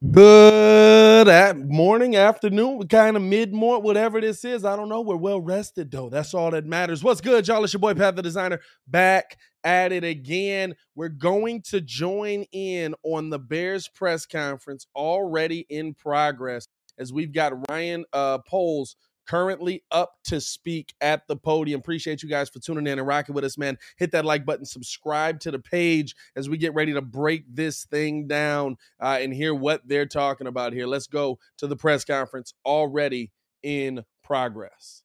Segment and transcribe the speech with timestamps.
[0.00, 4.64] Good at morning, afternoon, kind of mid morning, whatever this is.
[4.64, 5.00] I don't know.
[5.00, 6.08] We're well rested though.
[6.08, 7.02] That's all that matters.
[7.02, 7.64] What's good, y'all?
[7.64, 10.76] It's your boy Pat the Designer back at it again.
[10.94, 17.32] We're going to join in on the Bears press conference already in progress as we've
[17.32, 18.94] got Ryan uh, Poles
[19.28, 21.78] currently up to speak at the podium.
[21.80, 23.78] Appreciate you guys for tuning in and rocking with us, man.
[23.98, 27.84] Hit that like button, subscribe to the page as we get ready to break this
[27.84, 30.86] thing down uh, and hear what they're talking about here.
[30.86, 33.30] Let's go to the press conference already
[33.62, 35.02] in progress.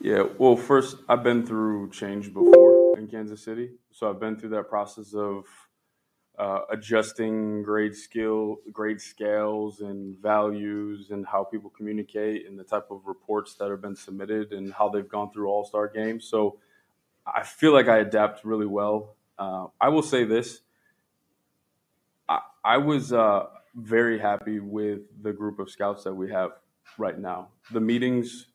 [0.00, 2.77] Yeah, well, first, I've been through change before
[3.08, 3.70] Kansas City.
[3.90, 5.44] So I've been through that process of
[6.38, 12.86] uh, adjusting grade skill, grade scales, and values, and how people communicate, and the type
[12.90, 16.24] of reports that have been submitted, and how they've gone through All Star games.
[16.26, 16.58] So
[17.26, 19.16] I feel like I adapt really well.
[19.36, 20.60] Uh, I will say this:
[22.28, 26.50] I, I was uh, very happy with the group of scouts that we have
[26.98, 27.48] right now.
[27.72, 28.46] The meetings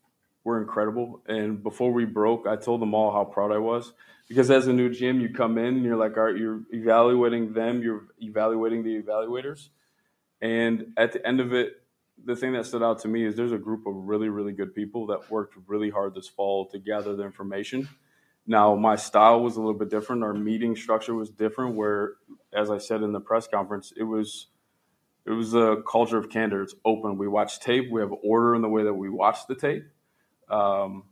[0.44, 3.92] were incredible, and before we broke, I told them all how proud I was
[4.28, 7.52] because as a new gym, you come in and you're like, all right, you're evaluating
[7.52, 9.70] them, you're evaluating the evaluators,
[10.40, 11.80] and at the end of it,
[12.22, 14.74] the thing that stood out to me is there's a group of really, really good
[14.74, 17.88] people that worked really hard this fall to gather the information.
[18.46, 20.22] Now, my style was a little bit different.
[20.22, 21.76] Our meeting structure was different.
[21.76, 22.14] Where,
[22.52, 24.48] as I said in the press conference, it was
[25.26, 26.62] it was a culture of candor.
[26.62, 27.16] It's open.
[27.16, 27.90] We watch tape.
[27.90, 29.84] We have order in the way that we watch the tape.
[30.54, 31.04] Um,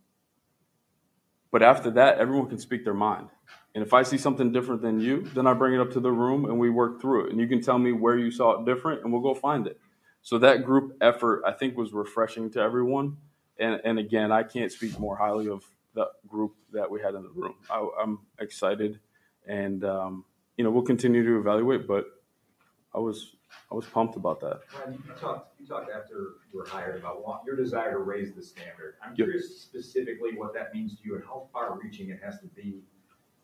[1.50, 3.28] but after that, everyone can speak their mind.
[3.74, 6.12] And if I see something different than you, then I bring it up to the
[6.12, 7.32] room and we work through it.
[7.32, 9.78] And you can tell me where you saw it different, and we'll go find it.
[10.22, 13.16] So that group effort, I think, was refreshing to everyone.
[13.58, 15.64] And, and again, I can't speak more highly of
[15.94, 17.54] the group that we had in the room.
[17.70, 19.00] I, I'm excited,
[19.46, 20.24] and um,
[20.56, 21.86] you know we'll continue to evaluate.
[21.86, 22.06] But
[22.94, 23.36] I was
[23.70, 24.60] I was pumped about that.
[24.78, 28.32] Ryan, you talked, you talked after you were hired about want, your desire to raise
[28.32, 28.94] the standard.
[29.02, 29.16] I'm Yep.
[29.16, 32.82] curious specifically what that means to you and how far reaching it has to be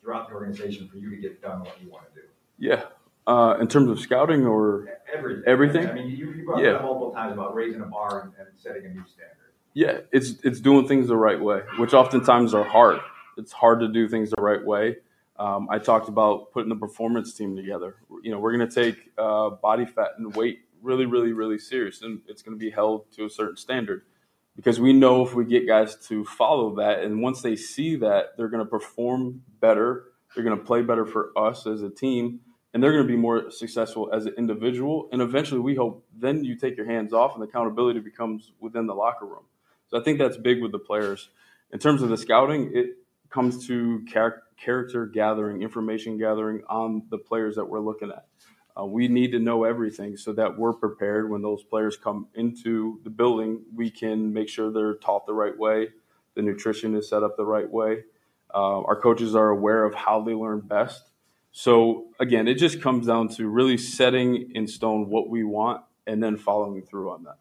[0.02, 2.26] throughout the organization for you to get done what you want to do.
[2.58, 2.84] Yeah.
[3.26, 5.42] Uh, in terms of scouting, or Everything.
[5.46, 5.86] Everything?
[5.86, 6.72] I mean, you, you brought Yeah.
[6.72, 9.34] up multiple times about raising a bar and, and setting a new standard.
[9.74, 13.00] yeah, it's it's doing things the right way, which oftentimes are hard.
[13.36, 14.96] It's hard to do things the right way.
[15.38, 17.96] Um, I talked about putting the performance team together.
[18.22, 22.02] You know, we're going to take uh, body fat and weight really, really, really serious,
[22.02, 24.02] and it's going to be held to a certain standard
[24.58, 28.36] because we know if we get guys to follow that, and once they see that,
[28.36, 30.06] they're going to perform better.
[30.34, 32.40] They're going to play better for us as a team,
[32.74, 35.08] and they're going to be more successful as an individual.
[35.12, 38.94] And eventually, we hope then you take your hands off, and accountability becomes within the
[38.94, 39.44] locker room.
[39.86, 41.28] So I think that's big with the players.
[41.72, 42.96] In terms of the scouting, it
[43.30, 48.26] comes to char- character gathering, information gathering on the players that we're looking at.
[48.78, 53.00] Uh, we need to know everything so that we're prepared when those players come into
[53.02, 53.62] the building.
[53.74, 55.88] We can make sure they're taught the right way,
[56.34, 58.04] the nutrition is set up the right way.
[58.54, 61.10] Uh, our coaches are aware of how they learn best.
[61.50, 66.22] So again, it just comes down to really setting in stone what we want and
[66.22, 67.38] then following through on that.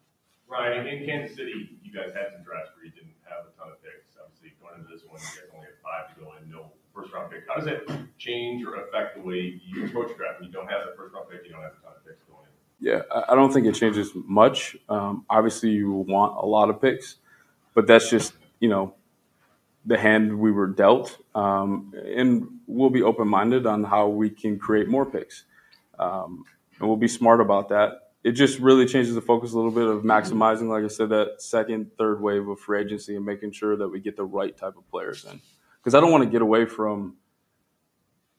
[0.48, 3.70] Ryan, in Kansas City, you guys had some drafts where you didn't have a ton
[3.70, 4.16] of picks.
[4.16, 5.52] Obviously, going into this one, you guys
[5.88, 7.44] five to go in, no first round pick.
[7.48, 7.82] How does that
[8.18, 10.40] change or affect the way you approach draft?
[10.40, 12.22] When you don't have that first round pick, you don't have a ton of picks
[12.24, 12.54] going in.
[12.88, 14.76] Yeah, I I don't think it changes much.
[14.88, 17.16] Um, obviously, you want a lot of picks,
[17.74, 18.94] but that's just you know
[19.86, 24.58] the hand we were dealt, um, and we'll be open minded on how we can
[24.58, 25.44] create more picks,
[25.98, 26.44] um,
[26.78, 28.10] and we'll be smart about that.
[28.24, 31.40] it just really changes the focus a little bit of maximizing, like I said, that
[31.40, 34.76] second, third wave of free agency and making sure that we get the right type
[34.76, 35.40] of players in.
[35.88, 37.16] Because I don't want to get away from.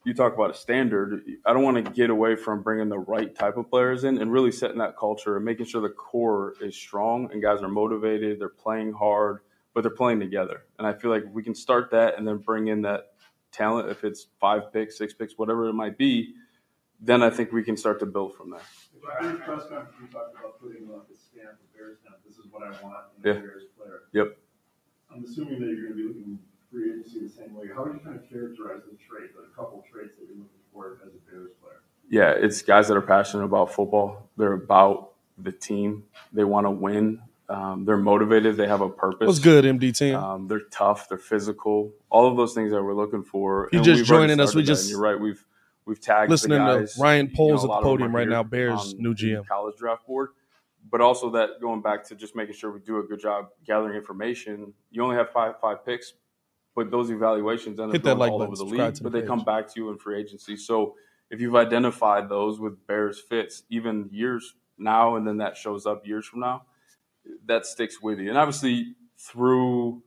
[0.03, 1.23] You talk about a standard.
[1.47, 4.31] I don't want to get away from bringing the right type of players in and
[4.31, 8.39] really setting that culture and making sure the core is strong and guys are motivated.
[8.39, 9.39] They're playing hard,
[9.73, 10.65] but they're playing together.
[10.77, 13.13] And I feel like we can start that and then bring in that
[13.51, 13.89] talent.
[13.89, 16.35] If it's five picks, six picks, whatever it might be,
[17.01, 18.61] then I think we can start to build from there.
[19.21, 22.17] During the press conference, you talked about putting on the stamp of Bears stamp.
[22.27, 23.39] This is what I want in Yeah.
[23.39, 24.01] a Bears player.
[24.13, 24.37] Yep.
[25.11, 26.39] I'm assuming that you're going to be looking
[26.71, 27.67] free agency the same way.
[27.73, 30.99] How would you kind of characterize the trait, the couple traits that you're looking for
[31.05, 31.81] as a Bears player?
[32.09, 34.29] Yeah, it's guys that are passionate about football.
[34.37, 36.05] They're about the team.
[36.33, 37.21] They want to win.
[37.47, 38.57] Um, they're motivated.
[38.57, 39.25] They have a purpose.
[39.27, 40.15] What's good, MD team?
[40.15, 41.09] Um, they're tough.
[41.09, 41.91] They're physical.
[42.09, 43.69] All of those things that we're looking for.
[43.71, 45.19] You And just joining us, we started that, just and you're right.
[45.19, 45.43] We've
[45.85, 48.43] we've tagged listening the to guys, Ryan you know, Poles at the podium right now,
[48.43, 49.47] Bears' new GM.
[49.47, 50.29] college draft board.
[50.91, 53.95] But also that going back to just making sure we do a good job gathering
[53.95, 54.73] information.
[54.91, 56.13] You only have five five picks,
[56.79, 58.95] but those evaluations end up Hit that going like all button, over the league.
[58.95, 60.55] the But they come back to you in free agency.
[60.55, 60.95] So
[61.29, 66.07] if you've identified those with Bears fits, even years now, and then that shows up
[66.07, 66.63] years from now,
[67.45, 68.29] that sticks with you.
[68.29, 70.03] And obviously through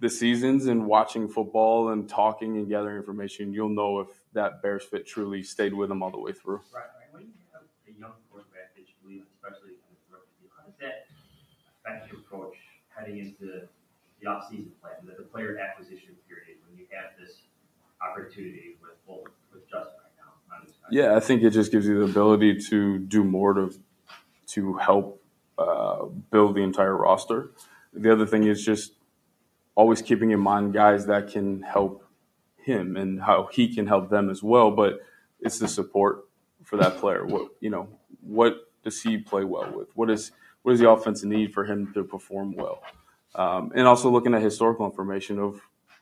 [0.00, 4.82] the seasons and watching football and talking and gathering information, you'll know if that Bears
[4.82, 6.60] fit truly stayed with them all the way through.
[6.74, 7.12] Right, right.
[7.12, 10.74] When you have a young quarterback that you believe, especially in the rookie how does
[10.80, 11.06] that
[11.84, 12.56] affect your approach
[12.88, 13.68] heading into
[14.20, 17.38] the offseason plan, the, the player acquisition period, when you have this
[18.02, 20.72] opportunity with both with Justin right now?
[20.90, 23.74] Yeah, I think it just gives you the ability to do more to
[24.48, 25.22] to help
[25.58, 27.50] uh, build the entire roster.
[27.92, 28.92] The other thing is just
[29.74, 32.04] always keeping in mind guys that can help
[32.56, 34.70] him and how he can help them as well.
[34.70, 35.00] But
[35.40, 36.28] it's the support
[36.64, 37.24] for that player.
[37.24, 37.88] What you know,
[38.20, 39.88] what does he play well with?
[39.94, 40.32] What is
[40.62, 42.82] what does the offense need for him to perform well?
[43.34, 45.60] Um, and also looking at historical information of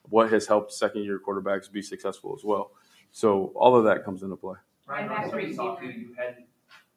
[0.09, 2.71] what has helped second year quarterbacks be successful as well.
[3.11, 4.55] So all of that comes into play.
[4.87, 5.07] Right.
[5.07, 6.45] back on to the talk, you, you hadn't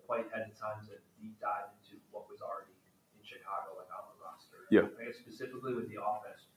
[0.06, 2.73] quite had the time to deep dive into what was already
[3.20, 4.64] in Chicago, like on the roster.
[4.70, 4.88] Yeah.
[5.00, 6.49] I guess specifically with the offense,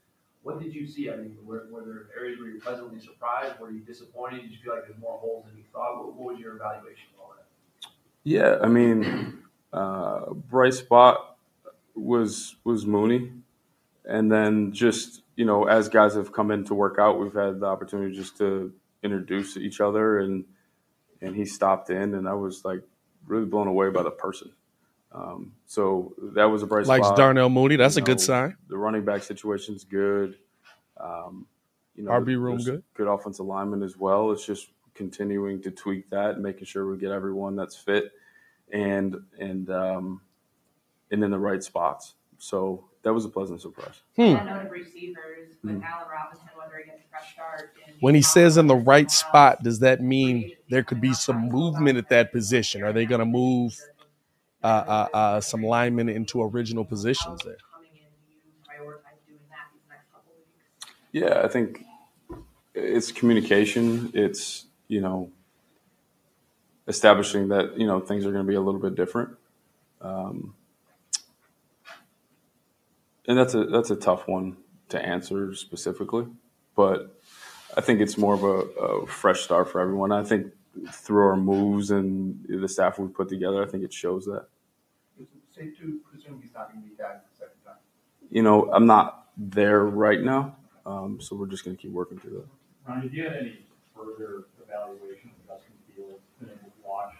[0.44, 1.10] what did you see?
[1.10, 3.60] I mean, were, were there areas where you were pleasantly surprised?
[3.60, 4.44] Were you disappointed?
[4.44, 5.98] Did you feel like there's more holes than you thought?
[5.98, 7.90] What, what was your evaluation of all that?
[8.24, 9.40] Yeah, I mean,
[9.74, 11.38] uh, bright spot
[11.96, 13.32] was was Mooney,
[14.08, 17.60] and then just you know, as guys have come in to work out, we've had
[17.60, 18.74] the opportunity just to
[19.04, 20.46] introduce each other, and
[21.22, 22.82] and he stopped in, and I was like
[23.28, 24.52] really blown away by the person.
[25.12, 27.18] Um, so that was a bright Likes spot.
[27.18, 27.78] Darnell Mooney.
[27.78, 28.58] That's You a good sign.
[28.68, 30.38] The running back situation's good.
[30.98, 31.48] Um,
[31.96, 32.84] you know, RB room good.
[32.94, 34.32] Good offensive lineman as well.
[34.32, 38.12] It's just continuing to tweak that, and making sure we get everyone that's fit
[38.72, 40.22] and and um,
[41.12, 42.16] and in the right spots.
[42.38, 44.02] So that was a pleasant surprise.
[44.16, 44.34] Hmm.
[44.34, 45.84] That receivers with.
[45.84, 47.72] Allen Robinson, whether he fresh start.
[48.00, 51.48] When he says in the right somewhere spot, does that mean there could be some
[51.50, 52.84] movement at that position?
[52.84, 53.80] Are they going to move
[54.64, 57.58] uh, uh, uh, some linemen into original positions there?
[57.72, 60.92] Coming in, do you prioritize doing that these next couple of weeks?
[61.12, 61.86] Yeah, I think
[62.74, 64.10] it's communication.
[64.16, 65.30] It's you know
[66.88, 69.30] establishing that you know things are going to be a little bit different,
[70.02, 70.56] um,
[73.28, 74.58] and that's a that's a tough one
[74.90, 76.26] to answer specifically.
[76.76, 77.20] But
[77.78, 80.12] I think it's more of a, a fresh start for everyone.
[80.12, 80.52] I think
[80.92, 84.46] through our moves and the staff we've put together, I think it shows that.
[85.18, 85.28] it
[85.78, 87.76] to presume he's not going to be back the second time?
[88.30, 92.20] You know, I'm not there right now, um, so we're just going to keep working
[92.20, 92.48] through that.
[92.88, 93.60] Ron, did you have any
[93.96, 97.14] further evaluation of Justin Fields, been able to watch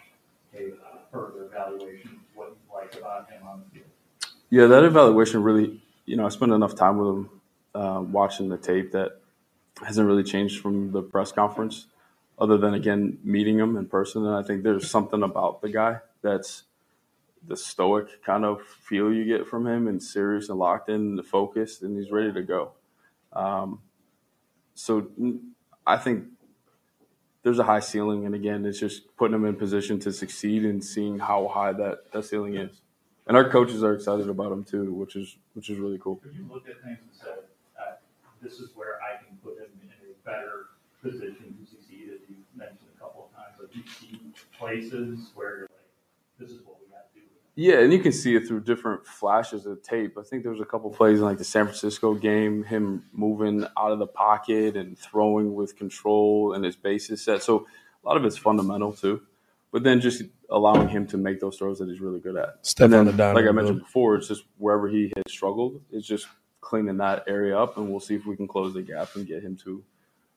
[0.54, 0.72] a
[1.10, 3.90] further evaluation of what you like about him on the field?
[4.50, 7.30] Yeah, that evaluation really, you know, I spent enough time with him
[7.74, 9.20] uh, watching the tape that
[9.84, 11.86] hasn't really changed from the press conference,
[12.38, 14.24] other than again meeting him in person.
[14.24, 16.62] And I think there's something about the guy that's
[17.46, 21.26] the stoic kind of feel you get from him, and serious and locked in, and
[21.26, 22.72] focused, and he's ready to go.
[23.32, 23.80] Um,
[24.74, 25.08] so
[25.86, 26.24] I think
[27.42, 30.82] there's a high ceiling, and again, it's just putting him in position to succeed and
[30.82, 32.80] seeing how high that, that ceiling is.
[33.26, 36.16] And our coaches are excited about him too, which is which is really cool.
[36.16, 37.38] Could you look at things and said,
[37.78, 37.94] uh,
[38.40, 40.66] this is where I can put him in a better
[41.02, 44.20] position to succeed, as you mentioned a couple of times, like you see
[44.58, 47.26] places where you're like, this is what we got to do.
[47.56, 50.16] Yeah, and you can see it through different flashes of tape.
[50.18, 53.64] I think there was a couple plays in like the San Francisco game, him moving
[53.76, 57.42] out of the pocket and throwing with control and his bases set.
[57.42, 57.66] So
[58.04, 59.22] a lot of it's fundamental too.
[59.72, 62.64] But then just allowing him to make those throws that he's really good at.
[62.66, 63.54] Step and on then, the dime, like I bro.
[63.54, 66.26] mentioned before, it's just wherever he has struggled, it's just
[66.60, 69.42] cleaning that area up, and we'll see if we can close the gap and get
[69.42, 69.82] him to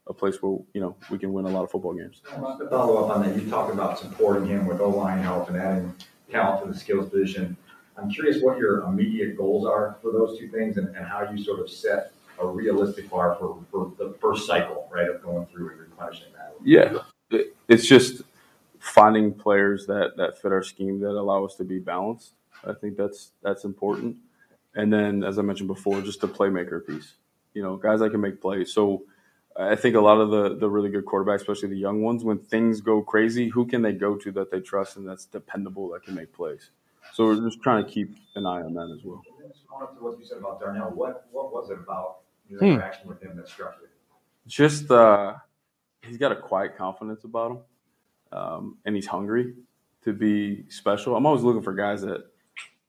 [0.08, 2.22] a place where you know we can win a lot of football games.
[2.26, 5.94] To follow up on that, you talked about supporting him with O-line help and adding
[6.32, 7.56] talent to the skills position.
[7.98, 11.44] I'm curious what your immediate goals are for those two things and, and how you
[11.44, 15.72] sort of set a realistic bar for, for the first cycle, right, of going through
[15.72, 16.56] and replenishing that.
[16.64, 17.00] Yeah,
[17.30, 18.22] it, it's just
[18.90, 22.34] finding players that that fit our scheme that allow us to be balanced.
[22.66, 24.18] I think that's that's important.
[24.76, 27.14] And then, as I mentioned before, just the playmaker piece.
[27.54, 28.72] You know, guys that can make plays.
[28.74, 29.04] So
[29.58, 32.40] I think a lot of the the really good quarterbacks, especially the young ones, when
[32.40, 36.04] things go crazy, who can they go to that they trust and that's dependable that
[36.04, 36.70] can make plays?
[37.14, 39.24] So we're just trying to keep an eye on that as well.
[39.68, 42.18] Follow up to what you said about Darnell, what, what was it about
[42.48, 42.74] your Hmm.
[42.74, 43.88] interaction with him that struck you?
[44.48, 45.34] just uh,
[46.02, 47.58] he's got a quiet confidence about him,
[48.32, 49.54] um, and he's hungry
[50.04, 51.16] to be special.
[51.16, 52.26] I'm always looking for guys that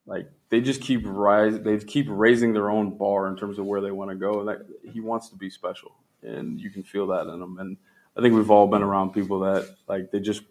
[0.07, 3.81] like they just keep rise, they keep raising their own bar in terms of where
[3.81, 4.33] they want to go.
[4.39, 4.59] Like
[4.93, 5.93] he wants to be special,
[6.23, 7.59] and you can feel that in him.
[7.59, 7.77] And
[8.17, 10.43] I think we've all been around people that like they just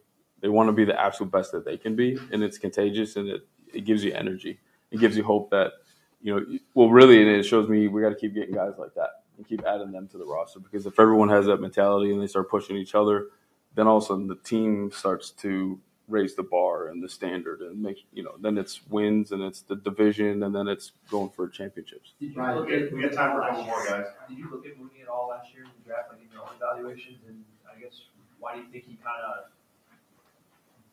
[0.41, 3.27] they want to be the absolute best that they can be, and it's contagious, and
[3.27, 4.59] it it gives you energy.
[4.91, 5.73] It gives you hope that
[6.21, 6.59] you know.
[6.73, 9.47] Well, really, and it shows me we got to keep getting guys like that and
[9.47, 12.49] keep adding them to the roster because if everyone has that mentality and they start
[12.49, 13.27] pushing each other,
[13.75, 17.61] then all of a sudden the team starts to raise the bar and the standard
[17.61, 21.29] and make you know then it's wins and it's the division and then it's going
[21.29, 22.13] for championships.
[22.19, 24.05] Did you look at, we got time for a couple more guys.
[24.27, 26.41] Did you look at Mooney at all last year in the draft, like in your
[26.41, 27.19] own evaluations?
[27.27, 28.01] And I guess,
[28.39, 29.45] why do you think he kind of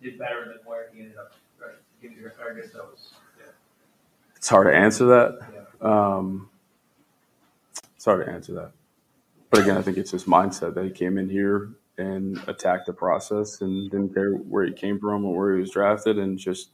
[0.02, 1.32] did better than where he ended up?
[1.58, 1.70] Right,
[2.02, 3.46] give you, I guess that was, yeah.
[4.36, 5.86] It's hard to answer that.
[5.86, 6.50] Um,
[7.94, 8.72] it's hard to answer that.
[9.50, 12.92] But again, I think it's his mindset that he came in here and attacked the
[12.92, 16.70] process and didn't care where he came from or where he was drafted and just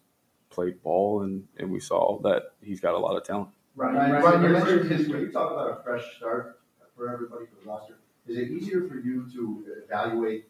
[0.51, 3.49] played ball and, and we saw that he's got a lot of talent.
[3.75, 6.61] Ryan, Ryan, Ryan, you mentioned his, when you talk about a fresh start
[6.97, 7.95] for everybody for the roster,
[8.27, 10.47] is it easier for you to evaluate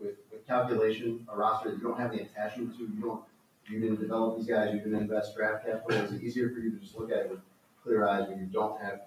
[0.00, 3.22] with, with calculation, a roster that you don't have the attachment to, you don't,
[3.68, 6.70] you didn't develop these guys, you didn't invest draft capital, is it easier for you
[6.70, 7.40] to just look at it with
[7.82, 9.02] clear eyes when you don't have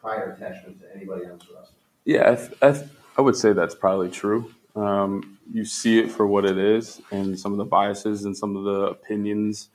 [0.00, 1.74] prior attachment to anybody on this roster?
[2.04, 4.52] Yeah, I, th- I, th- I would say that's probably true.
[4.74, 8.56] Um, you see it for what it is, and some of the biases and some
[8.56, 9.68] of the opinions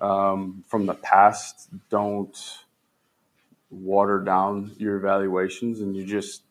[0.00, 2.36] um, from the past don't
[3.70, 6.42] water down your evaluations, and you just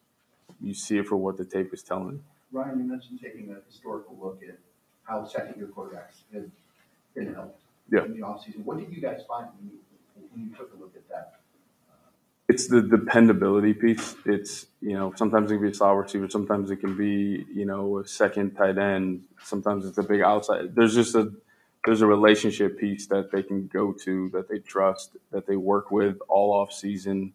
[0.61, 2.11] you see it for what the tape is telling.
[2.13, 2.23] you.
[2.51, 4.57] Ryan, you mentioned taking a historical look at
[5.03, 6.45] how second-year quarterbacks have
[7.15, 8.05] been helped Yeah.
[8.05, 8.63] in the offseason.
[8.65, 9.79] What did you guys find when you,
[10.31, 11.38] when you took a look at that?
[12.49, 14.15] It's the dependability piece.
[14.25, 17.65] It's you know sometimes it can be a slot receiver, sometimes it can be you
[17.65, 20.73] know a second tight end, sometimes it's a big outside.
[20.75, 21.31] There's just a
[21.85, 25.91] there's a relationship piece that they can go to that they trust that they work
[25.91, 27.33] with all off season,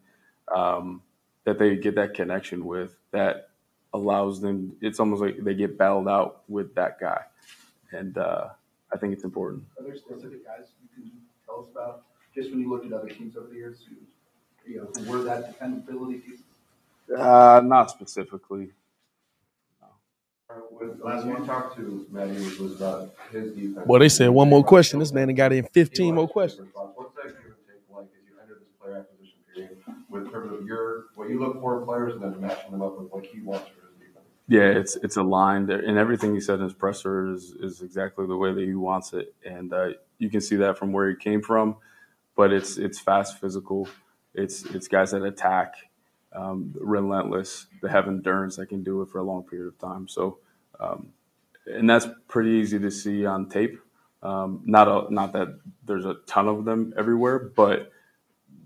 [0.53, 1.01] um,
[1.45, 3.51] that they get that connection with that
[3.93, 4.75] allows them.
[4.81, 7.21] It's almost like they get battled out with that guy,
[7.93, 8.49] and uh,
[8.91, 9.63] I think it's important.
[9.79, 11.11] Are there specific guys you can
[11.45, 12.03] tell us about,
[12.35, 13.85] just when you looked at other teams over the years,
[14.67, 16.39] you know, who were that dependability piece?
[17.15, 18.71] Uh, not specifically.
[21.03, 23.85] Last one talked to Matty was, was about his defense.
[23.85, 24.99] Well, they said one more question.
[24.99, 26.69] This man got in 15 more questions.
[26.73, 29.77] What's that give and take like as you enter this player acquisition period
[30.09, 32.99] with terms of your, what you look for in players and then matching them up
[32.99, 34.25] with what he wants for his defense?
[34.47, 38.37] Yeah, it's it's aligned, and everything he said in his presser is is exactly the
[38.37, 41.41] way that he wants it, and uh, you can see that from where he came
[41.41, 41.77] from.
[42.35, 43.87] But it's it's fast, physical.
[44.35, 45.75] It's it's guys that attack,
[46.33, 47.67] um, relentless.
[47.81, 50.07] They have endurance that can do it for a long period of time.
[50.07, 50.39] So,
[50.79, 51.09] um,
[51.65, 53.79] and that's pretty easy to see on tape.
[54.23, 57.91] Um, not a, not that there's a ton of them everywhere, but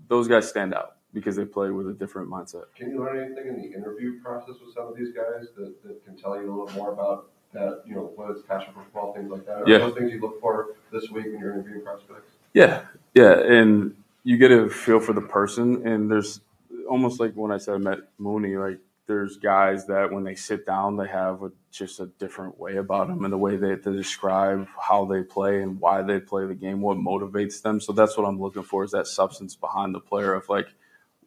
[0.08, 2.64] those guys stand out because they play with a different mindset.
[2.74, 6.04] Can you learn anything in the interview process with some of these guys that, that
[6.04, 9.12] can tell you a little more about that, you know, what is passion for football,
[9.12, 9.62] things like that?
[9.62, 9.78] Are Yeah.
[9.78, 12.36] those things you look for this week when you're interviewing prospects?
[12.54, 12.82] Yeah,
[13.14, 16.40] yeah, and you get a feel for the person, and there's
[16.88, 20.64] almost like when I said I met Mooney, like there's guys that when they sit
[20.64, 23.92] down, they have a, just a different way about them and the way they, they
[23.92, 27.80] describe how they play and why they play the game, what motivates them.
[27.80, 30.68] So that's what I'm looking for is that substance behind the player of like,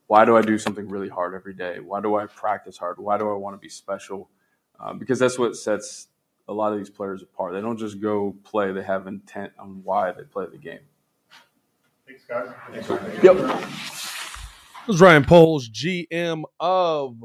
[0.07, 1.79] why do I do something really hard every day?
[1.81, 2.99] Why do I practice hard?
[2.99, 4.29] Why do I want to be special?
[4.79, 6.07] Uh, because that's what sets
[6.47, 7.53] a lot of these players apart.
[7.53, 10.81] They don't just go play; they have intent on why they play the game.
[12.27, 13.23] Thanks, guys.
[13.23, 13.35] Yep.
[14.87, 17.23] This is Ryan Poles, GM of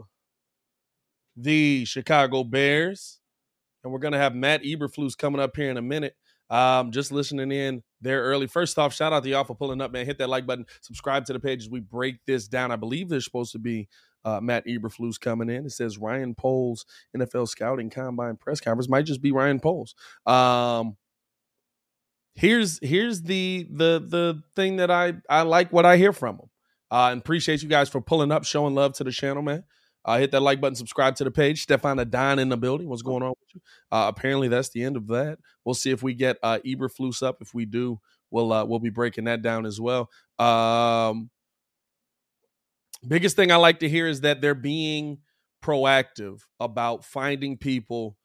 [1.36, 3.20] the Chicago Bears.
[3.84, 6.14] and we're gonna have Matt Eberflus coming up here in a minute.
[6.50, 8.46] Um, just listening in there early.
[8.46, 10.06] First off, shout out to y'all for pulling up, man.
[10.06, 12.72] Hit that like button, subscribe to the page as we break this down.
[12.72, 13.88] I believe there's supposed to be
[14.24, 15.66] uh, Matt Eberflus coming in.
[15.66, 16.86] It says Ryan Poles
[17.16, 19.94] NFL scouting combine press conference might just be Ryan Poles.
[20.26, 20.96] Um,
[22.38, 26.50] here's here's the the the thing that I I like what I hear from them.
[26.90, 29.62] Uh, and appreciate you guys for pulling up, showing love to the channel, man.
[30.07, 31.61] Uh, hit that like button, subscribe to the page.
[31.62, 32.88] Stefan Adon in the building.
[32.88, 33.61] What's going on with you?
[33.92, 35.38] Uh, apparently, that's the end of that.
[35.64, 37.38] We'll see if we get uh, Eberflus up.
[37.42, 40.09] If we do, we'll uh, we'll be breaking that down as well.
[40.38, 41.28] Um,
[43.07, 45.18] biggest thing I like to hear is that they're being
[45.62, 48.16] proactive about finding people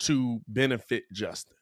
[0.00, 1.56] to benefit Justin.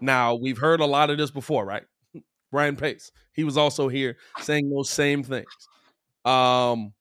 [0.00, 1.84] Now, we've heard a lot of this before, right?
[2.52, 5.46] Brian Pace, he was also here saying those same things.
[6.24, 6.92] Um,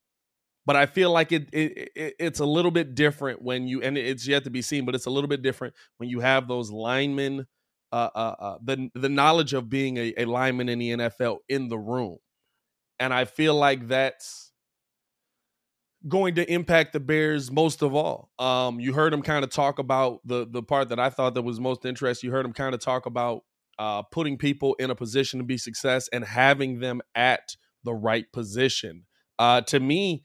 [0.65, 3.97] but I feel like it, it, it, it's a little bit different when you and
[3.97, 6.69] it's yet to be seen, but it's a little bit different when you have those
[6.69, 7.47] linemen,
[7.91, 11.69] uh, uh, uh the the knowledge of being a, a lineman in the NFL in
[11.69, 12.17] the room,
[12.99, 14.48] and I feel like that's
[16.07, 18.29] going to impact the Bears most of all.
[18.39, 21.41] Um, you heard him kind of talk about the the part that I thought that
[21.41, 22.29] was most interesting.
[22.29, 23.43] You heard him kind of talk about
[23.77, 28.31] uh, putting people in a position to be success and having them at the right
[28.31, 29.05] position.
[29.37, 30.23] Uh, to me,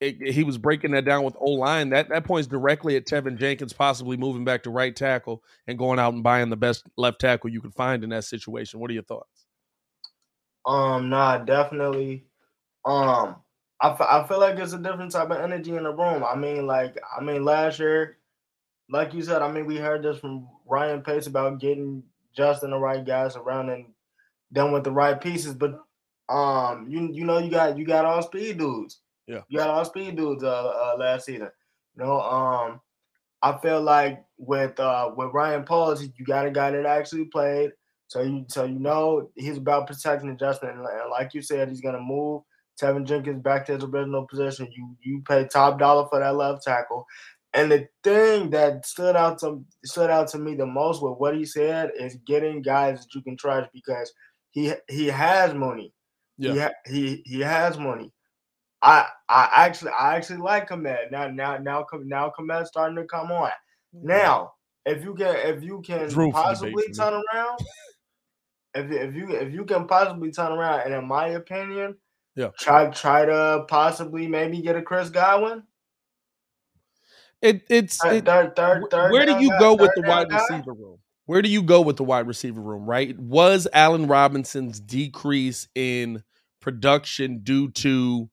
[0.00, 1.90] it, he was breaking that down with O line.
[1.90, 5.98] That that points directly at Teven Jenkins possibly moving back to right tackle and going
[5.98, 8.80] out and buying the best left tackle you could find in that situation.
[8.80, 9.46] What are your thoughts?
[10.66, 12.26] Um, nah, definitely.
[12.84, 13.36] Um,
[13.84, 16.24] I, f- I feel like it's a different type of energy in the room.
[16.24, 18.16] I mean, like, I mean, last year,
[18.88, 22.02] like you said, I mean, we heard this from Ryan Pace about getting
[22.34, 23.84] Justin the right guys around and
[24.54, 25.52] done with the right pieces.
[25.52, 25.80] But
[26.30, 29.00] um, you you know, you got you got all speed dudes.
[29.26, 29.42] Yeah.
[29.48, 31.50] You got all speed dudes uh, uh last season.
[31.96, 32.80] You know, um
[33.42, 37.72] I feel like with uh with Ryan Poles, you got a guy that actually played.
[38.08, 40.70] So you so you know he's about protecting Justin.
[40.70, 42.40] And like you said, he's gonna move
[42.80, 44.68] Teven Jenkins back to his original position.
[44.72, 47.06] You you pay top dollar for that left tackle.
[47.52, 51.36] And the thing that stood out to stood out to me the most with what
[51.36, 54.12] he said is getting guys that you can trust because
[54.50, 55.92] he he has money.
[56.36, 56.70] Yeah.
[56.86, 58.12] He he he has money.
[58.82, 61.10] I I actually I actually like Kmet.
[61.10, 63.50] Now now now now Kmet's starting to come on.
[63.94, 64.08] Mm-hmm.
[64.08, 64.52] Now,
[64.84, 67.60] if you can if you can There's room for debate possibly turn around,
[68.74, 71.96] if if you if you can possibly turn around, and in my opinion,
[72.36, 72.48] Yeah.
[72.58, 75.62] try try to possibly maybe get a Chris Godwin.
[77.40, 80.98] It it's it- third, third, third where do you go with the wide receiver room?
[81.26, 83.18] Where do you go with the wide receiver room, right?
[83.18, 86.22] Was Allen Robinson's decrease in
[86.60, 88.28] production due to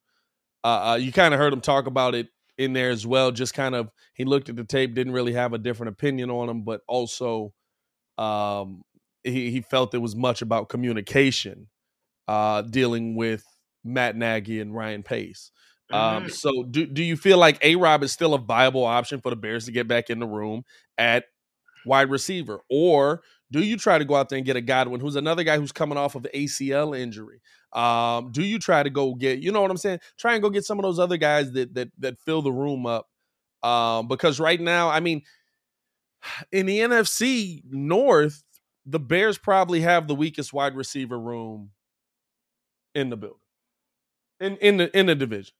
[0.64, 3.54] uh, uh you kind of heard him talk about it in there as well, just
[3.54, 6.64] kind of he looked at the tape, didn't really have a different opinion on him,
[6.64, 7.54] but also
[8.18, 8.82] um
[9.24, 11.68] he, he felt it was much about communication
[12.28, 13.44] uh dealing with
[13.84, 15.52] Matt Nagy and Ryan Pace.
[15.92, 16.32] Um, Mhm.
[16.32, 19.36] so do do you feel like A Rob is still a viable option for the
[19.36, 20.64] Bears to get back in the room
[20.98, 21.26] at
[21.86, 22.62] wide receiver?
[22.70, 25.58] Or do you try to go out there and get a Godwin who's another guy
[25.58, 27.42] who's coming off of ACL injury?
[27.74, 30.00] Um, do you try to go get, you know what I'm saying?
[30.18, 32.86] Try and go get some of those other guys that that that fill the room
[32.86, 33.08] up.
[33.64, 35.24] Um, because right now, I mean,
[36.52, 38.44] in the NFC North,
[38.86, 41.72] the Bears probably have the weakest wide receiver room
[42.96, 43.41] in the building.
[44.42, 45.54] In in the in the division.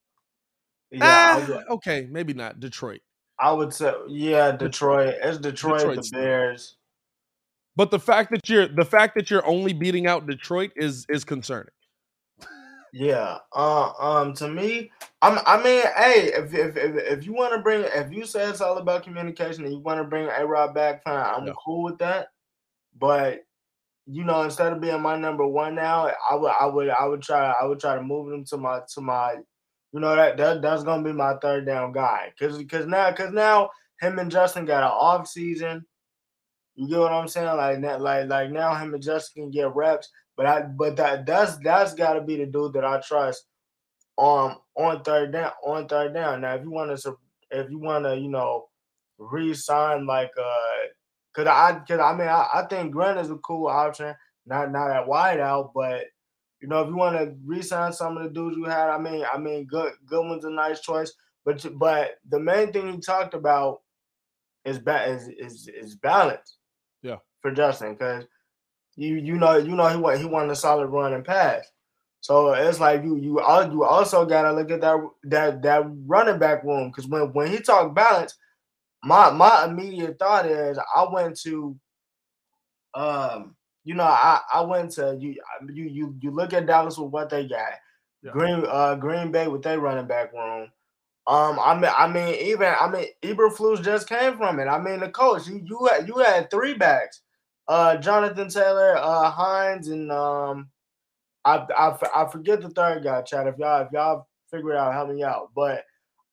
[0.92, 3.00] Yeah, Ah, would- okay, maybe not Detroit.
[3.40, 5.16] I would say, yeah, Detroit.
[5.22, 6.76] It's Detroit, Detroit's the Bears.
[7.76, 11.24] But the fact that you're the fact that you're only beating out Detroit is is
[11.24, 11.72] concerning.
[12.94, 13.38] Yeah.
[13.56, 14.34] Uh, um.
[14.34, 14.92] To me,
[15.22, 15.40] I'm.
[15.46, 18.60] I mean, hey, if if if, if you want to bring, if you say it's
[18.60, 21.16] all about communication and you want to bring A Rob back, fine.
[21.36, 21.54] I'm Yeah.
[21.64, 22.28] cool with that.
[23.00, 23.46] But
[24.08, 27.22] you know, instead of being my number one now, I would I would I would
[27.22, 29.36] try I would try to move him to my to my,
[29.94, 32.34] you know that that that's gonna be my third down guy.
[32.40, 35.86] Cause cause now cause now him and Justin got an off season.
[36.76, 37.58] You get what I'm saying?
[37.58, 40.10] Like now, like like now him and Justin can get reps.
[40.36, 43.46] But I but that that's that's got to be the dude that I trust
[44.18, 46.42] on on third down on third down.
[46.42, 47.16] Now if you want to
[47.52, 48.68] if you want to you know
[49.20, 50.88] re-sign like uh
[51.34, 54.14] cause I cause I mean I, I think Grant is a cool option.
[54.46, 56.06] Not not at wide out, but
[56.62, 59.24] you know if you want to re-sign some of the dudes you had, I mean
[59.32, 61.14] I mean good Goodwin's a nice choice.
[61.46, 63.82] But but the main thing he talked about
[64.66, 66.58] is ba- is is, is balance
[67.02, 67.18] Yeah.
[67.42, 68.26] for Justin because
[68.96, 71.66] you you know you know he want he wanted a solid run and pass.
[72.20, 73.40] So it's like you you
[73.72, 77.60] you also gotta look at that that that running back room because when when he
[77.60, 78.36] talked balance,
[79.04, 81.76] my my immediate thought is I went to
[82.94, 85.36] um you know I I went to you
[85.74, 87.74] you you you look at Dallas with what they got.
[88.22, 88.32] Yeah.
[88.32, 90.70] Green uh Green Bay with their running back room.
[91.28, 94.66] Um I mean I mean even I mean Eberflus just came from it.
[94.66, 97.22] I mean the coach you you had you had three backs.
[97.68, 100.70] Uh Jonathan Taylor, uh Hines and um
[101.44, 103.48] I I, I forget the third guy, Chad.
[103.48, 105.50] If y'all if y'all figure it out, help me out.
[105.56, 105.86] But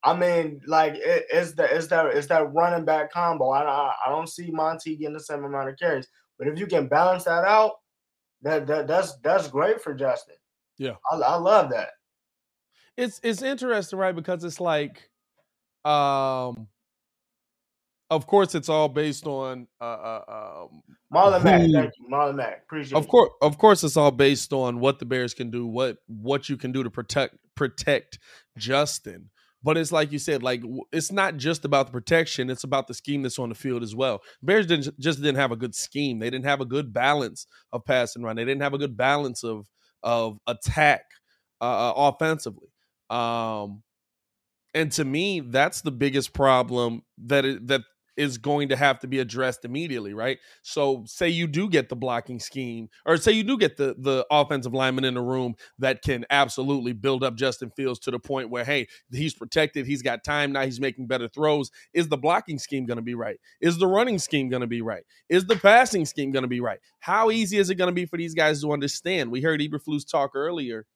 [0.08, 3.50] I mean, like it, it's that it's that it's that running back combo.
[3.50, 6.66] I, I I don't see Monty getting the same amount of carries, but if you
[6.66, 7.72] can balance that out,
[8.40, 10.36] that that that's that's great for Justin.
[10.78, 10.94] Yeah.
[11.12, 11.90] I, I love that.
[12.96, 14.16] It's it's interesting, right?
[14.16, 15.10] Because it's like,
[15.84, 16.68] um,
[18.08, 22.62] of course, it's all based on uh, uh um, Marlon Mack, thank you, Marlon Mack.
[22.62, 25.98] Appreciate Of course, of course, it's all based on what the Bears can do, what
[26.06, 28.18] what you can do to protect protect
[28.56, 29.28] Justin.
[29.62, 32.94] But it's like you said, like it's not just about the protection; it's about the
[32.94, 34.22] scheme that's on the field as well.
[34.42, 37.84] Bears didn't just didn't have a good scheme; they didn't have a good balance of
[37.84, 38.36] pass and run.
[38.36, 39.66] They didn't have a good balance of
[40.02, 41.02] of attack
[41.60, 42.68] uh, offensively.
[43.10, 43.82] Um,
[44.74, 47.82] and to me, that's the biggest problem that it, that
[48.18, 50.38] is going to have to be addressed immediately, right?
[50.62, 54.26] So, say you do get the blocking scheme, or say you do get the the
[54.31, 58.50] offensive lineman in the room that can absolutely build up Justin Fields to the point
[58.50, 61.70] where, hey, he's protected, he's got time now, he's making better throws.
[61.94, 63.38] Is the blocking scheme going to be right?
[63.61, 65.04] Is the running scheme going to be right?
[65.28, 66.81] Is the passing scheme going to be right?
[67.00, 69.31] How easy is it going to be for these guys to understand?
[69.31, 70.87] We heard Eberflus talk earlier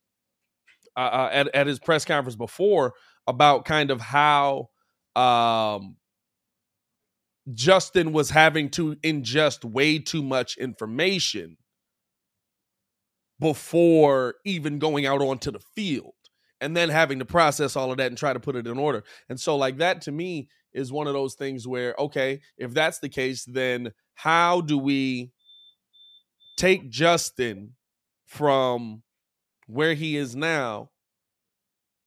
[0.97, 2.95] uh, uh, at at his press conference before
[3.27, 4.69] about kind of how
[5.17, 5.97] um
[7.53, 11.57] Justin was having to ingest way too much information
[13.41, 16.15] before even going out onto the field
[16.61, 19.03] and then having to process all of that and try to put it in order.
[19.29, 23.01] And so like that to me is one of those things where okay, if that's
[23.01, 25.33] the case then how do we
[26.57, 27.73] take Justin
[28.27, 29.03] from
[29.67, 30.91] where he is now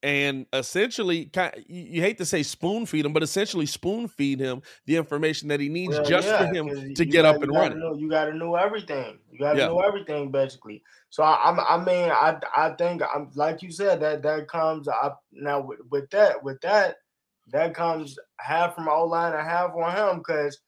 [0.05, 1.29] and essentially
[1.67, 5.47] you you hate to say spoon feed him but essentially spoon feed him the information
[5.47, 7.59] that he needs Well, just yeah, for him to get got- up you and gotta
[7.69, 9.17] running Know, you got to know everything.
[9.31, 9.67] You got to Yeah.
[9.67, 10.83] know everything basically.
[11.09, 15.23] So I, I mean, I, I think I'm like you said that that comes up
[15.31, 16.97] now with, with that with that
[17.51, 20.59] that comes half from O line and half on him because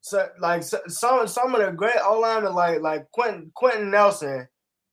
[0.00, 4.48] so, like so, some some of the great O linemen like like Quenton Quenton Nelson,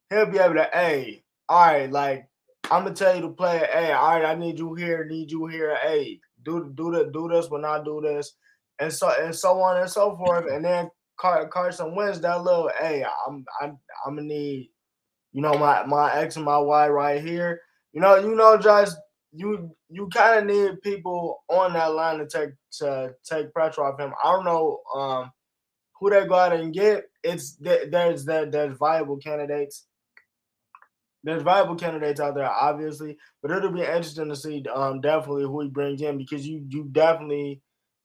[0.10, 2.28] he'll be able to hey, all right, like
[2.70, 3.60] I'm gonna tell you to play.
[3.72, 5.78] Hey, all right, I need you here, need you here.
[5.82, 8.36] Hey, do do the do this when I do this,
[8.80, 10.46] and so and so on and so forth.
[10.52, 12.70] And then Car- Carson Wentz that little.
[12.80, 14.70] Hey, I'm I'm I'm gonna need,
[15.32, 17.62] you know, my my X and my Y right here.
[17.94, 18.98] You know, you know, just
[19.32, 22.50] you you kind of need people on that line to take
[22.80, 24.14] to take pressure off him.
[24.24, 25.32] I don't know um
[26.00, 27.06] who they go out and get.
[27.24, 29.86] It's there- there's there, there's viable candidates
[31.24, 35.62] there's viable candidates out there, obviously, but it'll be interesting to see um definitely who
[35.62, 37.62] he brings in because you you definitely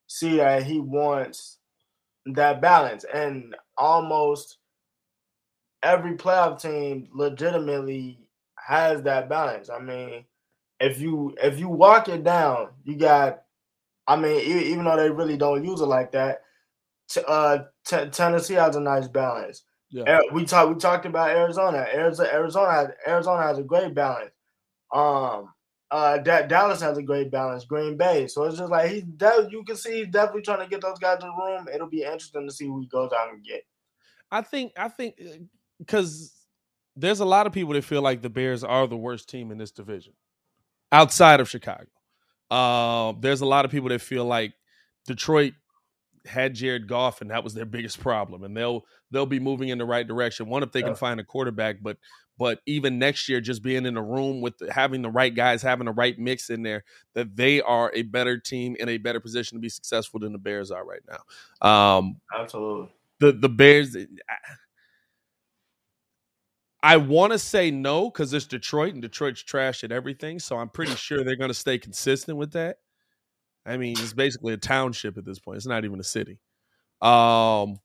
[0.07, 1.59] see that he wants
[2.27, 4.59] that balance and almost
[5.83, 8.19] every playoff team legitimately
[8.57, 9.69] has that balance.
[9.71, 10.25] I mean,
[10.81, 13.43] if you if you walk it down, you got
[14.07, 16.43] I mean, even though they really don't use it like that,
[17.09, 19.65] t- uh, t- Tennessee has a nice balance.
[19.93, 20.05] Yeah.
[20.05, 21.87] Uh, We talked we talked about Arizona.
[21.93, 24.33] Arizona Arizona has, Arizona has a great balance.
[24.93, 25.53] Um
[25.91, 27.65] uh Da- Dallas has a great balance.
[27.67, 28.27] Green Bay.
[28.27, 30.99] So it's just like he's de- you can see he's definitely trying to get those
[30.99, 31.69] guys in the room.
[31.73, 33.65] It'll be interesting to see who he goes out and get.
[34.31, 35.17] I think I think
[35.79, 36.33] because
[36.97, 39.59] there's a lot of people that feel like the Bears are the worst team in
[39.59, 40.15] this division
[40.91, 41.87] outside of Chicago.
[42.51, 44.53] Uh, there's a lot of people that feel like
[45.07, 45.55] Detroit
[46.27, 49.79] had Jared Goff and that was their biggest problem, and they'll they'll be moving in
[49.79, 50.49] the right direction.
[50.49, 50.87] One if they Yeah.
[50.87, 51.97] can find a quarterback, but
[52.39, 55.63] but even next year, just being in a room with the, having the right guys,
[55.63, 56.83] having the right mix in there,
[57.15, 60.39] that they are a better team in a better position to be successful than the
[60.39, 61.69] Bears are right now.
[61.99, 62.91] Um, Absolutely.
[63.21, 63.97] the the Bears.
[63.97, 64.05] I,
[66.85, 70.69] I want to say no because it's Detroit and Detroit's trash at everything, so I'm
[70.69, 72.79] pretty sure they're going to stay consistent with that.
[73.65, 75.57] I mean, it's basically a township at this point.
[75.59, 76.39] It's not even a city.
[77.01, 77.79] Um,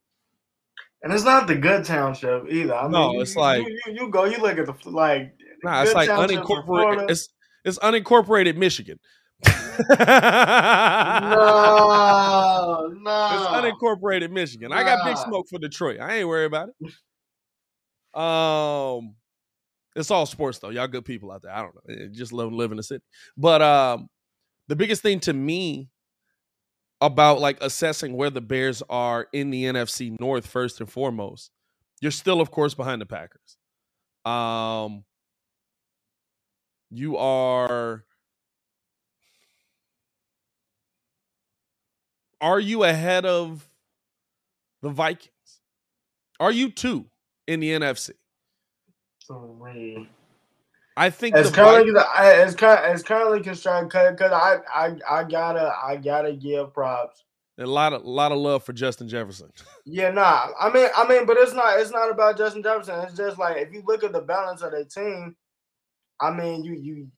[1.02, 2.74] And it's not the good township either.
[2.74, 5.32] I mean, No, you- it's you- like- you, you go, you look at the like.
[5.62, 7.10] nah, it's like unincorporated.
[7.10, 7.28] It's
[7.64, 8.98] it's unincorporated Michigan.
[11.38, 13.28] no, no.
[13.32, 13.46] It's
[13.82, 14.72] unincorporated Michigan.
[14.72, 16.00] I got big smoke for Detroit.
[16.00, 16.76] I ain't worried about it.
[18.20, 19.14] Um,
[19.94, 20.70] it's all sports though.
[20.70, 21.52] Y'all good people out there.
[21.52, 22.08] I don't know.
[22.12, 23.04] Just love living in the city.
[23.36, 24.08] But um,
[24.68, 25.88] the biggest thing to me
[27.00, 31.50] about like assessing where the Bears are in the NFC North first and foremost.
[32.00, 33.56] You're still, of course, behind the Packers.
[34.24, 35.04] Um,
[36.90, 38.04] you are.
[42.40, 43.68] Are you ahead of
[44.80, 45.32] the Vikings?
[46.38, 47.06] Are you two
[47.48, 48.10] in the NFC?
[49.26, 50.08] Three.
[50.98, 55.24] I think It's the currently Vikings- it's currently it's currently constructed because I, I I
[55.24, 57.22] gotta I gotta give props.
[57.58, 59.50] a lot of a lot of love for Justin Jefferson.
[59.86, 60.48] Yeah, nah.
[60.60, 61.78] I mean, I mean, but it's not.
[61.80, 63.00] It's not about Justin Jefferson.
[63.04, 65.34] It's just like if you look at the balance of the team.
[66.20, 67.08] I mean, you you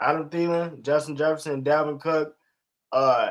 [0.00, 2.34] Adam Thielen, Justin Jefferson, Dalvin Cook.
[2.92, 3.30] Uh,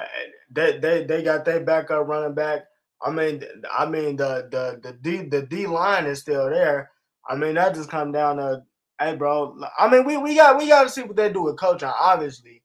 [0.49, 2.62] they they they got their backup running back.
[3.04, 6.89] I mean, I mean the the the D the D line is still there.
[7.30, 8.63] I mean, that just come down to
[9.01, 9.57] hey, bro.
[9.77, 12.63] I mean, we we got we got to see what they do with coaching, obviously.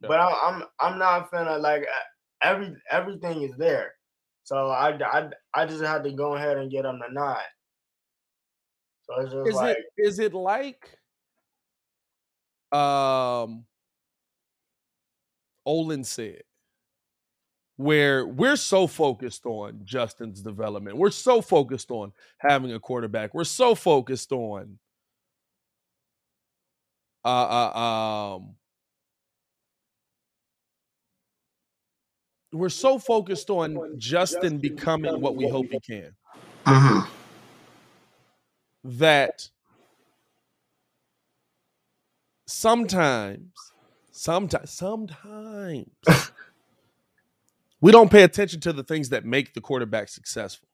[0.00, 1.86] But I'm I'm I'm not finna like
[2.42, 3.92] every everything is there.
[4.44, 7.38] So I, I, I just had to go ahead and get them the nod.
[9.02, 10.98] So it's just Is like it is it like
[12.72, 13.64] um
[15.64, 16.42] Olin said
[17.76, 20.96] where we're so focused on Justin's development.
[20.96, 23.34] We're so focused on having a quarterback.
[23.34, 24.78] We're so focused on
[27.26, 28.54] uh, uh um
[32.52, 36.14] we're so focused on Justin becoming what we hope he can
[38.84, 39.48] that
[42.46, 43.52] sometimes,
[44.12, 45.90] sometimes, sometimes
[47.80, 50.68] we don't pay attention to the things that make the quarterback successful.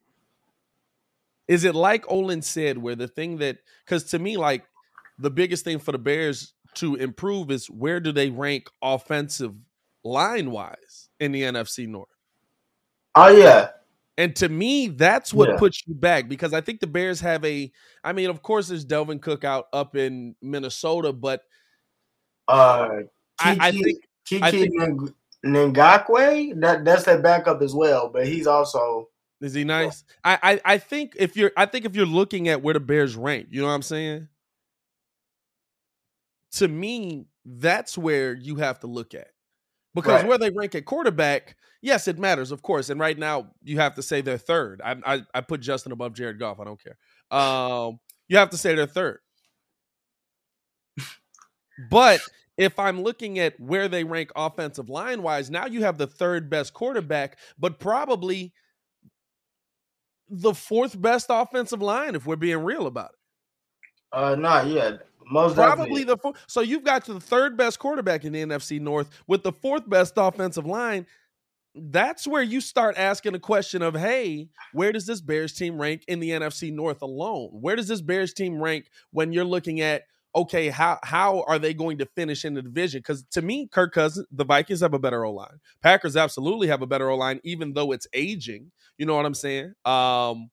[1.49, 4.65] Is it like Olin said, where the thing that, because to me, like
[5.18, 9.55] the biggest thing for the Bears to improve is where do they rank offensive
[10.05, 12.09] line wise in the NFC North?
[13.14, 13.70] Oh yeah.
[14.18, 15.57] And to me, that's what Yeah.
[15.57, 17.72] puts you back because I think the Bears have a.
[18.05, 21.42] I mean, of course, there's Dalvin Cook out up in Minnesota, but
[22.48, 22.88] uh,
[23.40, 28.27] I, I think Kiki I think Ng- Ngakwe, that that's their backup as well, but
[28.27, 29.09] he's also
[29.40, 30.05] is he nice?
[30.22, 33.16] I, I I think if you're I think if you're looking at where the Bears
[33.16, 34.29] rank, you know what I'm saying?
[36.53, 39.29] To me, that's where you have to look at.
[39.95, 40.27] Because Right.
[40.27, 42.91] where they rank at quarterback, yes, it matters, of course.
[42.91, 44.81] And right now, you have to say they're third.
[44.83, 46.61] I I, I put Justin above Jared Goff.
[46.61, 46.99] I don't care.
[47.31, 49.21] Um, you have to say they're third.
[51.91, 52.21] But
[52.57, 56.51] if I'm looking at where they rank offensive line wise, now you have the third
[56.51, 58.53] best quarterback, but probably
[60.29, 63.19] the fourth best offensive line, if we're being real about it.
[64.12, 65.07] uh not yet.
[65.31, 66.05] Most Probably definitely.
[66.05, 69.53] the four, so you've got the third best quarterback in the NFC North with the
[69.53, 71.07] fourth best offensive line.
[71.75, 76.05] That's where you start asking a question of, hey, where does this Bears team rank
[76.07, 77.49] in the NFC North alone?
[77.53, 80.03] Where does this Bears team rank when you're looking at,
[80.35, 82.99] okay, how how are they going to finish in the division?
[82.99, 85.61] Because to me, Kirk Cousins, the Vikings have a better O line.
[85.83, 88.71] Packers absolutely have a better O line, even though it's aging.
[88.99, 89.73] You know what I'm saying?
[89.87, 90.51] Um,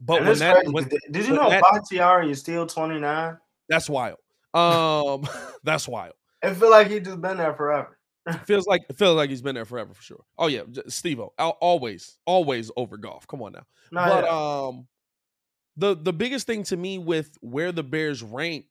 [0.00, 3.36] but when that, crazy, when, did you know that- Bakhtiari is still 29?
[3.68, 4.18] that's wild.
[4.54, 5.28] Um,
[5.64, 6.14] that's wild.
[6.42, 7.98] I feel like he just been there forever.
[8.44, 10.24] feels like it feels like he's been there forever for sure.
[10.36, 13.26] Oh yeah, Steve O, always, always over golf.
[13.26, 13.66] Come on now.
[13.92, 14.66] No, but yeah.
[14.68, 14.86] um,
[15.76, 18.66] the the biggest thing to me with where the Bears rank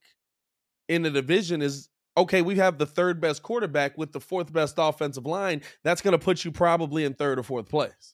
[0.90, 2.42] in the division is okay.
[2.42, 5.62] We have the third best quarterback with the fourth best offensive line.
[5.84, 8.14] That's going to put you probably in third or fourth place.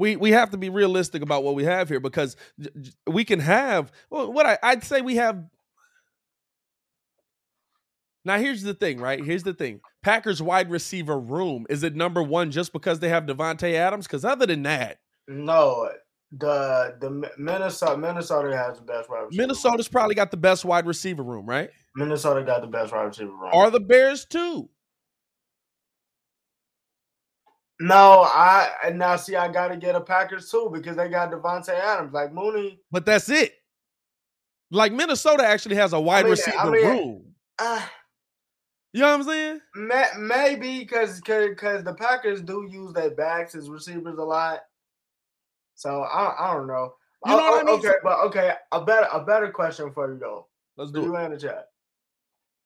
[0.00, 2.34] We we have to be realistic about what we have here because
[3.06, 5.44] we can have well, what I, I'd say we have
[8.24, 9.22] now here's the thing, right?
[9.22, 9.82] Here's the thing.
[10.02, 14.06] Packers wide receiver room is it number one just because they have Davante Adams?
[14.06, 15.90] Because other than that, No,
[16.32, 19.42] the the Minnesota Minnesota has the best wide receiver.
[19.42, 21.68] Minnesota's probably got the best wide receiver room, right?
[21.94, 23.50] Minnesota got the best wide receiver room.
[23.52, 24.70] Are the Bears too?
[27.80, 31.70] No, I and now see I gotta get a Packers too because they got Davante
[31.70, 32.12] Adams.
[32.12, 33.54] Like Mooney, But that's it.
[34.70, 37.34] Like Minnesota actually has a wide mean- receiver I mean- room.
[37.58, 37.86] uh,
[38.92, 39.60] You know what I'm saying?
[39.74, 44.60] may, maybe because because the Packers do use their backs as receivers a lot.
[45.74, 46.94] So I I don't know.
[47.24, 47.78] You know Oh, what I mean?
[47.78, 50.48] Okay, but okay, a better a better question for you though.
[50.76, 51.24] Let's do you it.
[51.24, 51.68] and the chat.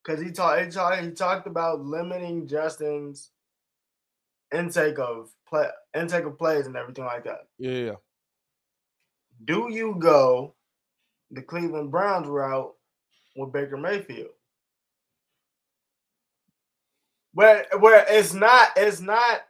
[0.05, 3.31] Because he talked he talked he talked about limiting Justin's
[4.55, 7.47] intake of play intake of plays and everything like that.
[7.59, 7.95] Yeah.
[9.45, 10.55] Do you go
[11.31, 12.73] the Cleveland Browns route
[13.37, 14.31] with Baker Mayfield?
[17.35, 19.43] where where it's not it's not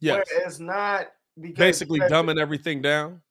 [0.00, 0.14] Yes.
[0.14, 3.22] where it's not because Basically dumbing everything down.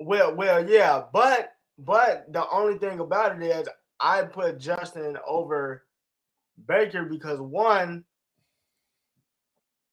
[0.00, 3.68] Well, well, yeah, but but the only thing about it is
[4.00, 5.84] I put Justin over
[6.66, 8.04] Baker because one,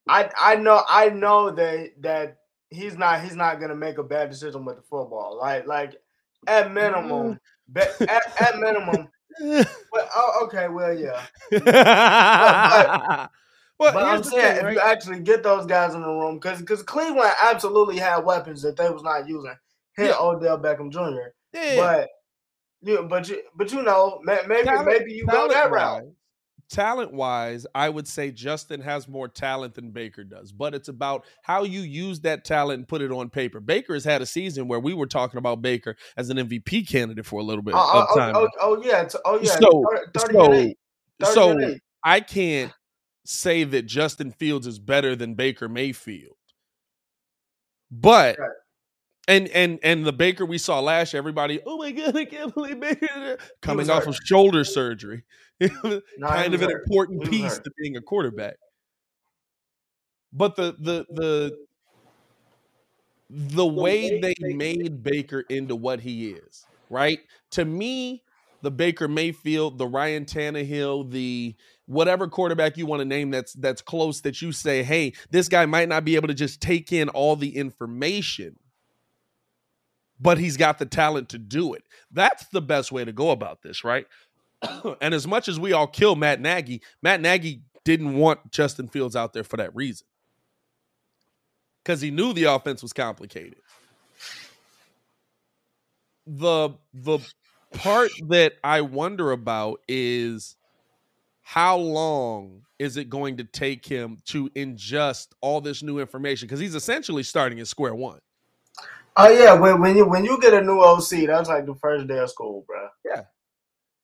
[0.09, 2.37] I I know I know that that
[2.69, 5.37] he's not he's not gonna make a bad decision with the football.
[5.39, 5.95] Like like
[6.47, 7.39] at minimum,
[7.73, 8.01] mm.
[8.01, 9.07] at, at minimum.
[9.41, 11.23] Well, oh, okay, well, yeah.
[13.79, 16.59] well, but I'm saying thing, if you actually get those guys in the room, because
[16.59, 19.55] because Cleveland absolutely had weapons that they was not using.
[19.95, 20.19] Hit Yeah.
[20.19, 21.29] Odell Beckham Jr.
[21.53, 21.75] Yeah.
[21.77, 22.09] But
[22.81, 26.03] you but you but you know maybe Talent- maybe you go that route.
[26.69, 31.25] Talent-wise- Talent-wise, I would say Justin has more talent than Baker does, but it's about
[31.41, 33.59] how you use that talent and put it on paper.
[33.59, 37.25] Baker has had a season where we were talking about Baker as an MVP candidate
[37.25, 38.35] for a little bit Oh, of oh, time.
[38.35, 39.51] oh, oh, oh, yeah, oh yeah.
[39.59, 39.83] so,
[40.15, 40.77] 30 so, and eight.
[41.21, 41.81] 30 so eight.
[42.03, 42.71] I can't
[43.25, 46.37] say that Justin Fields is better than Baker Mayfield,
[47.91, 48.37] but
[49.29, 52.53] and and and the Baker we saw last year, everybody, oh my god, I can't
[52.53, 54.09] believe Baker coming off hurt.
[54.09, 55.23] of shoulder surgery,
[55.61, 56.83] kind of an hurt.
[56.83, 57.63] important piece hurt.
[57.65, 58.55] to being a quarterback.
[60.33, 61.57] But the the the
[63.29, 67.19] the way they made Baker into what he is, right?
[67.51, 68.23] To me,
[68.63, 73.81] the Baker Mayfield, the Ryan Tannehill, the whatever quarterback you want to name that's that's
[73.81, 77.09] close that you say, hey, this guy might not be able to just take in
[77.09, 78.57] all the information,
[80.19, 81.83] but he's got the talent to do it.
[82.11, 84.05] That's the best way to go about this, right?
[85.01, 89.15] and as much as we all kill Matt Nagy, Matt Nagy didn't want Justin Fields
[89.15, 90.05] out there for that reason.
[91.83, 93.59] Because he knew the offense was complicated.
[96.27, 97.19] The the
[97.73, 100.55] part that I wonder about is
[101.41, 106.47] how long is it going to take him to ingest all this new information?
[106.47, 108.19] Because he's essentially starting at square one.
[109.21, 112.07] Oh yeah, when when you when you get a new OC, that's like the first
[112.07, 112.87] day of school, bro.
[113.03, 113.23] Yeah.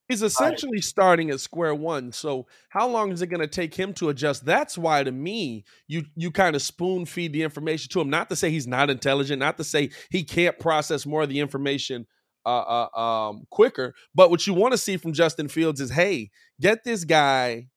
[0.08, 2.12] He's essentially starting at square one.
[2.12, 4.44] So how long is it going to take him to adjust?
[4.44, 8.10] That's why to me, you you kind of spoon feed the information to him.
[8.10, 11.40] Not to say he's not intelligent, not to say he can't process more of the
[11.40, 12.06] information
[12.44, 13.94] uh, uh, um, quicker.
[14.14, 17.68] But what you want to see from Justin Fields is, hey, get this guy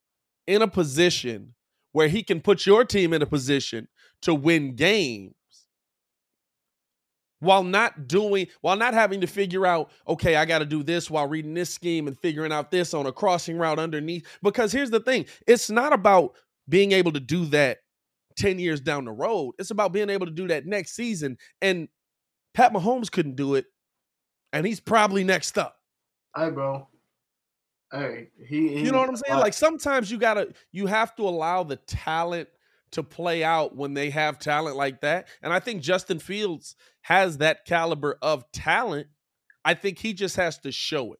[0.45, 1.55] in a position
[1.93, 3.87] where he can put your team in a position
[4.23, 5.33] to win games
[7.39, 11.09] while not doing while not having to figure out okay i got to do this
[11.09, 14.25] while reading this scheme and figuring out this on a crossing route underneath.
[14.43, 16.33] Because here's the thing it's not about
[16.67, 17.79] being able to do that
[18.37, 19.53] 10 years down the road.
[19.59, 21.87] It's about being able to do that next season and
[22.53, 23.65] pat mahomes couldn't do it
[24.53, 25.77] and he's probably next up.
[26.35, 26.87] Hey, bro.
[27.91, 29.39] Hey, he, he you know what i'm saying?
[29.39, 32.47] Like sometimes you gotta you have to allow the talent
[32.91, 37.37] to play out when they have talent like that and i think justin fields has
[37.37, 39.07] that caliber of talent
[39.65, 41.19] i think he just has to show it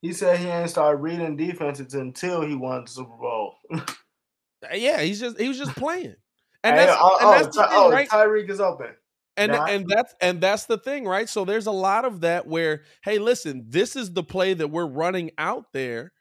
[0.00, 3.56] he said he ain't started reading defenses until he won the Super Bowl.
[3.72, 6.16] Uh, yeah he's just he was just playing
[6.64, 8.08] and Hey, that's, oh, and oh, that's the thing, oh, right?
[8.08, 8.88] Tyreek is open.
[9.36, 9.66] And Nah.
[9.66, 11.28] and that's and that's the thing, right?
[11.28, 14.84] So there's a lot of that where, hey, listen, this is the play that we're
[14.84, 16.12] running out there,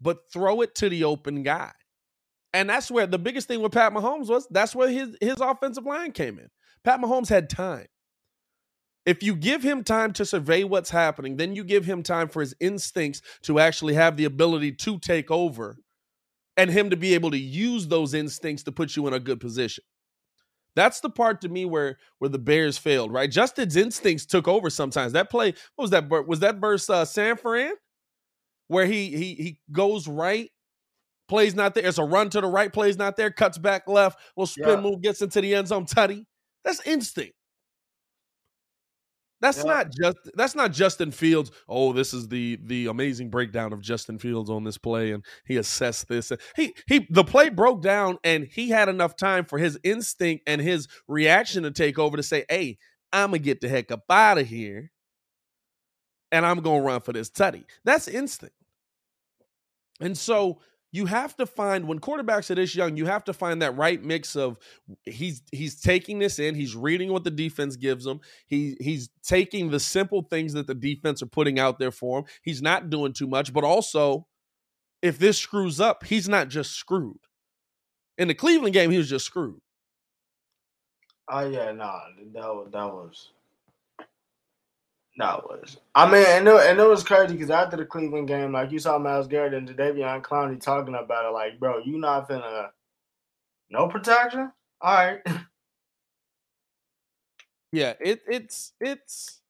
[0.00, 1.72] but throw it to the open guy.
[2.52, 5.86] And that's where the biggest thing with Pat Mahomes was that's where his his offensive
[5.86, 6.48] line came in.
[6.84, 7.86] Pat Mahomes had time.
[9.06, 12.40] If you give him time to survey what's happening, then you give him time for
[12.40, 15.76] his instincts to actually have the ability to take over
[16.56, 19.40] and him to be able to use those instincts to put you in a good
[19.40, 19.84] position.
[20.76, 23.30] That's the part to me where where the Bears failed, right?
[23.30, 25.12] Justin's instincts took over sometimes.
[25.12, 26.08] That play, what was that?
[26.26, 27.72] Was that verse uh, San Fran,
[28.68, 30.50] where he he he goes right,
[31.30, 31.86] plays not there.
[31.86, 34.82] It's a run to the right, plays not there, cuts back left, little spin Yeah.
[34.82, 36.26] move, gets into the end zone, tutty.
[36.64, 37.34] That's instinct.
[39.40, 39.64] That's Yeah.
[39.64, 41.50] not just that's not Justin Fields.
[41.66, 45.56] Oh, this is the the amazing breakdown of Justin Fields on this play, and he
[45.56, 46.30] assessed this.
[46.56, 50.60] He he the play broke down, and he had enough time for his instinct and
[50.60, 52.76] his reaction to take over to say, "Hey,
[53.14, 54.90] I'm gonna get the heck up out of here,
[56.32, 58.54] and I'm gonna run for this tutty." That's instinct.
[60.00, 60.60] And so
[60.92, 64.02] you have to find when quarterbacks are this young, you have to find that right
[64.02, 64.58] mix of
[65.04, 69.70] he's he's taking this in, he's reading what the defense gives him, he he's taking
[69.70, 72.24] the simple things that the defense are putting out there for him.
[72.42, 74.26] He's not doing too much, but also
[75.02, 77.18] if this screws up, he's not just screwed.
[78.18, 79.60] In the Cleveland game, he was just screwed.
[81.28, 82.00] Oh yeah, nah,
[82.34, 83.30] that was that was
[85.18, 85.76] No, it was.
[85.94, 88.78] I mean, and it, and it was crazy because after the Cleveland game, like you
[88.78, 92.68] saw Myles Garrett and Davion Clowney talking about it, like, bro, you not finna
[93.70, 94.52] no protection.
[94.80, 95.20] All right.
[97.72, 99.40] Yeah, it it's it's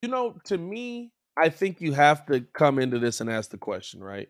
[0.00, 3.58] you know, to me, I think you have to come into this and ask the
[3.58, 4.28] question, right?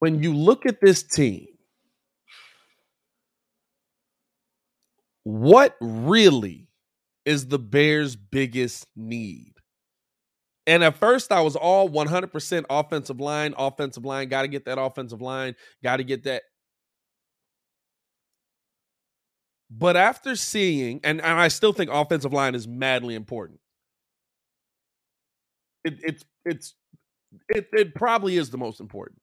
[0.00, 1.46] When you look at this team,
[5.26, 6.68] what really
[7.24, 9.54] is the Bears' biggest need?
[10.68, 14.80] And at first, I was all 100% offensive line, offensive line, got to get that
[14.80, 16.44] offensive line, got to get that.
[19.68, 23.58] But after seeing, and, and I still think offensive line is madly important.
[25.82, 26.74] It, it's it's
[27.48, 29.20] it, it probably is the most important.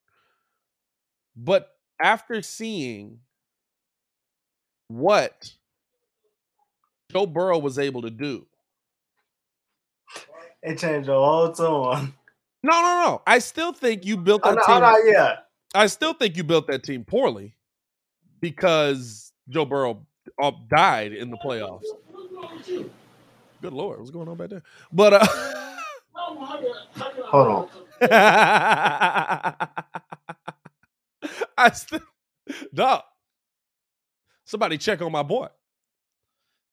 [1.38, 1.70] But
[2.02, 3.20] after seeing
[4.90, 5.54] what
[7.14, 8.46] Joe Burrow was able to do,
[10.62, 12.14] it changed the whole tone.
[12.64, 13.22] No, no, no.
[13.28, 14.76] I still think you built that I'm team.
[14.76, 15.36] I'm not, yeah.
[15.76, 17.56] I still think you built that team poorly
[18.40, 20.06] because Joe Burrow
[20.42, 21.84] uh, died in the playoffs.
[23.62, 24.64] Good lord, what's going on back there?
[24.92, 25.26] But uh,
[27.26, 27.70] Hold on.
[31.58, 32.00] I still,
[32.74, 33.04] dog.
[34.46, 35.48] Somebody check on my boy.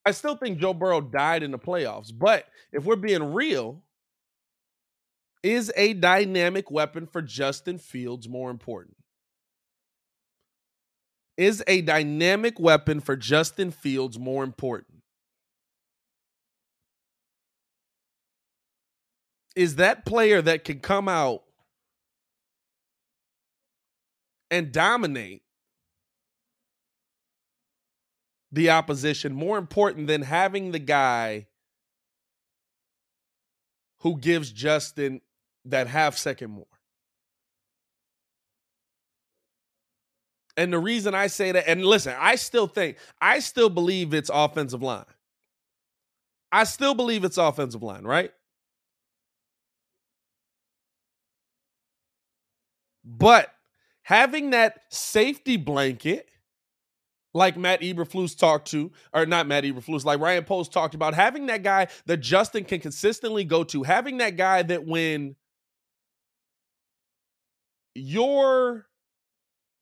[0.05, 3.82] I still think Joe Burrow died in the playoffs, but if we're being real,
[5.42, 8.96] is a dynamic weapon for Justin Fields more important?
[11.36, 15.03] Is a dynamic weapon for Justin Fields more important?
[19.57, 21.42] Is that player that can come out
[24.51, 25.42] and dominate
[28.53, 31.46] the opposition more important than having the guy
[34.01, 35.20] who gives Justin
[35.64, 36.66] that half second more.
[40.57, 44.30] And the reason I say that, and listen, I still think, I still believe it's
[44.32, 45.05] offensive line.
[46.53, 48.32] I still believe it's offensive line, right?
[53.05, 53.53] But
[54.03, 56.28] having that safety blanket,
[57.35, 61.47] like Matt Eberflus talked to, or not Matt Eberflus, like Ryan Poles talked about, having
[61.47, 65.37] that guy that Justin can consistently go to, having that guy that when
[67.95, 68.87] your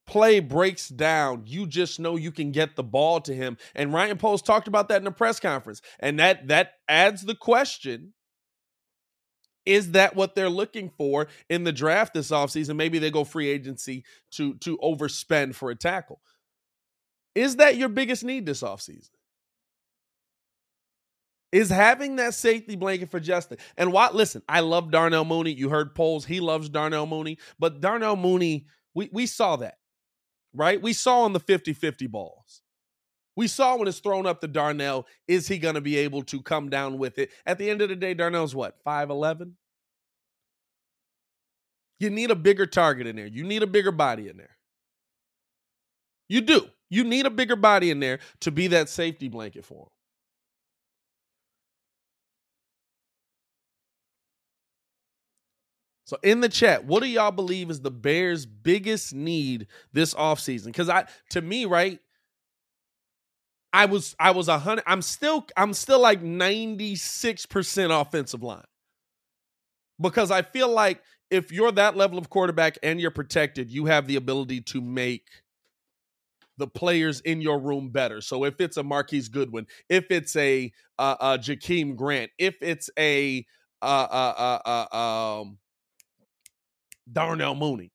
[0.07, 3.57] play breaks down, you just know you can get the ball to him.
[3.75, 5.83] And Ryan Poles talked about that in the press conference.
[6.01, 8.15] And that that adds the question
[9.67, 12.77] is that what they're looking for in the draft this offseason?
[12.77, 16.21] Maybe they go free agency to to overspend for a tackle.
[17.35, 19.11] Is that your biggest need this offseason?
[21.51, 23.59] Is having that safety blanket for Justin.
[23.79, 25.53] And what listen, I love Darnell Mooney.
[25.53, 29.79] You heard Poles, he loves Darnell Mooney, but Darnell Mooney, we we saw that.
[30.55, 30.81] Right?
[30.81, 32.63] We saw on the 50-50 balls.
[33.37, 36.43] We saw when it's thrown up to Darnell, is he going to be able to
[36.43, 37.31] come down with it?
[37.47, 39.53] At the end of the day, Darnell's what, 5'11?
[42.01, 43.27] You need a bigger target in there.
[43.27, 44.57] You need a bigger body in there.
[46.29, 46.67] You do.
[46.91, 49.89] You need a bigger body in there to be that safety blanket for him.
[56.05, 60.67] So in the chat, what do y'all believe is the Bears' biggest need this offseason?
[60.67, 62.01] Because I to me, right,
[63.75, 64.85] I was I was a hundred.
[64.87, 68.65] I'm still I'm still like 96% offensive line.
[70.01, 74.07] Because I feel like if you're that level of quarterback and you're protected, you have
[74.07, 75.27] the ability to make
[76.59, 78.21] the players in your room better.
[78.21, 82.91] So if it's a Marquise Goodwin, if it's a uh, uh Jakeem Grant, if it's
[82.99, 83.47] a
[83.81, 85.59] uh uh uh, uh um
[87.11, 87.93] Darnell Mooney.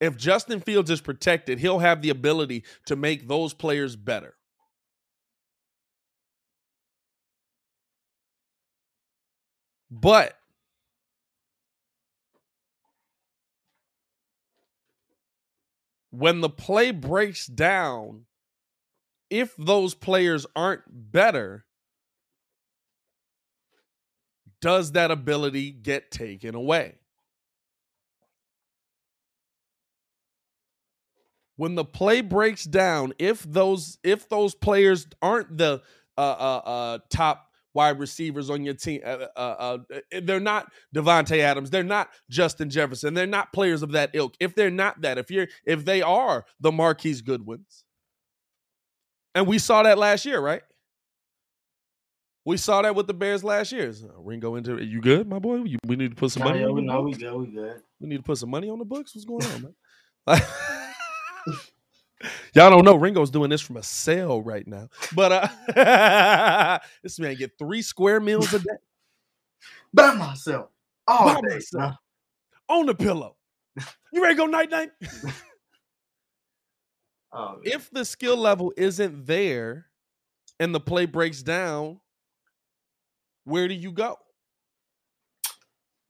[0.00, 4.34] If Justin Fields is protected, he'll have the ability to make those players better.
[9.90, 10.36] But
[16.18, 18.26] when the play breaks down,
[19.30, 21.64] if those players aren't better,
[24.60, 26.94] does that ability get taken away?
[31.56, 35.82] When the play breaks down, if those if those players aren't the
[36.16, 39.00] uh, uh, uh, top wide receivers on your team.
[39.04, 41.70] Uh, uh, uh, they're not Davante Adams.
[41.70, 43.14] They're not Justin Jefferson.
[43.14, 44.34] They're not players of that ilk.
[44.40, 47.84] If they're not that, if you're if they are the Marquise Goodwins,
[49.34, 50.62] and we saw that last year, right?
[52.46, 53.90] We saw that with the Bears last year.
[53.92, 55.62] So, Ringo into you good, my boy?
[55.64, 56.60] You, we need to put some money.
[56.60, 57.82] yeah, on we the know we good, we good.
[58.00, 59.14] We need to put some money on the books.
[59.14, 59.74] What's going on,
[60.26, 60.42] man?
[62.54, 64.88] Y'all don't know Ringo's doing this from a sale right now.
[65.14, 68.76] But uh this man get three square meals a day
[69.92, 70.70] By myself.
[71.06, 71.54] All By day.
[71.56, 71.96] myself.
[72.68, 73.36] On the pillow.
[74.12, 74.90] You ready to go night night?
[77.36, 79.86] Oh, if the skill level isn't there
[80.60, 81.98] and the play breaks down,
[83.42, 84.16] where do you go?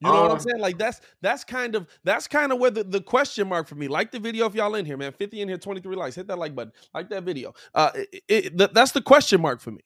[0.01, 0.59] You know what I'm Um, saying?
[0.59, 3.87] Like that's that's kind of that's kind of where the, the question mark for me.
[3.87, 5.13] Like the video if y'all in here, man.
[5.13, 6.15] 50 in here, 23 likes.
[6.15, 6.73] Hit that like button.
[6.93, 7.53] Like that video.
[7.73, 9.81] Uh it, it- th- that's the question mark for me.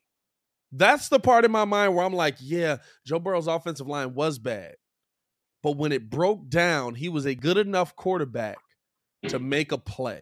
[0.72, 4.38] That's the part in my mind where I'm like, yeah, Joe Burrow's offensive line was
[4.40, 4.76] bad.
[5.64, 8.58] But when it broke down, he was a good enough quarterback
[9.28, 10.22] to make a play.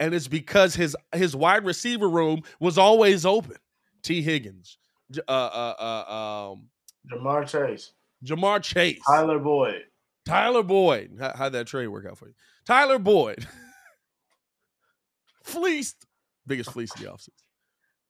[0.00, 3.56] And it's because his his wide receiver room was always open.
[4.02, 4.76] Tee Higgins,
[5.26, 6.66] uh, uh, uh, um,
[7.10, 7.92] Ja'Marr Chase,
[8.24, 9.82] Ja'Marr Chase, Tyler Boyd.
[10.26, 11.16] Tyler Boyd.
[11.20, 12.34] How, how'd that trade work out for you?
[12.66, 13.46] Tyler Boyd.
[15.44, 16.06] Fleeced.
[16.46, 17.30] Biggest fleece of the offseason.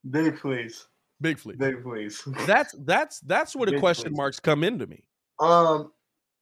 [0.09, 0.87] Big please.
[1.21, 1.57] Big fleece.
[1.57, 2.21] Big please.
[2.45, 4.17] That's that's that's where the Big question fleece.
[4.17, 5.03] marks come into me.
[5.39, 5.91] Um,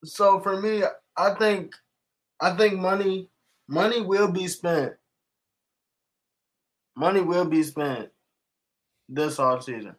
[0.03, 0.83] so for me,
[1.15, 1.73] I think,
[2.41, 3.29] I think money,
[3.67, 4.93] money will be spent.
[6.95, 8.09] Money will be spent
[9.09, 9.95] this off season.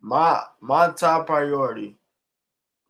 [0.00, 1.96] My my top priority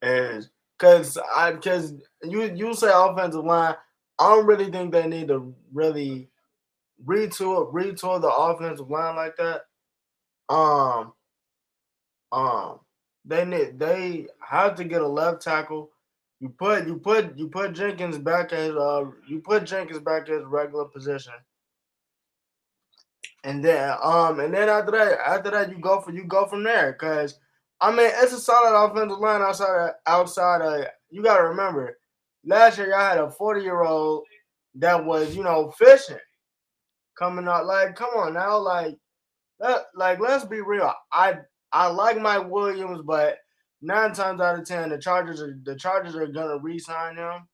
[0.03, 3.75] is because I because you you say offensive line.
[4.19, 6.29] I don't really think they need to really
[7.05, 9.63] retool retool the offensive line like that.
[10.49, 11.13] Um,
[12.33, 12.81] um,
[13.25, 15.91] they need they have to get a left tackle.
[16.41, 20.45] You put you put you put Jenkins back as uh you put Jenkins back as
[20.45, 21.33] regular position.
[23.45, 26.63] And then um and then after that after that you go for you go from
[26.63, 27.39] there because
[27.81, 31.99] I mean it's a solid offensive line outside of outside of you gotta remember
[32.45, 34.25] last year y'all had a 40 year old
[34.77, 36.17] that was you know fishing
[37.19, 38.97] coming out like come on now like
[39.59, 41.39] let, like let's be real I
[41.73, 43.39] I like Mike Williams but
[43.83, 47.47] nine times out of ten, the Chargers are the Chargers are gonna re-sign him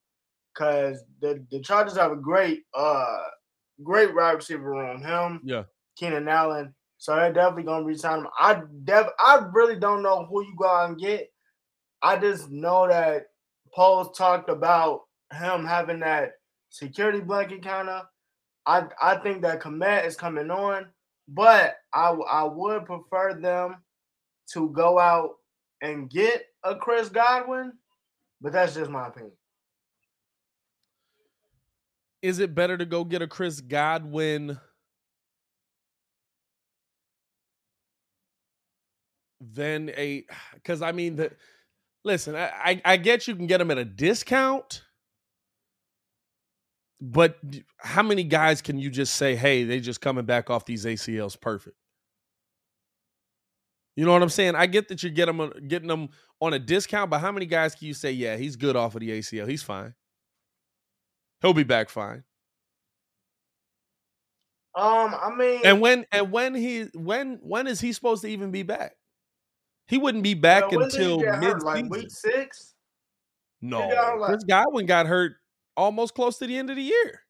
[0.53, 3.23] because the the Chargers have a great uh
[3.83, 5.03] great wide receiver room.
[5.03, 5.65] Him, Yeah.
[5.97, 6.75] Keenan Allen.
[7.03, 8.29] So they're definitely gonna re-sign him.
[8.39, 11.33] I def I really don't know who you go out and get.
[12.01, 13.25] I just know that
[13.75, 15.01] Poles talked about
[15.33, 16.35] him having that
[16.71, 18.05] security blanket kind of.
[18.67, 20.87] I I think that Kmet is coming on,
[21.27, 23.79] but I I would prefer them
[24.53, 25.31] to go out
[25.81, 27.73] and get a Chris Godwin,
[28.41, 29.33] but that's just my opinion.
[32.23, 34.57] Is it better to go get a Chris Godwin
[39.53, 40.25] than a
[40.55, 41.33] because I mean the
[42.05, 44.83] listen, I, I I get you can get them at a discount,
[47.01, 47.39] but
[47.79, 51.41] how many guys can you just say, hey, they just coming back off these ACLs
[51.41, 51.77] perfect?
[53.97, 54.55] You know what I'm saying?
[54.55, 56.09] I get that you're getting them, getting them
[56.41, 59.01] on a discount, but how many guys can you say, yeah, he's good off of
[59.01, 59.47] the ACL?
[59.47, 59.95] He's fine.
[61.43, 62.25] He'll be back fine.
[64.75, 68.51] Um, I mean, And when and when he when when is he supposed to even
[68.51, 68.95] be back?
[69.89, 72.75] He wouldn't be back until mid like week six.
[73.61, 75.35] No, got like- Chris Godwin got hurt
[75.77, 77.21] almost close to the end of the year.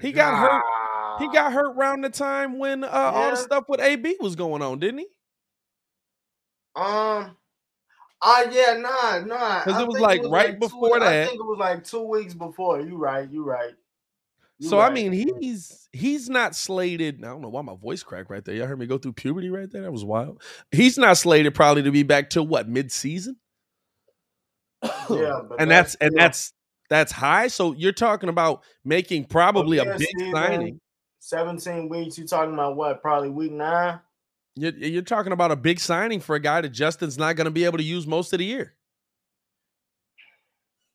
[0.00, 0.62] He got hurt.
[1.20, 4.62] He got hurt around the time when uh, all the stuff with AB was going
[4.62, 5.06] on, didn't he?
[6.76, 7.36] Um.
[8.26, 9.36] Ah, yeah, nah, nah.
[9.60, 11.28] 'Cause Because it was like was right two- before I that.
[11.28, 12.80] think it was like two weeks before.
[12.80, 13.30] You right.
[13.30, 13.74] You right.
[14.60, 17.24] So I mean, he's he's not slated.
[17.24, 18.54] I don't know why my voice cracked right there.
[18.54, 19.82] Y'all heard me go through puberty right there.
[19.82, 20.42] That was wild.
[20.70, 23.36] He's not slated probably to be back till what mid season.
[25.10, 26.52] Yeah, and that's that's and still- that's
[26.90, 27.48] that's high.
[27.48, 30.80] So you're talking about making probably a Yeah, big season, signing.
[31.18, 32.16] Seventeen weeks.
[32.18, 33.02] You're talking about what?
[33.02, 33.98] Probably week nine.
[34.56, 37.50] You're, you're talking about a big signing for a guy that Justin's not going to
[37.50, 38.74] be able to use most of the year.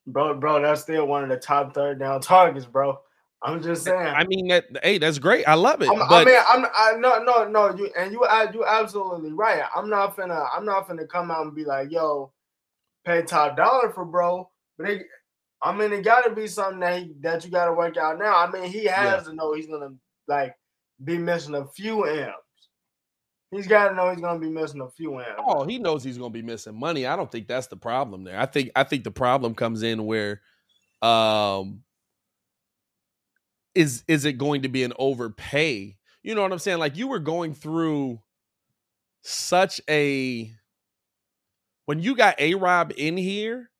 [0.06, 2.98] Bro, bro, that's still one of the top third down targets, bro.
[3.42, 3.96] I'm just saying.
[3.96, 4.66] I mean that.
[4.82, 5.48] Hey, that's great.
[5.48, 5.88] I love it.
[5.88, 7.74] I'm, but I mean, I'm I, no, no, no.
[7.74, 9.62] You and you, a- you absolutely right.
[9.74, 12.32] I'm not finna, I'm not finna come out and be like, yo,
[13.06, 14.50] pay top dollar for bro.
[14.76, 15.06] But it,
[15.62, 18.18] I mean, it got to be something that he, that you got to work out
[18.18, 18.36] now.
[18.36, 19.94] I mean, he has to know he's gonna
[20.28, 20.54] like
[21.02, 22.34] be missing a few M's.
[23.50, 25.26] He's got to know he's gonna be missing a few M's.
[25.38, 27.06] Oh, he knows he's to be missing money.
[27.06, 28.38] I don't think that's the problem there.
[28.38, 30.42] I think I think the problem comes in where
[31.00, 31.82] um
[33.74, 35.96] is is it going to be an overpay?
[36.22, 36.78] You know what I'm saying?
[36.78, 38.20] Like you were going through
[39.22, 40.52] such a
[41.86, 43.70] when you got A Rob in here,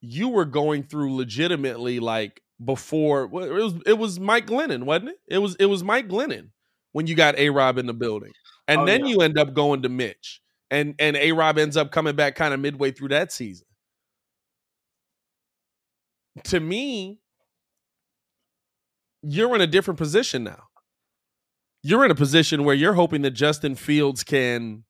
[0.00, 5.20] you were going through legitimately like before it was it was Mike Glennon, wasn't it?
[5.28, 6.50] It was it was Mike Glennon
[6.92, 8.34] when you got A Rob in the building.
[8.68, 9.06] And Oh, then yeah.
[9.06, 10.40] you end up going to Mitch.
[10.70, 13.66] And and A Rob ends up coming back kind of midway through that season.
[16.44, 17.20] To me,
[19.22, 20.64] you're in a different position now.
[21.82, 24.84] You're in a position where you're hoping that Justin Fields can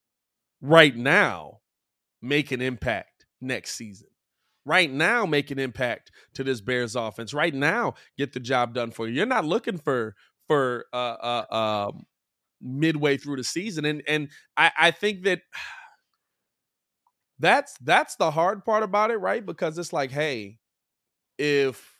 [0.60, 1.58] right now
[2.20, 4.08] make an impact next season.
[4.66, 7.32] Right now, make an impact to this Bears offense.
[7.32, 9.14] Right now, get the job done for you.
[9.14, 10.14] You're not looking for
[10.46, 10.96] for uh,
[11.50, 12.04] uh, um,
[12.60, 15.40] midway through the season, and and I, I think that
[17.38, 19.44] that's that's the hard part about it, right?
[19.44, 20.58] Because it's like, hey,
[21.38, 21.99] if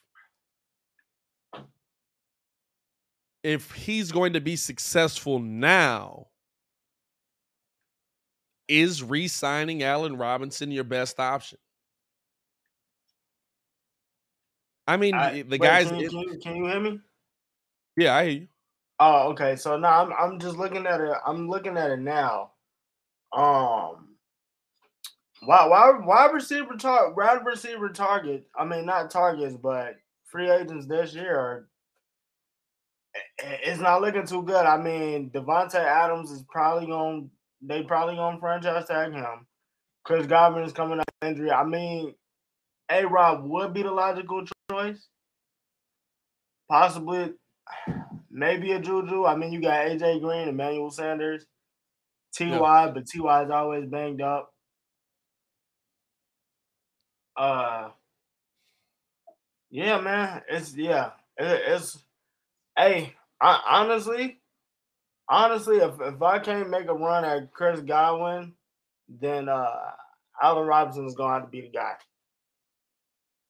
[3.43, 6.27] if he's going to be successful now,
[8.69, 11.59] is re-signing Allen Robinson your best option?
[14.87, 15.89] I mean, I- the wait, guys.
[15.89, 17.01] Can you, can, you, can you hear me?
[17.97, 18.49] yeah, I hear you.
[18.99, 19.57] Oh, okay.
[19.57, 21.17] So now I'm I'm just looking at it.
[21.27, 22.51] I'm looking at it now.
[23.33, 24.17] Um,
[25.45, 28.47] why why wide receiver target wide receiver target.
[28.59, 31.70] I mean not targets, but free agents this year are.
[33.43, 34.67] It's not looking too good.
[34.67, 37.31] I mean, Davante Adams is probably going.
[37.63, 39.47] They probably going to franchise tag him.
[40.05, 41.51] Chris Godwin is coming out injury.
[41.51, 42.15] I mean,
[42.91, 45.09] A Rob would be the logical choice.
[46.69, 47.33] Possibly,
[48.31, 49.27] maybe a Juju.
[49.27, 51.45] I mean, you got AJ Green, Emmanuel Sanders,
[52.37, 54.53] Ty, but Ty is always banged up.
[57.37, 57.91] Uh,
[59.71, 62.03] yeah, man, it's yeah, it, it's.
[62.77, 64.41] Hey, I, honestly,
[65.29, 68.53] honestly, if if I can't make a run at Chris Godwin,
[69.09, 69.93] then uh,
[70.43, 71.95] Allen Robinson is gonna have to be the guy.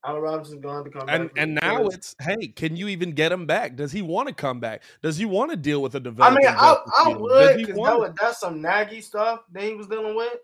[0.05, 1.21] Allen Robinson's gonna come back.
[1.21, 3.77] And for and now it's hey, can you even get him back?
[3.77, 4.83] Does he want to come back?
[5.03, 6.45] Does he want to deal with a I developing?
[6.45, 10.39] mean, I, I would because that that's some Nagy stuff that he was dealing with.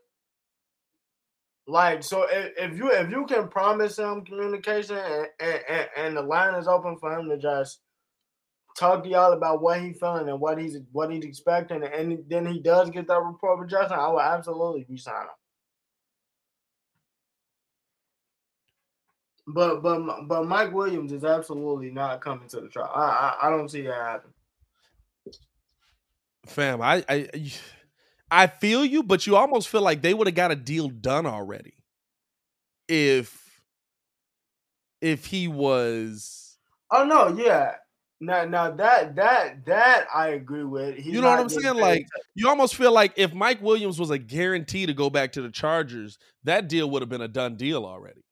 [1.69, 4.99] Like, so if, if you if you can promise him communication
[5.41, 7.81] and, and, and the line is open for him to just
[8.77, 12.47] talk to y'all about what he's feeling and what he's what he's expecting, and then
[12.47, 15.29] he does get that report with Justin, I will absolutely resign him.
[19.49, 22.91] But but but Mike Williams is absolutely not coming to the trial.
[22.95, 24.31] I I, I don't see that happen.
[26.47, 27.29] Fam, I, I
[28.31, 31.27] I feel you, but you almost feel like they would have got a deal done
[31.27, 31.75] already.
[32.89, 33.61] If
[35.01, 36.59] if he was
[36.91, 37.75] Oh no, yeah.
[38.19, 40.97] Now, now that that that I agree with.
[40.97, 41.77] He's you know what I'm saying?
[41.77, 45.43] Like you almost feel like if Mike Williams was a guarantee to go back to
[45.43, 48.23] the Chargers, that deal would have been a done deal already.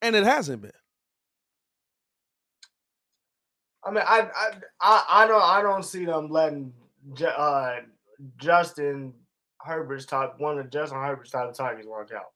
[0.00, 0.72] And it hasn't been.
[3.84, 4.50] I mean, I I
[4.80, 6.72] I, I don't I don't see them letting
[7.26, 7.76] uh,
[8.38, 9.12] Justin
[9.60, 12.32] Herbert's top one of Justin Herbert's top targets work out.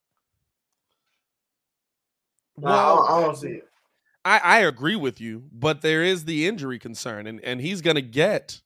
[2.59, 3.69] No, I, don't, I don't see it.
[4.27, 7.95] I, I agree with you, but there is the injury concern, and, and he's going
[7.95, 8.61] to get.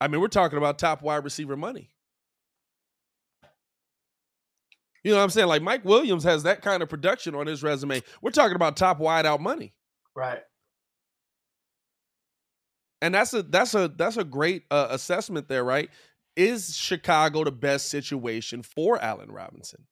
[0.00, 1.90] I mean, we're talking about top wide receiver money.
[5.02, 5.48] You know what I'm saying?
[5.48, 8.02] Like Mike Williams has that kind of production on his resume.
[8.22, 9.74] We're talking about top wide out money,
[10.14, 10.42] Right.
[13.02, 15.90] and that's a that's a that's a great uh, assessment there, right?
[16.36, 19.86] Is Chicago the best situation for Allen Robinson?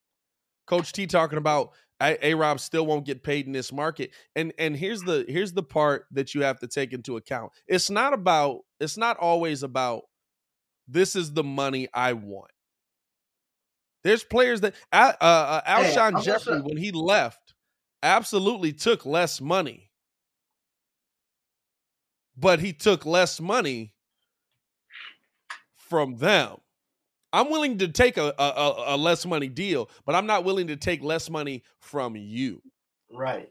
[0.67, 4.11] Coach T talking about A Rob still won't get paid in this market.
[4.37, 7.53] And and here's the here's the part that you have to take into account.
[7.67, 10.03] It's not about it's not always about
[10.89, 12.51] this is the money I want.
[14.03, 17.55] There's players that uh, uh, Alshon just Jeffery when he left
[18.03, 19.91] absolutely took less money.
[22.37, 23.95] But he took less money
[25.77, 26.57] from them.
[27.35, 30.77] I'm willing to take a, a, a, less money deal, but I'm not willing to
[30.77, 32.63] take less money from you.
[33.13, 33.51] Right.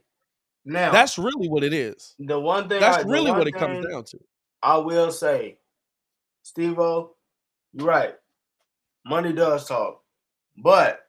[0.63, 2.15] Now That's really what it is.
[2.17, 2.79] the one thing.
[2.79, 4.19] That's I, really what it comes down to.
[4.61, 5.57] I will say,
[6.43, 7.15] Steve O,
[7.73, 8.15] you're right.
[9.05, 10.01] Money does talk.
[10.55, 11.01] But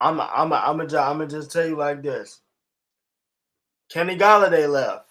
[0.00, 2.40] I'm a, I'm a, I'm a, I'm gonna just tell you like this.
[3.90, 5.10] Kenny Golladay left.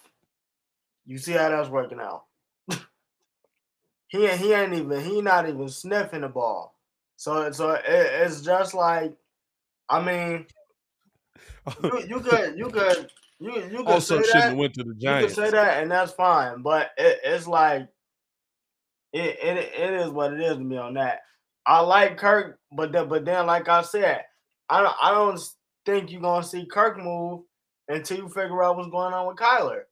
[1.06, 2.24] You see how that's working out.
[4.10, 6.76] He ain't- he ain't even he not even sniffing the ball.
[7.16, 9.16] So so it, it's just like,
[9.88, 10.46] I mean,
[11.82, 14.56] you, you could you could you you could Also, say that.
[14.56, 15.34] went to the You can Giants.
[15.34, 16.62] say that, and that's fine.
[16.62, 17.88] But it, it's like
[19.12, 21.20] it, it it is what it is to me on that.
[21.66, 24.24] I like Kirk, but then, but then, like I said,
[24.68, 25.40] I don't, I don't
[25.86, 27.42] think you're gonna see Kirk move
[27.88, 29.82] until you figure out what's going on with Kyler.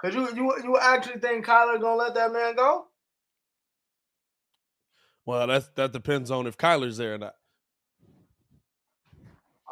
[0.00, 2.86] Cause you, you, you actually think Kyler gonna let that man go?
[5.26, 7.34] Well, that's that depends on if Kyler's there or not.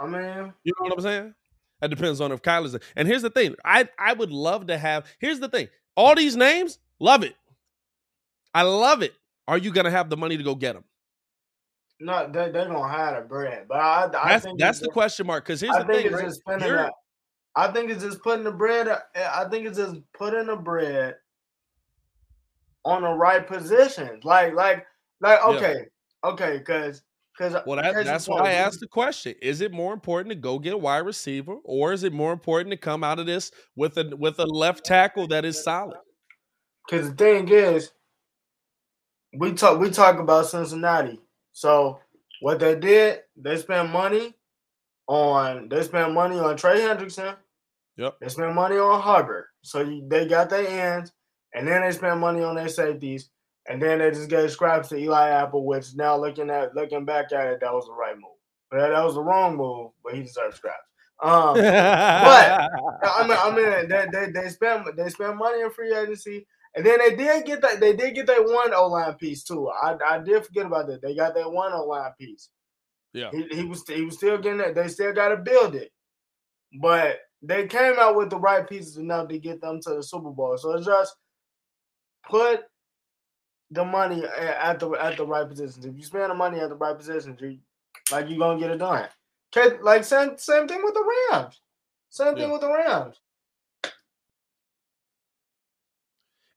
[0.00, 1.34] I mean, You know what I'm saying?
[1.80, 2.80] That depends on if Kyler's there.
[2.96, 5.06] And here's the thing: I I would love to have.
[5.18, 7.34] Here's the thing: all these names, love it.
[8.54, 9.14] I love it.
[9.48, 10.84] Are you gonna have the money to go get them?
[12.02, 14.92] no, they they gonna have the bread, but I, I That's think that's the just-
[14.94, 15.44] question mark.
[15.44, 16.24] Because here's I the think thing: it's right?
[16.26, 16.90] just spending You're-
[17.56, 18.88] I think it's just putting the bread.
[19.16, 21.16] I think it's just putting the bread
[22.84, 24.24] on the right positions.
[24.24, 24.86] Like, like,
[25.20, 25.38] like.
[25.40, 25.48] Yeah.
[25.48, 25.84] Okay,
[26.24, 27.02] okay, because
[27.36, 30.36] because uh, Well, that, that's why I asked the question: Is it more important to
[30.36, 33.50] go get a wide receiver, or is it more important to come out of this
[33.76, 35.96] with a with a left tackle that is solid?
[36.86, 37.92] Because the thing is,
[39.38, 41.20] we talk we talk about Cincinnati.
[41.52, 42.00] So
[42.40, 44.34] what they did, they spent money
[45.06, 47.36] on they spent money on Trey Hendrickson.
[47.96, 48.16] Yep.
[48.20, 49.44] They spent money on Hubbard.
[49.62, 51.12] So you, they got their ends,
[51.54, 53.30] and then they spent money on their safeties,
[53.70, 57.30] and then they just gave scraps to Eli Apple, which now looking at looking back
[57.32, 58.36] at it, that was the right move.
[58.68, 60.78] But that was the wrong move, but he deserves scraps.
[61.22, 65.94] Um, but I mean, I mean, they, they they spent they spent money in free
[65.94, 69.44] agency, and then they did get that they did get that one O line piece
[69.44, 69.68] too.
[69.68, 71.00] I, I did forget about that.
[71.00, 72.48] They got that one O line piece.
[73.12, 73.30] Yeah.
[73.30, 74.74] He, he was he was still getting that.
[74.74, 75.92] They still got to build it,
[76.80, 80.30] but they came out with the right pieces enough to get them to the Super
[80.30, 80.58] Bowl.
[80.58, 81.14] So it's just
[82.28, 82.64] put
[83.70, 85.84] the money at the at the right positions.
[85.84, 87.58] If you spend the money at the right positions, you
[88.10, 89.08] like you gonna get it done.
[89.82, 91.60] Like same same thing with the Rams.
[92.08, 92.52] Same thing Yeah.
[92.52, 93.20] with the Rams.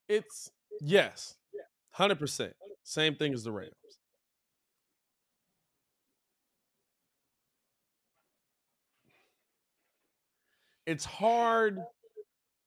[0.08, 0.52] It's
[0.82, 1.36] yes,
[1.92, 2.56] hundred percent.
[2.84, 3.74] Same thing as the Rams.
[10.86, 11.80] It's hard,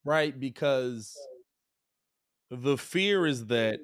[0.04, 0.38] right?
[0.38, 1.16] Because
[2.50, 3.80] the fear is that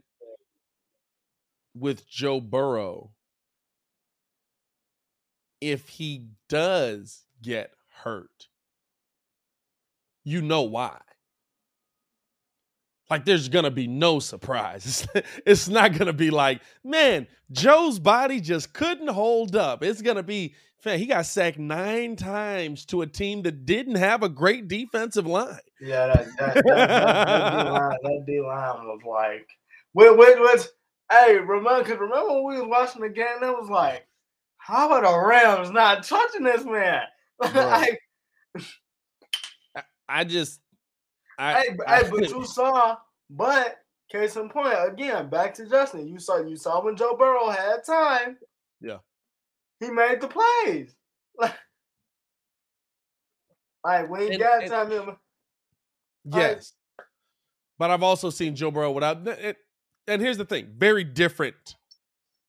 [1.74, 3.10] with Joe Burrow,
[5.60, 7.70] if he does get
[8.02, 8.48] hurt,
[10.24, 10.98] you know why.
[13.10, 15.06] Like there's gonna be no surprise.
[15.46, 19.82] It's, not gonna be like, man, Joe's body just couldn't hold up.
[19.82, 20.54] It's gonna be,
[20.84, 25.26] man, he got sacked nine times to a team that didn't have a great defensive
[25.26, 25.58] line.
[25.78, 29.48] Yeah, that that that, that, that D line that D line was like,
[29.92, 30.68] wait, wait, wait.
[31.12, 31.82] Hey, remember?
[31.84, 33.40] Cause remember when we was watching the game?
[33.40, 34.06] That was like,
[34.58, 37.02] how are the Rams not touching this man?
[37.54, 38.00] like,
[40.08, 40.60] I just,
[41.38, 42.96] I, hey, but, I- hey, but you saw,
[43.30, 43.76] but
[44.10, 46.08] case in point, again, back to Justin.
[46.08, 48.38] You saw, you saw when Joe Burrow had time.
[48.80, 48.98] Yeah.
[49.80, 50.94] he made the plays.
[51.38, 51.54] Like,
[53.84, 55.16] like when he And- got and- time, him.
[56.24, 56.72] Yes.
[57.78, 59.56] But I've also seen Joe Burrow without it,
[60.06, 61.76] and here's the thing, very different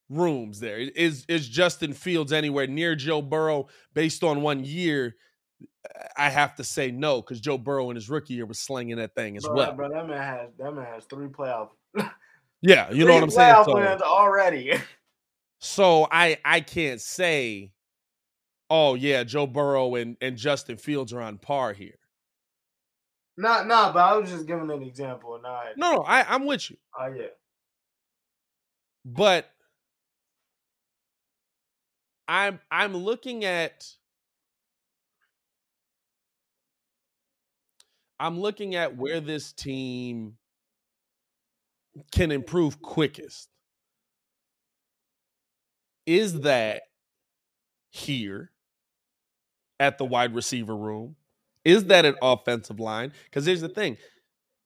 [0.09, 0.77] rooms there.
[0.77, 5.15] Is is Justin Fields anywhere near Joe Burrow based on one year?
[6.17, 9.15] I have to say no, because Joe Burrow in his rookie year was slinging that
[9.15, 9.73] thing as bro, well.
[9.73, 11.69] bro, that man has that man has three playoff.
[12.65, 13.63] Yeah, you know what I'm three saying?
[13.65, 14.73] So, wins already.
[15.59, 17.73] so I I can't say,
[18.69, 21.99] oh yeah, Joe Burrow and, and Justin Fields are on par here.
[23.35, 25.37] Not, not, but I was just giving an example.
[25.43, 26.77] Not, No, no, I, I'm with you.
[26.97, 27.25] oh yeah.
[29.05, 29.49] But
[32.27, 33.85] I'm I'm looking at
[38.19, 40.37] I'm looking at where this team
[42.11, 43.49] can improve quickest.
[46.05, 46.83] Is that
[47.89, 48.51] here
[49.79, 51.15] at the wide receiver room?
[51.65, 53.13] Is that an offensive line?
[53.25, 53.97] Because here's the thing.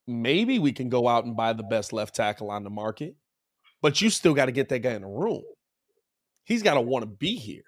[0.08, 3.16] Maybe we can go out and buy the best left tackle on the market
[3.82, 5.44] but you still got to get that guy in the room.
[6.46, 7.64] He's got to want to be here.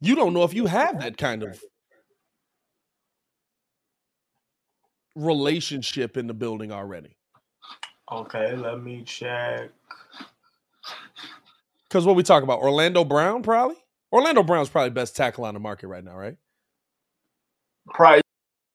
[0.00, 1.60] You don't know if you have that kind of
[5.16, 7.16] relationship in the building already.
[8.12, 9.70] Okay, let me check.
[11.88, 13.76] Because what we talk about, Orlando Brown, probably.
[14.12, 16.36] Orlando Brown's probably best tackle on the market right now, right?
[17.88, 18.22] Probably,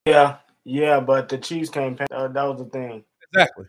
[0.06, 2.00] yeah, yeah, but the Chiefs can't.
[2.12, 3.04] Uh, that was the thing.
[3.32, 3.66] Exactly.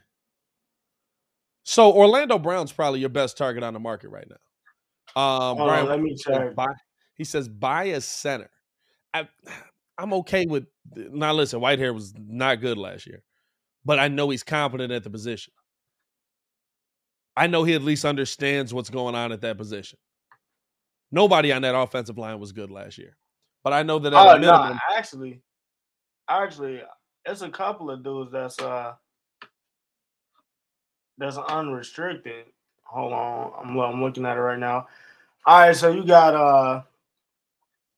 [1.64, 5.20] So Orlando Brown's probably your best target on the market right now.
[5.20, 6.54] Um, on, Brian, let me check.
[6.54, 6.72] Buy,
[7.14, 8.50] he says buy a center.
[9.12, 9.28] I,
[9.98, 10.66] I'm okay with.
[10.94, 13.22] Now listen, Whitehair was not good last year,
[13.84, 15.52] but I know he's competent at the position.
[17.36, 19.98] I know he at least understands what's going on at that position.
[21.12, 23.16] Nobody on that offensive line was good last year,
[23.64, 25.42] but I know that Oh no, actually,
[26.28, 26.82] actually,
[27.24, 28.94] it's a couple of dudes that's uh
[31.20, 32.46] that's unrestricted.
[32.84, 34.88] Hold on, I'm I'm looking at it right now.
[35.46, 36.82] All right, so you got uh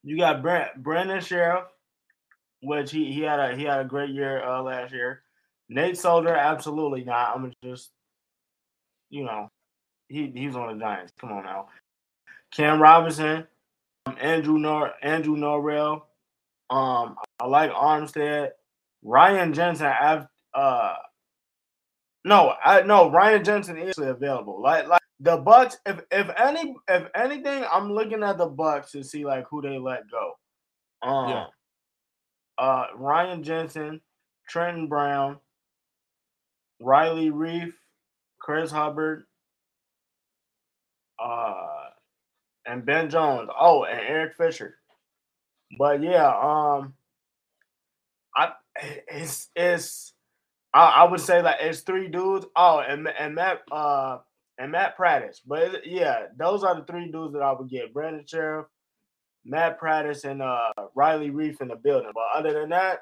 [0.03, 1.64] you got Brent Brandon Scherff,
[2.61, 5.23] which he he had a he had a great year uh last year.
[5.68, 7.35] Nate Solder, absolutely not.
[7.35, 7.93] I'm just
[9.09, 9.49] you know
[10.09, 11.12] he he's on the Giants.
[11.18, 11.68] Come on now.
[12.51, 13.47] Cam Robinson,
[14.05, 16.03] um, Andrew Nor Andrew Norwell.
[16.68, 18.51] Um, I like Armstead.
[19.03, 19.87] Ryan Jensen.
[19.87, 20.97] I've uh,
[22.25, 24.61] no, I no Ryan Jensen is available.
[24.62, 25.77] Like like the Bucs.
[25.87, 29.79] If if any if anything, I'm looking at the Bucs to see like who they
[29.79, 30.39] let go.
[31.09, 31.47] Um, Yeah.
[32.59, 34.01] uh, Ryan Jensen,
[34.49, 35.39] Trenton Brown,
[36.81, 37.73] Riley Reiff,
[38.41, 39.25] Chris Hubbard,
[41.18, 41.91] uh,
[42.66, 43.51] and Ben Jones.
[43.59, 44.77] Oh, and Eric Fisher.
[45.79, 46.95] But yeah, um,
[48.37, 48.53] I
[49.09, 50.12] it's it's
[50.75, 52.47] I, I would say like it's three dudes.
[52.57, 54.18] Oh, and and Matt uh
[54.59, 55.41] and Matt Paradis.
[55.47, 58.66] But yeah, those are the three dudes that I would get: Brandon Scherff,
[59.45, 62.11] Matt Paradis, and uh Riley Reiff in the building.
[62.14, 63.01] But other than that,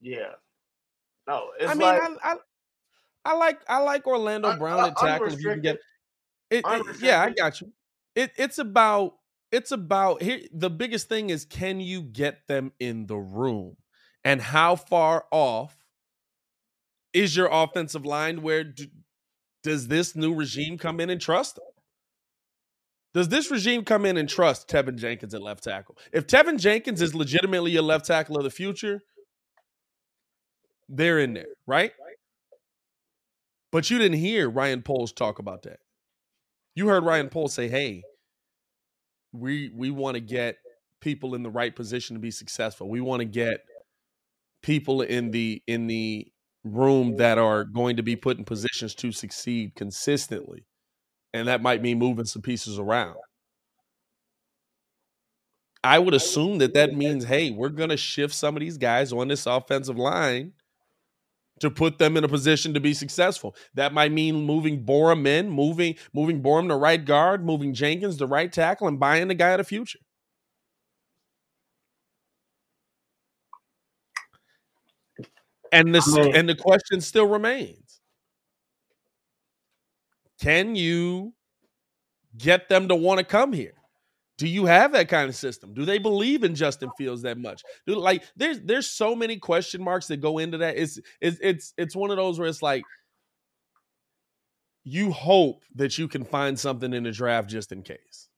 [0.00, 0.32] yeah,
[1.26, 2.36] no, it's I mean, like I, I
[3.24, 5.32] I like I like Orlando Un- Brown uh, at tackle.
[5.32, 5.76] If you can get
[6.50, 7.72] it, it- yeah, I got you.
[8.14, 9.16] It it's about
[9.50, 10.40] it's about here.
[10.52, 13.76] The biggest thing is can you get them in the room,
[14.26, 15.86] and how far off
[17.12, 18.42] is your offensive line?
[18.42, 18.86] Where do,
[19.62, 21.64] does this new regime come in and trust them?
[23.14, 25.96] Does this regime come in and trust Teven Jenkins at left tackle?
[26.12, 29.00] If Teven Jenkins is legitimately a left tackle of the future,
[30.88, 31.92] they're in there, right?
[33.70, 35.78] But you didn't hear Ryan Poles talk about that.
[36.74, 38.02] You heard Ryan Poles say, "Hey,
[39.32, 40.56] we we want to get
[41.00, 42.88] people in the right position to be successful.
[42.88, 43.60] We want to get
[44.66, 46.26] people in the in the
[46.64, 50.66] room that are going to be put in positions to succeed consistently."
[51.32, 53.16] And that might mean moving some pieces around.
[55.84, 59.12] I would assume that that means, hey, we're going to shift some of these guys
[59.12, 60.52] on this offensive line
[61.60, 63.54] to put them in a position to be successful.
[63.74, 68.26] That might mean moving Borom in, moving moving Borom to right guard, moving Jenkins to
[68.26, 70.00] right tackle, and buying the guy of the future.
[75.72, 78.00] And this I mean- and the question still remains:
[80.40, 81.34] Can you
[82.36, 83.72] get them to want to come here?
[84.38, 85.72] Do you have that kind of system?
[85.72, 87.62] Do they believe in Justin Fields that much?
[87.86, 90.76] Do, like there's there's so many question marks that go into that.
[90.76, 92.82] It's it's it's it's one of those where it's like
[94.84, 98.28] you hope that you can find something in the draft just in case.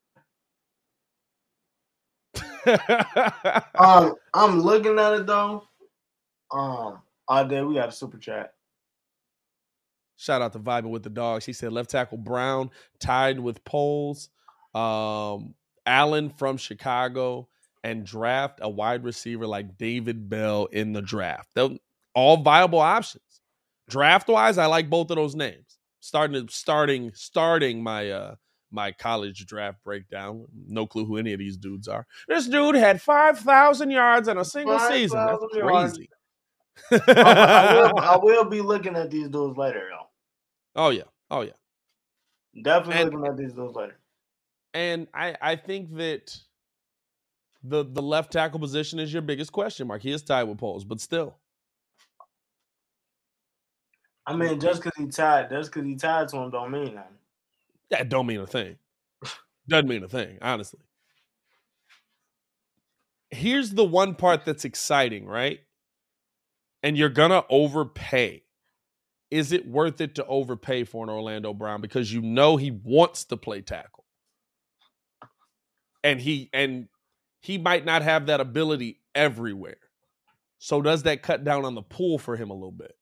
[3.75, 5.65] um, I'm looking at it though.
[6.53, 8.53] Um, all day we got a super chat.
[10.17, 11.45] Shout out to Vibing with the Dogs.
[11.45, 14.31] He said left tackle Brown tied with Poles,
[14.75, 15.55] um,
[15.87, 17.49] Allen from Chicago,
[17.85, 21.51] and draft a wide receiver like David Bell in the draft.
[21.55, 21.71] They're
[22.15, 23.23] all viable options.
[23.89, 25.79] Draft wise, I like both of those names.
[26.01, 28.35] Starting to starting starting my uh
[28.71, 30.47] my college draft breakdown.
[30.67, 32.07] No clue who any of these dudes are.
[32.27, 35.19] This dude had five thousand yards in a single season.
[35.19, 35.59] That's crazy.
[35.59, 35.99] yards.
[36.91, 40.07] I, I will, I will be looking at these dudes later though.
[40.77, 41.03] oh yeah.
[41.31, 41.53] Oh yeah.
[42.63, 43.97] Definitely And- looking at these dudes later.
[44.75, 46.37] And I, I think that
[47.65, 50.03] the the left tackle position is your biggest question mark.
[50.03, 51.37] He is tied with Poles, but still.
[54.27, 57.17] I mean, just because he tied, just because he tied to him, don't mean nothing.
[57.91, 58.77] That don't mean a thing.
[59.69, 60.81] Doesn't mean a thing, honestly.
[63.31, 65.61] Here's the one part that's exciting, right?
[66.89, 68.45] And you're gonna overpay.
[69.31, 73.27] Is it worth it to overpay for an Orlando Brown because you know he wants
[73.27, 74.07] to play tackle?
[76.03, 76.89] And he and
[77.43, 79.77] he might not have that ability everywhere.
[80.61, 82.97] So does that cut down on the pool for him a little bit?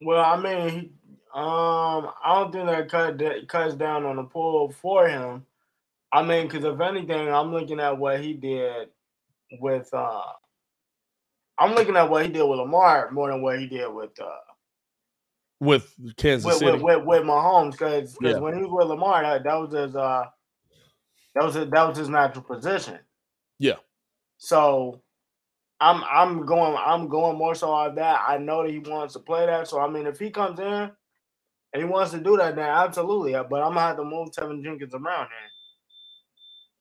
[0.00, 0.98] Well, I mean,
[1.32, 5.46] um, I don't think that cut that cuts down on the pool for him.
[6.12, 8.88] I mean, because if anything, I'm looking at what he did
[9.60, 9.94] with.
[9.94, 10.22] uh
[11.62, 14.38] I'm looking at what he did with Lamar more than what he did with uh
[15.60, 16.80] With Kansas with, City.
[16.82, 17.72] with, with, with Mahomes.
[17.72, 18.40] Because Yeah.
[18.40, 20.24] when he was with Lamar, that, that was his uh
[21.34, 22.98] that was his, that was his natural position.
[23.58, 23.76] yeah.
[24.38, 25.02] So
[25.80, 28.22] I'm I'm going I'm going more so on that.
[28.26, 29.68] I know that he wants to play that.
[29.68, 30.90] So I mean, if he comes in,
[31.74, 33.32] and he wants to do that, then absolutely.
[33.34, 35.50] But I'm gonna have to move Teven Jenkins around then.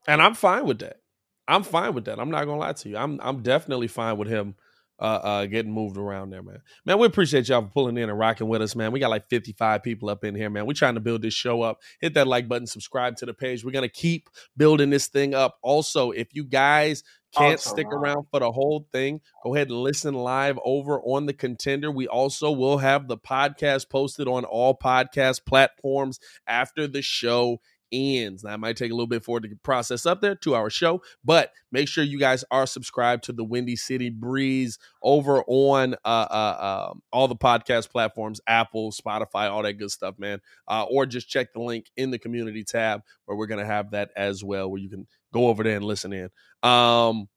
[0.08, 1.00] And I'm fine with that.
[1.48, 2.20] I'm fine with that.
[2.20, 2.98] I'm not gonna lie to you.
[2.98, 4.56] I'm I'm definitely fine with him
[5.02, 6.60] uh, uh, getting moved around there, man.
[6.86, 8.92] Man, we appreciate y'all for pulling in and rocking with us, man.
[8.92, 10.68] We got like 55 people up in here, man.
[10.68, 11.80] We're trying to build this show up.
[12.00, 13.66] Hit that like button, subscribe to the page.
[13.66, 15.58] We're gonna keep building this thing up.
[15.64, 17.04] Also, if you guys
[17.36, 21.26] can't Also, stick around for the whole thing, go ahead and listen live over on
[21.26, 21.90] the contender.
[21.90, 27.60] We also will have the podcast posted on all podcast platforms after the show
[27.92, 28.44] ends.
[28.44, 30.70] Now, it might take a little bit for it to process up there, two hour
[30.70, 35.96] show, but make sure you guys are subscribed to the Windy City Breeze over on
[36.06, 40.40] uh, uh, um, all the podcast platforms Apple, Spotify, all that good stuff, man.
[40.68, 43.92] Uh, or just check the link in the community tab where we're going to have
[43.92, 46.30] that as well, where you can go over there and listen in.
[46.64, 47.28] Um,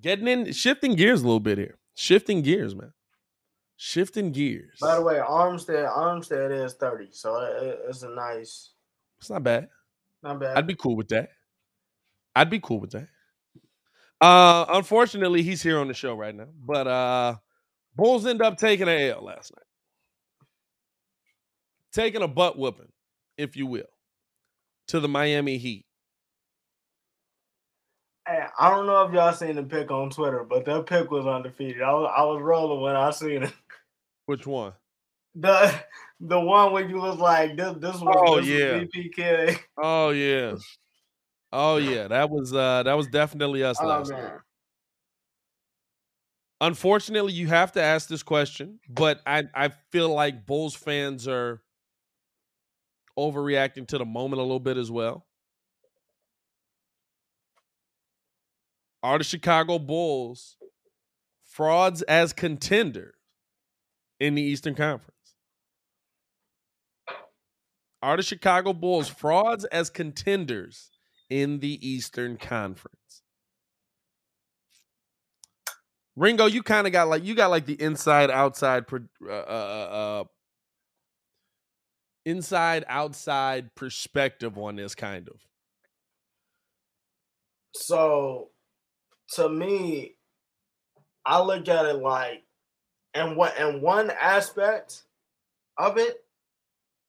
[0.00, 1.78] getting in, shifting gears a little bit here.
[1.94, 2.92] Shifting gears, man.
[3.76, 4.78] Shifting gears.
[4.80, 8.70] By the way, Armstead Armstead is 30, so it- it- it's a nice,
[9.24, 9.68] It's not bad.
[10.22, 10.54] not bad.
[10.58, 11.30] I'd be cool with that.
[12.36, 13.08] I'd be cool with that.
[14.20, 16.48] Uh unfortunately, he's here on the show right now.
[16.62, 17.36] But uh
[17.96, 19.64] Bulls end up taking a L last night.
[21.94, 22.92] Taking a butt whooping,
[23.38, 23.88] if you will,
[24.88, 25.86] to the Miami Heat.
[28.28, 31.26] Hey, I don't know if y'all seen the pick on Twitter, but that pick was
[31.26, 31.80] undefeated.
[31.80, 33.54] I was I was rolling when I seen it.
[34.26, 34.74] Which one?
[35.34, 35.74] The
[36.20, 38.84] the one where you was like this this was Oh, this yeah.
[38.84, 39.58] BPK.
[39.82, 40.54] Oh yeah.
[41.52, 42.08] Oh yeah.
[42.08, 44.40] That was uh that was definitely us Oh last man.
[46.60, 51.60] Unfortunately, you have to ask this question, but I, I feel like Bulls fans are
[53.18, 55.26] overreacting to the moment a little bit as well.
[59.02, 60.56] Are the Chicago Bulls
[61.44, 63.14] frauds as contenders
[64.18, 65.13] in the Eastern Conference?
[68.04, 70.90] Are the Chicago Bulls frauds as contenders
[71.30, 73.22] in the Eastern Conference?
[76.14, 80.24] Ringo, you kind of got like you got like the inside outside uh, uh, uh,
[82.26, 85.36] inside outside perspective on this kind of.
[87.74, 88.50] So
[89.36, 90.16] to me,
[91.24, 92.42] I look at it like
[93.14, 95.04] and what and one aspect
[95.78, 96.23] of it,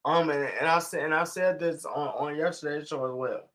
[0.06, 3.49] um, and, and I said and I said this on, on yesterday's show as well.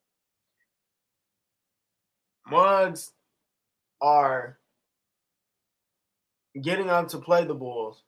[2.51, 3.13] Mugs
[4.01, 4.59] are
[6.61, 8.03] getting on to play the Bulls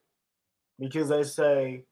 [0.81, 1.85] because they say,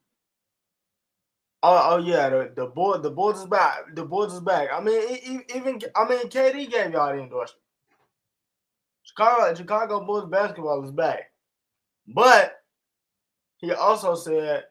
[1.62, 3.94] "Oh, oh yeah, the the bull, the Bulls is back.
[3.94, 7.62] The Bulls is back." I mean, even I mean, KD gave y'all the endorsement.
[9.04, 11.30] Chicago, Chicago Bulls basketball is back,
[12.08, 12.56] but
[13.58, 14.64] he also said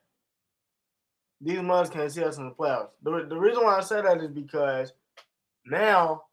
[1.42, 2.90] these mugs can't see us in the playoffs.
[3.04, 4.94] The, the reason why I say that is because
[5.66, 6.24] now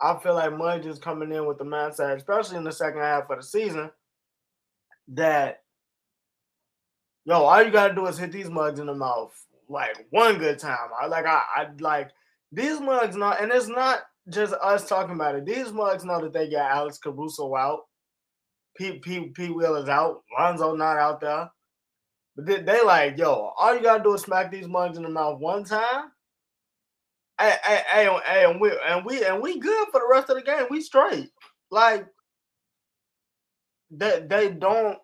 [0.00, 3.30] I feel like Mudge is coming in with the mindset, especially in the second half
[3.30, 3.90] of the season,
[5.08, 5.62] that
[7.24, 9.32] yo, all you gotta do is hit these mugs in the mouth
[9.68, 10.88] like one good time.
[11.00, 12.10] I like I, I like
[12.52, 15.46] these mugs know, and it's not just us talking about it.
[15.46, 17.86] These mugs know that they got Alex Caruso out,
[18.76, 21.50] Pete Pete Pete is out, Lonzo not out there.
[22.44, 25.38] They, they like, yo, all you gotta do is smack these mugs in the mouth
[25.40, 26.10] one time.
[27.38, 30.36] Hey, hey, hey, hey, and we and we and we good for the rest of
[30.36, 30.66] the game.
[30.70, 31.30] We straight.
[31.70, 32.06] Like
[33.90, 34.98] they they don't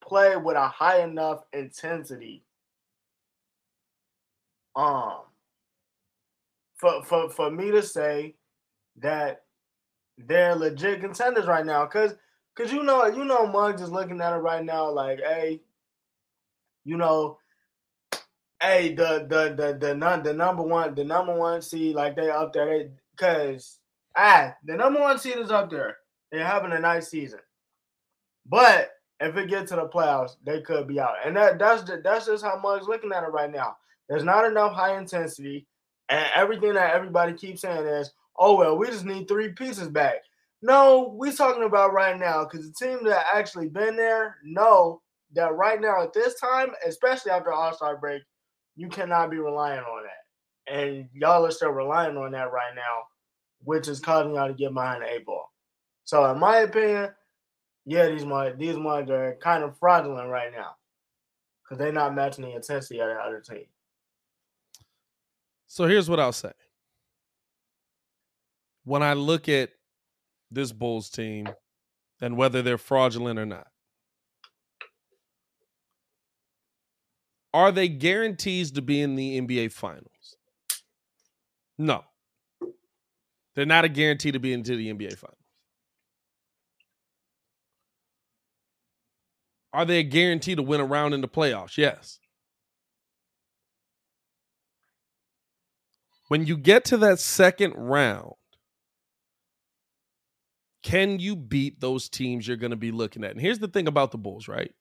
[0.00, 2.44] play with a high enough intensity.
[4.74, 5.22] Um
[6.76, 8.34] for for for me to say
[8.96, 9.42] that
[10.16, 11.84] they're legit contenders right now.
[11.86, 12.14] Cause
[12.54, 15.60] cause you know, you know Muggs is looking at it right now like, hey,
[16.88, 17.38] you know,
[18.62, 22.30] hey, the the the the nun the number one, the number one seed, like they
[22.30, 23.78] up there, cause
[24.16, 25.98] ah, the number one seed is up there.
[26.32, 27.40] They're having a nice season.
[28.46, 31.16] But if it gets to the playoffs, they could be out.
[31.24, 33.76] And that that's that's just how Muggs looking at it right now.
[34.08, 35.66] There's not enough high intensity.
[36.08, 40.22] And everything that everybody keeps saying is, oh well, we just need three pieces back.
[40.62, 45.02] No, we're talking about right now because the team that actually been there know
[45.34, 48.22] that right now at this time, especially after All Star break,
[48.76, 50.72] you cannot be relying on that.
[50.72, 53.04] And y'all are still relying on that right now,
[53.64, 55.52] which is causing y'all to get behind the eight ball.
[56.04, 57.10] So in my opinion,
[57.84, 58.24] yeah, these
[58.58, 60.76] these mugs are kind of fraudulent right now
[61.62, 63.64] because they're not matching the intensity of the other team.
[65.66, 66.52] So here's what I'll say.
[68.84, 69.70] When I look at
[70.50, 71.48] this Bulls team
[72.20, 73.67] and whether they're fraudulent or not,
[77.58, 80.36] Are they guarantees to be in the NBA finals?
[81.76, 82.04] No.
[83.56, 85.34] They're not a guarantee to be into the NBA finals.
[89.72, 91.76] Are they a guarantee to win a round in the playoffs?
[91.76, 92.20] Yes.
[96.28, 98.34] When you get to that second round,
[100.84, 103.32] can you beat those teams you're going to be looking at?
[103.32, 104.72] And here's the thing about the Bulls, right?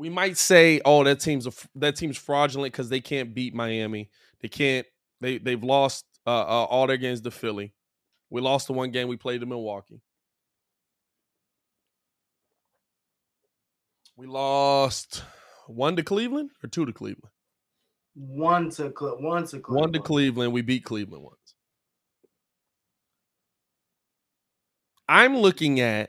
[0.00, 4.08] We might say, "Oh, that team's a, that team's fraudulent because they can't beat Miami.
[4.40, 4.86] They can't.
[5.20, 7.74] They they've lost uh, uh, all their games to Philly.
[8.30, 10.00] We lost the one game we played to Milwaukee.
[14.16, 15.22] We lost
[15.66, 17.34] one to Cleveland or two to Cleveland.
[18.14, 19.80] One to Cle- one to Cleveland.
[19.82, 20.54] One to Cleveland.
[20.54, 21.54] We beat Cleveland once.
[25.06, 26.08] I'm looking at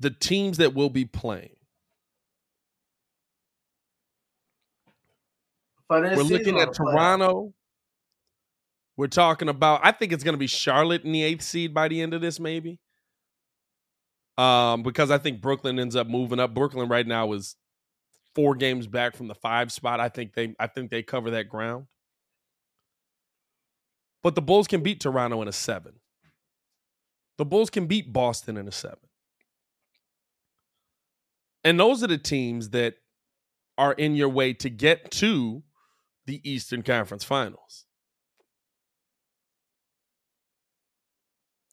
[0.00, 1.50] the teams that will be playing.
[5.72, 6.72] For this We're looking at?
[6.72, 7.52] Toronto.
[8.96, 9.80] We're talking about.
[9.82, 12.20] I think it's going to be Charlotte in the eighth seed by the end of
[12.20, 12.78] this, maybe.
[14.38, 16.54] Um, because I think Brooklyn ends up moving up.
[16.54, 17.56] Brooklyn right now is
[18.34, 20.00] four games back from the five spot.
[20.00, 20.54] I think they.
[20.58, 21.86] I think they cover that ground.
[24.22, 25.94] But the Bulls can beat Toronto in a seven.
[27.38, 28.98] The Bulls can beat Boston in a seven.
[31.64, 32.96] And those are the teams that
[33.78, 35.62] are in your way to get to
[36.26, 37.86] the Eastern Conference Finals.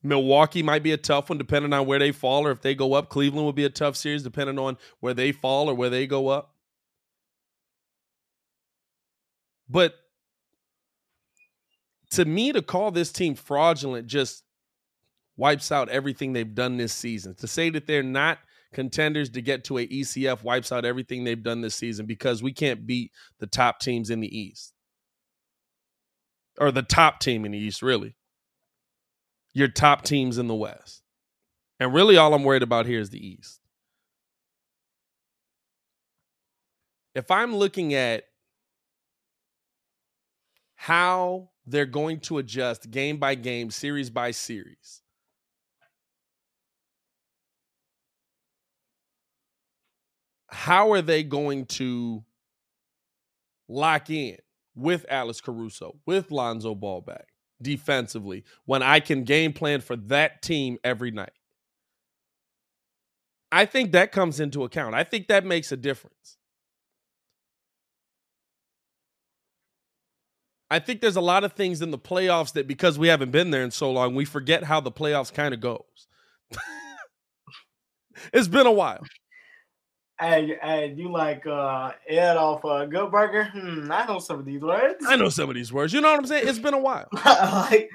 [0.04, 2.94] Milwaukee might be a tough one depending on where they fall or if they go
[2.94, 3.10] up.
[3.10, 6.28] Cleveland will be a tough series depending on where they fall or where they go
[6.28, 6.54] up.
[9.70, 9.96] But
[12.12, 14.44] to me, to call this team fraudulent just
[15.36, 17.36] wipes out everything they've done this season.
[17.36, 18.40] To say that they're not
[18.74, 22.52] contenders to get to a ECF wipes out everything they've done this season because we
[22.52, 24.74] can't beat the top teams in the East.
[26.60, 28.16] Or the top team in the East, really.
[29.54, 31.04] Your top teams in the West.
[31.80, 33.62] And really all I'm worried about here is the East.
[37.14, 38.24] If I'm looking at
[40.76, 45.02] how they're going to adjust game by game, series by series.
[50.48, 52.24] How are they going to
[53.68, 54.38] lock in
[54.76, 57.28] with Alex Caruso, with Lonzo Ball back
[57.62, 61.32] defensively when I can game plan for that team every night?
[63.52, 64.94] I think that comes into account.
[64.96, 66.38] I think that makes a difference.
[70.70, 73.52] I think there's a lot of things in the playoffs that because we haven't been
[73.52, 76.08] there in so long, we forget how the playoffs kind of goes.
[78.34, 79.00] it's been a while.
[80.20, 83.46] Hey, hey, you like uh Ed off uh Good Burger?
[83.46, 85.06] Hmm, I know some of these words.
[85.08, 85.94] I know some of these words.
[85.94, 86.48] You know what I'm saying?
[86.48, 87.08] It's been a while.
[87.26, 87.90] like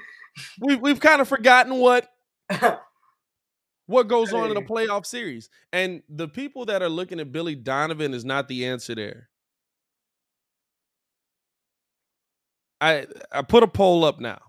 [0.59, 2.09] we we've kind of forgotten what
[3.87, 5.49] what goes on in a playoff series.
[5.73, 9.29] And the people that are looking at Billy Donovan is not the answer there.
[12.79, 14.39] I I put a poll up now.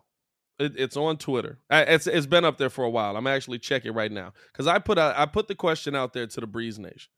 [0.60, 1.58] It, it's on Twitter.
[1.68, 3.16] I, it's it's been up there for a while.
[3.16, 6.28] I'm actually checking right now because I put a, I put the question out there
[6.28, 7.10] to the Breeze Nation.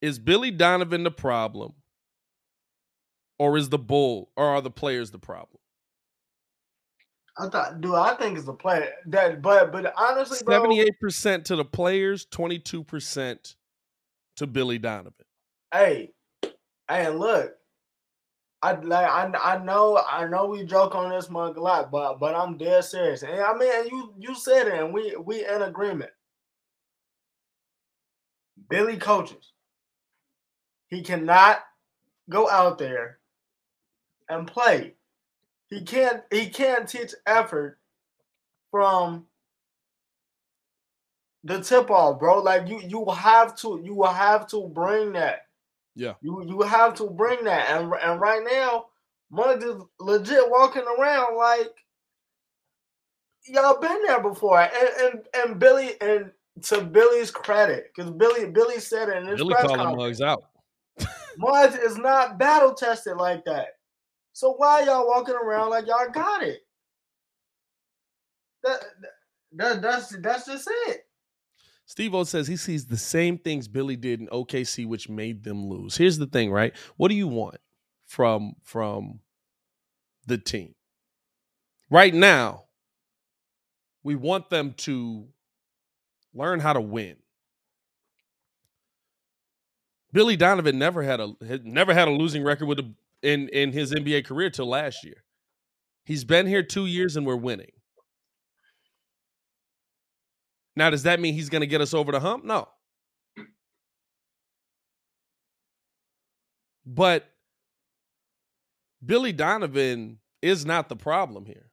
[0.00, 1.72] Is Billy Donovan the problem,
[3.38, 5.58] or is the bull, or are the players the problem?
[7.40, 11.56] I thought, dude, I think it's a player that, but but honestly, Seventy-eight percent to
[11.56, 13.56] the players, twenty-two percent
[14.36, 15.24] to Billy Donovan.
[15.72, 16.12] hey,
[16.88, 17.52] hey, look,
[18.62, 22.18] I like I I know I know we joke on this mug a lot, but
[22.18, 23.22] but I'm dead serious.
[23.22, 26.10] And I mean, you you said it, and we we in agreement.
[28.68, 29.52] Billy coaches.
[30.88, 31.60] He cannot
[32.30, 33.18] go out there
[34.28, 34.94] and play.
[35.68, 37.78] He can't he can't teach effort
[38.70, 39.26] from
[41.44, 42.40] the tip off, bro.
[42.40, 45.46] Like you you have to you will have to bring that.
[45.94, 46.14] Yeah.
[46.22, 47.68] You you have to bring that.
[47.70, 48.86] And and right now,
[49.30, 51.74] Mug is legit walking around like
[53.46, 54.60] y'all been there before.
[54.60, 56.30] And and, and Billy and
[56.62, 60.02] to Billy's credit, because Billy Billy said it in his Billy press calling conference.
[60.02, 60.44] mugs out.
[61.38, 63.68] Mudge is not battle tested like that.
[64.32, 66.60] So why y'all walking around like y'all got it?
[68.64, 68.80] That,
[69.52, 71.02] that that's that's just it.
[71.86, 75.68] Steve O says he sees the same things Billy did in OKC, which made them
[75.68, 75.96] lose.
[75.96, 76.74] Here's the thing, right?
[76.96, 77.58] What do you want
[78.04, 79.20] from from
[80.26, 80.74] the team?
[81.88, 82.64] Right now,
[84.02, 85.28] we want them to
[86.34, 87.16] learn how to win.
[90.12, 93.72] Billy Donovan never had a had never had a losing record with a, in in
[93.72, 95.24] his NBA career till last year.
[96.04, 97.72] He's been here two years and we're winning.
[100.74, 102.44] Now, does that mean he's going to get us over the hump?
[102.44, 102.68] No.
[106.86, 107.28] But
[109.04, 111.70] Billy Donovan is not the problem here.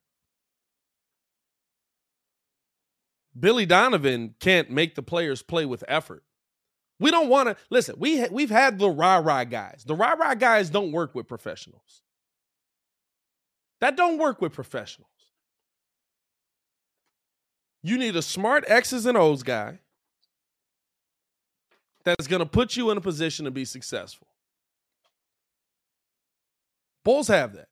[3.39, 6.23] Billy Donovan can't make the players play with effort.
[6.99, 7.95] We don't want to listen.
[7.97, 9.83] We ha- we've had the rah rah guys.
[9.85, 12.01] The rah rah guys don't work with professionals.
[13.81, 15.09] That don't work with professionals.
[17.83, 19.79] You need a smart X's and O's guy
[22.03, 24.27] that's going to put you in a position to be successful.
[27.03, 27.67] Bulls have that.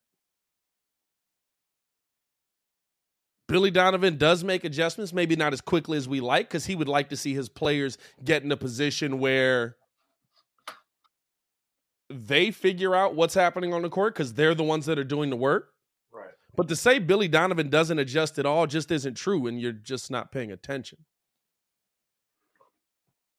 [3.54, 6.88] Billy Donovan does make adjustments, maybe not as quickly as we like, because he would
[6.88, 9.76] like to see his players get in a position where
[12.10, 15.30] they figure out what's happening on the court because they're the ones that are doing
[15.30, 15.70] the work.
[16.12, 16.32] Right.
[16.56, 20.10] But to say Billy Donovan doesn't adjust at all just isn't true, and you're just
[20.10, 20.98] not paying attention.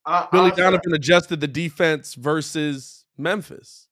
[0.07, 3.89] I, Billy I'll say- Donovan adjusted the defense versus Memphis,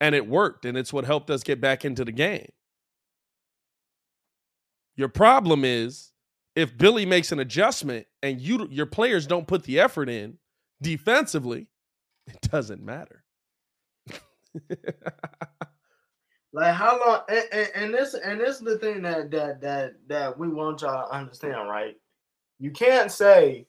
[0.00, 2.48] and it worked, and it's what helped us get back into the game.
[5.00, 6.12] Your problem is
[6.54, 10.36] if Billy makes an adjustment and you your players don't put the effort in
[10.82, 11.68] defensively,
[12.26, 13.24] it doesn't matter.
[16.52, 17.20] Like how long?
[17.28, 20.82] And, and, and this and this is the thing that that that that we want
[20.82, 21.94] y'all to understand, right?
[22.58, 23.68] You can't say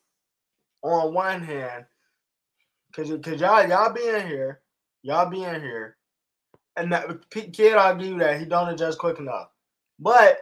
[0.81, 1.85] on one hand,
[2.93, 4.61] cause cause y'all y'all being here,
[5.03, 5.95] y'all being here,
[6.75, 9.49] and that kid, I'll give you that he don't adjust quick enough,
[9.99, 10.39] but.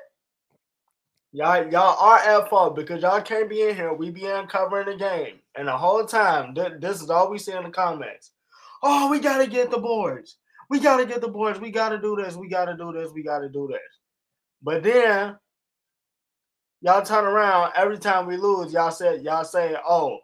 [1.31, 3.93] Y'all, y'all are at fault because y'all can't be in here.
[3.93, 7.51] We be uncovering the game, and the whole time, th- this is all we see
[7.53, 8.31] in the comments.
[8.81, 10.37] Oh, we gotta get the boards.
[10.69, 11.59] We gotta get the boards.
[11.59, 12.35] We gotta do this.
[12.35, 13.11] We gotta do this.
[13.11, 13.79] We gotta do this.
[14.63, 15.37] But then
[16.81, 18.73] y'all turn around every time we lose.
[18.73, 20.19] Y'all say y'all say, "Oh,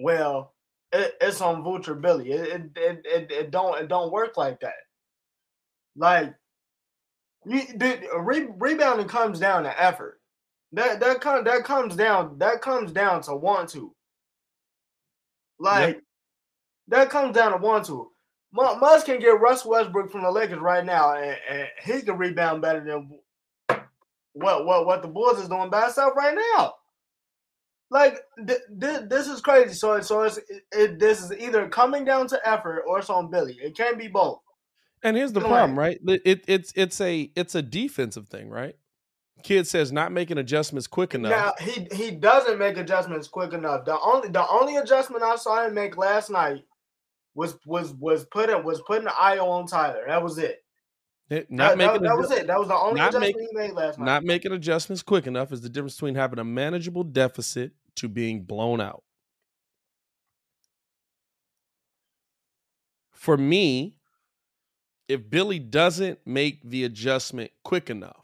[0.00, 0.54] well,
[0.92, 4.60] it, it's on Vulture Billy." It it, it it it don't it don't work like
[4.60, 4.74] that.
[5.96, 6.34] Like
[7.46, 10.21] you, the, re, rebounding comes down to effort.
[10.72, 13.94] That that comes that comes down that comes down to want to.
[15.58, 16.02] Like
[16.88, 18.10] that comes down to want to.
[18.52, 22.18] Mu- Musk can get Russ Westbrook from the Lakers right now, and, and he can
[22.18, 23.18] rebound better than
[24.32, 26.74] what what what the Bulls is doing by itself right now.
[27.90, 29.74] Like th- th- this is crazy.
[29.74, 33.30] So so it's it, it, this is either coming down to effort or it's on
[33.30, 33.58] Billy.
[33.62, 34.40] It can't be both.
[35.02, 35.98] And here's the Go problem, right?
[36.06, 38.74] It, it it's it's a it's a defensive thing, right?
[39.42, 41.30] Kid says not making adjustments quick enough.
[41.30, 43.84] Now he he doesn't make adjustments quick enough.
[43.84, 46.64] The only the only adjustment I saw him make last night
[47.34, 50.04] was was was putting was putting the IO on Tyler.
[50.06, 50.64] That was it.
[51.30, 52.46] It- not that, making that, that was it.
[52.46, 54.04] That was the only adjustment make- he made last night.
[54.04, 58.42] Not making adjustments quick enough is the difference between having a manageable deficit to being
[58.42, 59.02] blown out.
[63.12, 63.94] For me,
[65.08, 68.21] if Billy doesn't make the adjustment quick enough,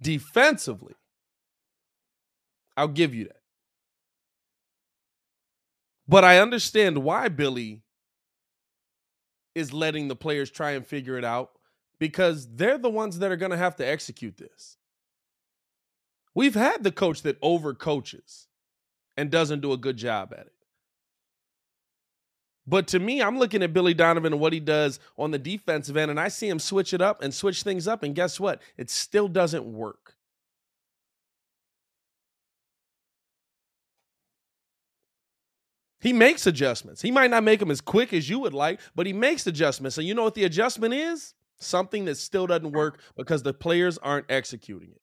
[0.00, 0.94] defensively,
[2.76, 3.40] I'll give you that.
[6.06, 7.82] But I understand why Billy
[9.54, 11.52] is letting the players try and figure it out
[11.98, 14.76] because they're the ones that are going to have to execute this.
[16.34, 18.48] We've had the coach that overcoaches
[19.16, 20.53] and doesn't do a good job at it.
[22.66, 25.96] But to me, I'm looking at Billy Donovan and what he does on the defensive
[25.96, 28.02] end, and I see him switch it up and switch things up.
[28.02, 28.62] And guess what?
[28.78, 30.14] It still doesn't work.
[36.00, 37.00] He makes adjustments.
[37.00, 39.96] He might not make them as quick as you would like, but he makes adjustments.
[39.96, 41.32] And you know what the adjustment is?
[41.58, 45.00] Something that still doesn't work because the players aren't executing it.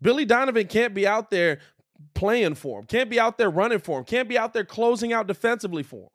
[0.00, 1.60] Billy Donovan can't be out there
[2.14, 5.12] playing for him, can't be out there running for him, can't be out there closing
[5.12, 6.08] out defensively for him.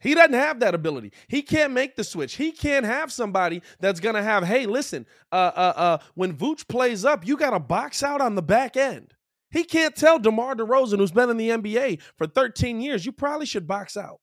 [0.00, 1.12] He doesn't have that ability.
[1.28, 2.34] He can't make the switch.
[2.36, 7.06] He can't have somebody that's gonna have, hey, listen, uh, uh, uh, when Vooch plays
[7.06, 9.14] up, you gotta box out on the back end.
[9.50, 13.46] He can't tell DeMar DeRozan, who's been in the NBA for 13 years, you probably
[13.46, 14.20] should box out.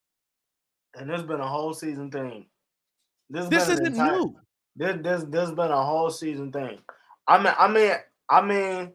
[0.95, 2.45] and there's been a whole season thing.
[3.30, 4.35] This, This isn't entire- new.
[4.76, 6.80] This this this has been a whole season thing.
[7.27, 7.91] I mean, I mean,
[8.30, 8.93] I mean,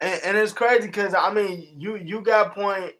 [0.00, 2.92] and, and it's crazy because I mean, you you got point,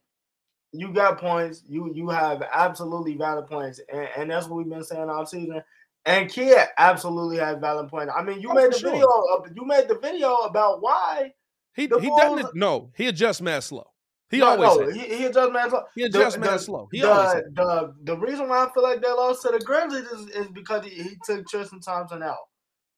[0.73, 1.63] you got points.
[1.69, 5.63] You you have absolutely valid points, and, and that's what we've been saying all season.
[6.07, 8.09] And Kia absolutely has valid point.
[8.17, 8.93] I mean, you made the sure.
[8.93, 9.07] video.
[9.07, 11.35] Of, you made the video about why
[11.75, 13.87] He he Bulls- doesn't no, he adjusts mad slow.
[14.31, 15.85] He no, always no, he, he adjusts man slow.
[15.95, 16.89] He adjusts man slow.
[16.93, 20.05] He always the, the the reason why I feel like they lost to the Grizzlies
[20.05, 22.37] is, is because he, he took Tristan Thompson out.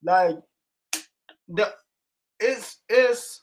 [0.02, 0.36] Like
[1.48, 1.72] the
[2.40, 3.42] it's it's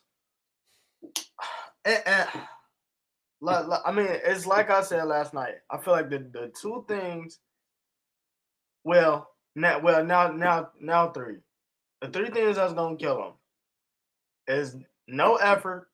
[1.85, 2.25] eh, eh.
[3.47, 5.55] I mean, it's like I said last night.
[5.69, 7.39] I feel like the, the two things.
[8.83, 11.37] Well, now, well, now, now, now, three.
[12.01, 13.33] The three things that's gonna kill him
[14.47, 14.75] is
[15.07, 15.87] no effort.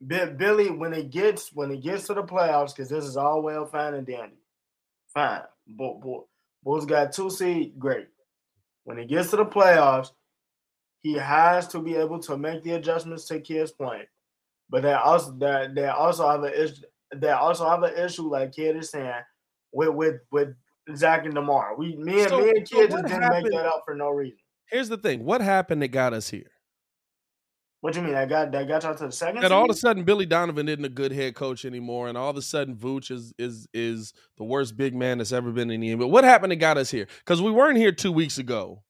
[0.00, 3.42] Bi- Billy, when it gets when it gets to the playoffs, because this is all
[3.42, 4.36] well fine and dandy,
[5.14, 5.42] fine.
[5.66, 6.28] Bull, Bull,
[6.64, 8.08] Bulls got two seed, great.
[8.84, 10.10] When it gets to the playoffs,
[11.02, 14.06] he has to be able to make the adjustments to Kid's point.
[14.70, 16.82] But they also that they also have an issue.
[17.14, 19.12] They also have an issue, like Kid is saying,
[19.72, 20.54] with with with
[20.96, 21.76] Zach and Demar.
[21.76, 23.94] We me and So- me and Kid what just didn't happened- make that up for
[23.94, 24.38] no reason.
[24.70, 25.24] Here's the thing.
[25.24, 26.50] What happened that got us here?
[27.82, 28.14] What do you mean?
[28.14, 29.42] I got that got y'all to the second.
[29.42, 32.30] That all of a sudden Billy Donovan isn't a good head coach anymore, and all
[32.30, 35.80] of a sudden Vooch is is is the worst big man that's ever been in
[35.80, 35.98] the NBA.
[35.98, 37.08] But what happened that got us here?
[37.18, 38.84] Because we weren't here two weeks ago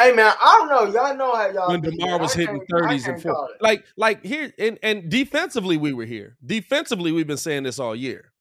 [0.00, 0.92] Hey man, I don't know.
[1.00, 3.50] Y'all know how y'all when Demar was hitting thirties and four.
[3.60, 6.36] Like like here and and defensively we were here.
[6.44, 8.32] Defensively we've been saying this all year.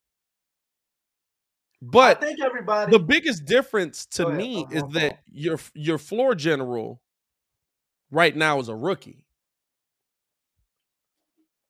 [1.84, 2.92] I But think everybody.
[2.92, 4.38] the biggest difference to ahead.
[4.38, 7.02] me is that your your floor general
[8.12, 9.26] right now is a rookie.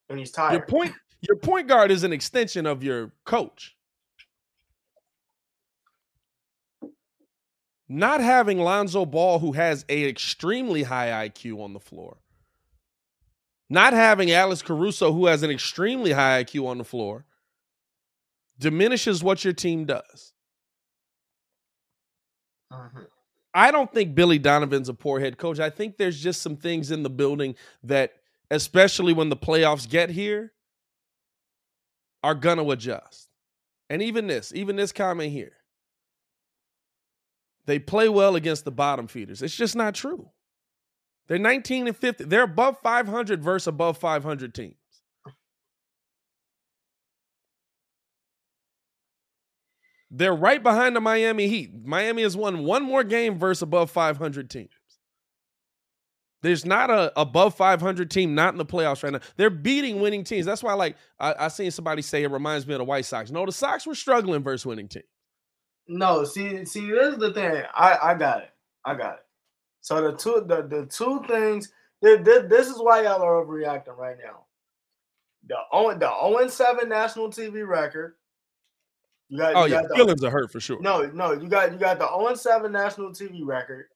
[0.09, 0.67] and he's Your tired.
[0.67, 3.75] point your point guard is an extension of your coach.
[7.93, 12.19] Not having Lonzo Ball, who has a extremely high IQ on the floor.
[13.69, 17.26] Not having Alex Caruso, who has an extremely high IQ on the floor,
[18.57, 20.31] diminishes what your team does.
[22.72, 23.09] Mhm.
[23.53, 25.59] I don't think Billy Donovan's a poor head coach.
[25.59, 28.13] I think there's just some things in the building that,
[28.49, 30.53] especially when the playoffs get here,
[32.23, 33.27] are gonna adjust.
[33.89, 35.60] And even this, even this comment here.
[37.65, 39.41] They play well against the bottom feeders.
[39.41, 40.29] It's just not true.
[41.27, 42.25] They're 19 and 50.
[42.25, 44.75] They're above 500 versus above 500 teams.
[50.09, 51.85] They're right behind the Miami Heat.
[51.85, 54.69] Miami has won one more game versus above 500 teams.
[56.41, 59.19] There's not a above 500 team not in the playoffs right now.
[59.38, 60.45] They're beating winning teams.
[60.45, 63.31] That's why, like, I, I seen somebody say it reminds me of the White Sox.
[63.31, 65.05] No, the Sox were struggling versus winning teams.
[65.93, 67.63] No, see, see, this is the thing.
[67.76, 68.49] I, I got it.
[68.85, 69.26] I got it.
[69.81, 71.72] So the two, the, the two things.
[72.01, 72.19] This,
[72.49, 74.45] this is why y'all are overreacting right now.
[75.47, 76.09] The O, the
[76.39, 78.15] 0 7 national TV record.
[79.27, 80.80] You got, Oh you yeah, got the- feelings are hurt for sure.
[80.81, 83.88] No, no, you got you got the 0 7 national TV record,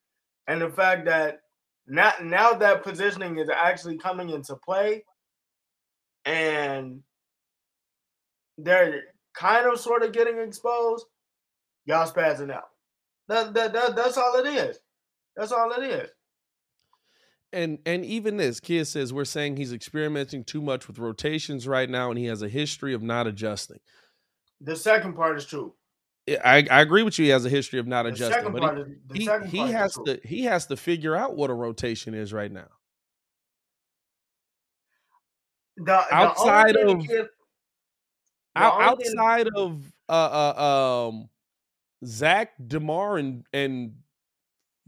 [0.48, 1.42] and the fact that
[1.88, 5.04] now now that positioning is actually coming into play,
[6.26, 7.02] and
[8.58, 9.02] they're
[9.34, 11.06] kind of sort of getting exposed.
[11.86, 12.70] Y'all spazzing out.
[13.28, 14.80] That, that, that that's all it is.
[15.36, 16.10] That's all it is.
[17.54, 21.90] And and even this kid says we're saying he's experimenting too much with rotations right
[21.90, 23.80] now, and he has a history of not adjusting.
[24.62, 25.74] The second part is true.
[26.28, 27.26] I, I agree with you.
[27.26, 29.58] He has a history of not The adjusting, but he, is the he, second he
[29.60, 30.06] part has is true.
[30.18, 32.68] to he has to figure out what a rotation is right now.
[35.78, 37.30] The, outside of is- the
[38.56, 40.12] out, only thing- outside of uh,
[40.58, 41.30] uh um
[42.06, 43.94] Zach Demar and and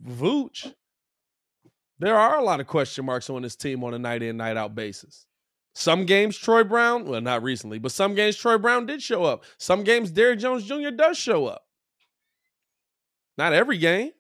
[0.05, 0.73] Vooch,
[1.99, 4.57] there are a lot of question marks on this team on a night in night
[4.57, 5.25] out basis.
[5.73, 9.43] Some games Troy Brown, well not recently, but some games Troy Brown did show up.
[9.57, 10.91] Some games Derrick Jones Jr.
[10.91, 11.63] does show up.
[13.37, 14.11] Not every game.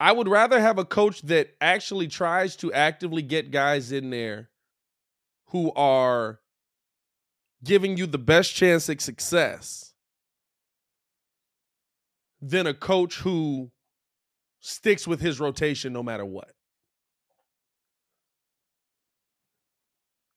[0.00, 4.50] I would rather have a coach that actually tries to actively get guys in there
[5.46, 6.40] who are
[7.62, 9.93] giving you the best chance at success
[12.44, 13.70] than a coach who
[14.60, 16.50] sticks with his rotation no matter what.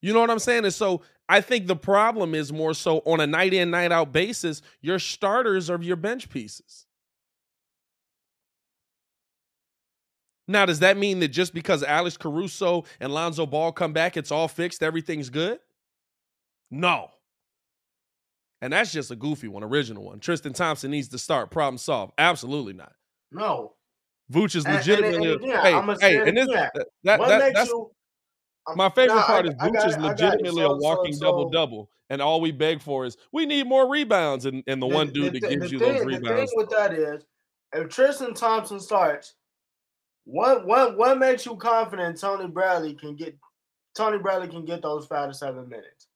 [0.02, 0.64] You know what I'm saying?
[0.64, 4.14] And so I think the problem is more so on a night in, night out
[4.14, 6.86] basis, your starters are your bench pieces.
[10.48, 14.32] Now, does that mean that just because Alex Caruso and Lonzo Ball come back, it's
[14.32, 15.60] all fixed, everything's good?
[16.72, 17.12] No.
[18.62, 20.20] And that's just a goofy one, original one.
[20.20, 21.52] Tristan Thompson needs to start.
[21.52, 22.14] Problem solved.
[22.18, 22.94] Absolutely not.
[23.32, 23.74] no.
[24.30, 25.34] Vooch is And- and- and legitimately.
[25.36, 26.74] again, hey, hey, and this, that,
[27.06, 27.90] that, that- that's you
[28.76, 30.24] My favorite Nah, part is I Vooch is it, I got it.
[30.24, 33.68] legitimately So- a walking so- double double, and all we beg for is we need
[33.68, 36.24] more rebounds, and, and the, one dude that thi- gives you thing, those The thing
[36.24, 36.54] rebounds.
[36.58, 37.24] with that is,
[37.72, 39.36] if Tristan Thompson starts,
[40.26, 43.38] what what what makes you confident Tony Bradley can get
[43.96, 46.07] Tony Bradley can get those five to seven minutes?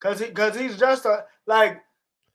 [0.00, 1.80] Cause he cause he's just a like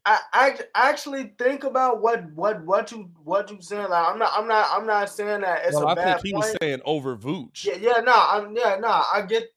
[0.05, 3.89] I, I actually think about what what what you what you saying.
[3.89, 6.25] Like I'm not I'm not I'm not saying that it's well, a I bad think
[6.27, 6.45] he point.
[6.45, 7.65] was saying over Vooch.
[7.65, 9.49] yeah, yeah, no, I'm yeah, no, I get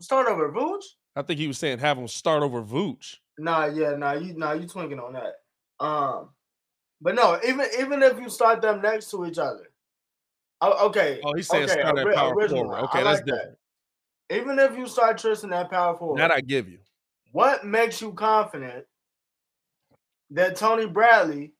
[0.00, 0.84] start over Vooch.
[1.16, 3.16] I think he was saying have him start over Vooch.
[3.38, 5.84] Nah, yeah, nah, you nah, you twinking on that.
[5.84, 6.30] Um,
[7.00, 9.70] but no, even even if you start them next to each other,
[10.60, 11.20] oh, okay.
[11.24, 12.64] Oh, he's saying okay, start at power original.
[12.64, 12.78] forward.
[12.78, 13.34] I Okay, that's like that.
[13.34, 13.56] different.
[14.32, 16.78] Even if you start Tristan at power forward, That I give you.
[17.32, 18.86] What makes you confident
[20.30, 21.52] that Tony Bradley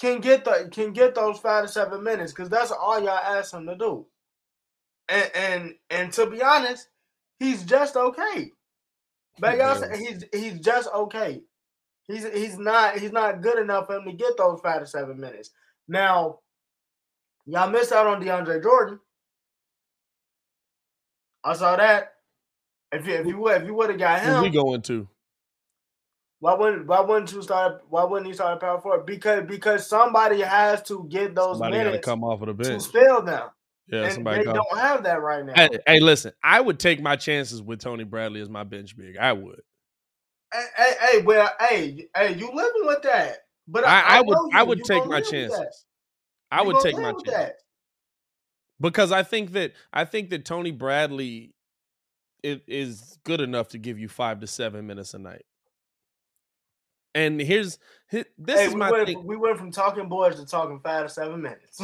[0.00, 2.32] can get the can get those five to seven minutes?
[2.32, 4.06] Because that's all y'all asked him to do.
[5.08, 6.88] And and and to be honest,
[7.38, 8.52] he's just okay.
[9.38, 11.42] But y'all say he's he's just okay.
[12.08, 15.18] He's he's not he's not good enough for him to get those five to seven
[15.18, 15.50] minutes.
[15.88, 16.40] Now,
[17.46, 19.00] y'all missed out on DeAndre Jordan.
[21.44, 22.15] I saw that.
[22.92, 25.08] If you if you would if you would have got him, we going to?
[26.38, 27.82] why wouldn't why wouldn't you start?
[27.88, 29.06] Why wouldn't he start at power forward?
[29.06, 32.88] Because because somebody has to get those Somebody minutes come off of the bench to
[32.88, 33.48] spell them.
[33.88, 35.54] Yeah, and somebody they don't have that right now.
[35.54, 39.16] Hey, hey, listen, I would take my chances with Tony Bradley as my bench big.
[39.16, 39.60] I would.
[40.52, 43.38] Hey, hey, hey, well, hey, hey, you living with that?
[43.68, 44.34] But I, I, would.
[44.34, 45.50] know I would take my live with that.
[45.50, 45.84] chances.
[46.50, 47.52] I would take my chances
[48.80, 51.54] because I think that I think that Tony Bradley
[52.44, 55.44] i- is good enough to give you five to seven minutes a night.
[57.14, 57.78] And here's
[58.10, 59.24] this Hey, is we my went, thing.
[59.26, 61.80] we went from talking boys to talking five to seven minutes.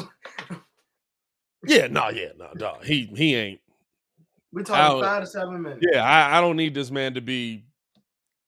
[1.66, 2.84] Yeah, no, yeah, no, dog.
[2.84, 3.60] He he ain't.
[4.52, 5.86] we talking five to seven minutes.
[5.90, 7.64] Yeah, I, I don't need this man to be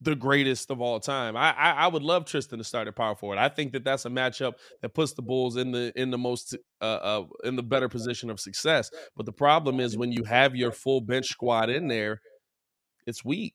[0.05, 1.36] the greatest of all time.
[1.36, 3.39] I, I I would love Tristan to start at power forward.
[3.39, 6.56] I think that that's a matchup that puts the Bulls in the in the most
[6.81, 8.90] uh, uh in the better position of success.
[9.16, 12.20] But the problem is when you have your full bench squad in there,
[13.06, 13.55] it's weak.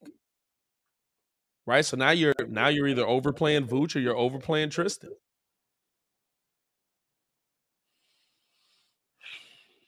[1.65, 1.85] Right?
[1.85, 5.11] So now you're now you're either overplaying Vooch or you're overplaying Tristan.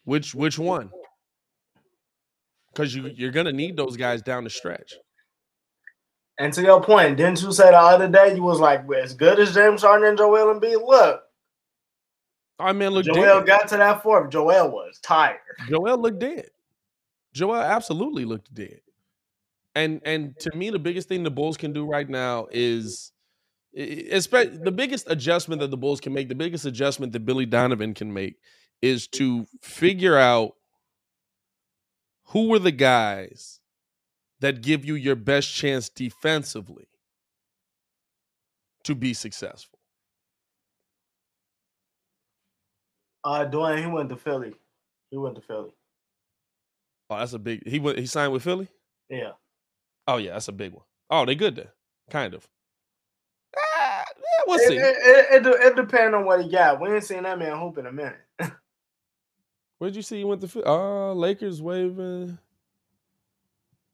[0.04, 0.92] Which which one?
[2.72, 4.94] Because you you're gonna need those guys down the stretch.
[6.42, 9.14] And to your point, didn't you say the other day you was like, well, as
[9.14, 10.84] good as James Harden and Joel Embiid?
[10.84, 11.22] Look,
[12.58, 13.46] I mean, look, Joel dead.
[13.46, 14.32] got to that fourth.
[14.32, 15.38] Joel was tired.
[15.70, 16.50] Joel looked dead.
[17.32, 18.82] Joel absolutely looked dead.
[19.76, 23.12] And and to me, the biggest thing the Bulls can do right now is,
[23.78, 27.94] especially the biggest adjustment that the Bulls can make, the biggest adjustment that Billy Donovan
[27.94, 28.40] can make,
[28.82, 30.54] is to figure out
[32.30, 33.61] who were the guys
[34.42, 36.88] that give you your best chance defensively
[38.84, 39.80] to be successful.
[43.24, 44.54] Uh, Dwayne, he went to Philly.
[45.12, 45.72] He went to Philly.
[47.10, 47.68] Oh, that's a big.
[47.68, 48.00] He went.
[48.00, 48.68] He signed with Philly.
[49.10, 49.32] Yeah.
[50.08, 50.86] Oh yeah, that's a big one.
[51.10, 51.74] Oh, they good there,
[52.10, 52.48] kind of.
[53.58, 54.78] Ah, yeah, we'll It, see.
[54.78, 54.98] it,
[55.44, 56.82] it, it, it depends on what he got.
[56.82, 58.18] We ain't seen that man hoop in a minute.
[59.80, 60.66] Where'd you see he went to?
[60.68, 62.38] Uh, Lakers waving.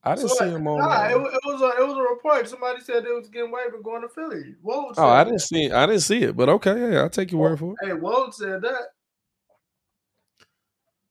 [0.08, 0.80] I didn't So, see him on.
[0.80, 2.48] Nah, uh, it, it was a it was a report.
[2.48, 4.56] Somebody said it was getting waived and going to Philly.
[4.62, 4.92] Whoa.
[4.96, 5.72] oh, I didn't see.
[5.72, 7.86] I didn't see it, but okay, yeah, I'll take your word for it.
[7.86, 8.88] Hey, Woj said that.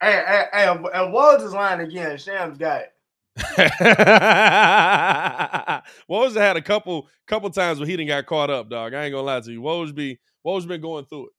[0.01, 2.17] Hey, hey, hey, and Woj is lying again.
[2.17, 2.93] Shams got it.
[6.11, 8.95] Woj had a couple couple times where he didn't got caught up, dog.
[8.95, 9.61] I ain't gonna lie to you.
[9.61, 11.33] Woj be Woj been going through it.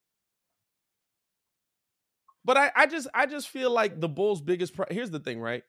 [2.45, 5.39] But I, I just I just feel like the Bulls' biggest pro- here's the thing,
[5.39, 5.63] right?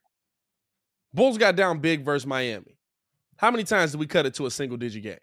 [1.14, 2.76] Bulls got down big versus Miami.
[3.36, 5.18] How many times did we cut it to a single digit game?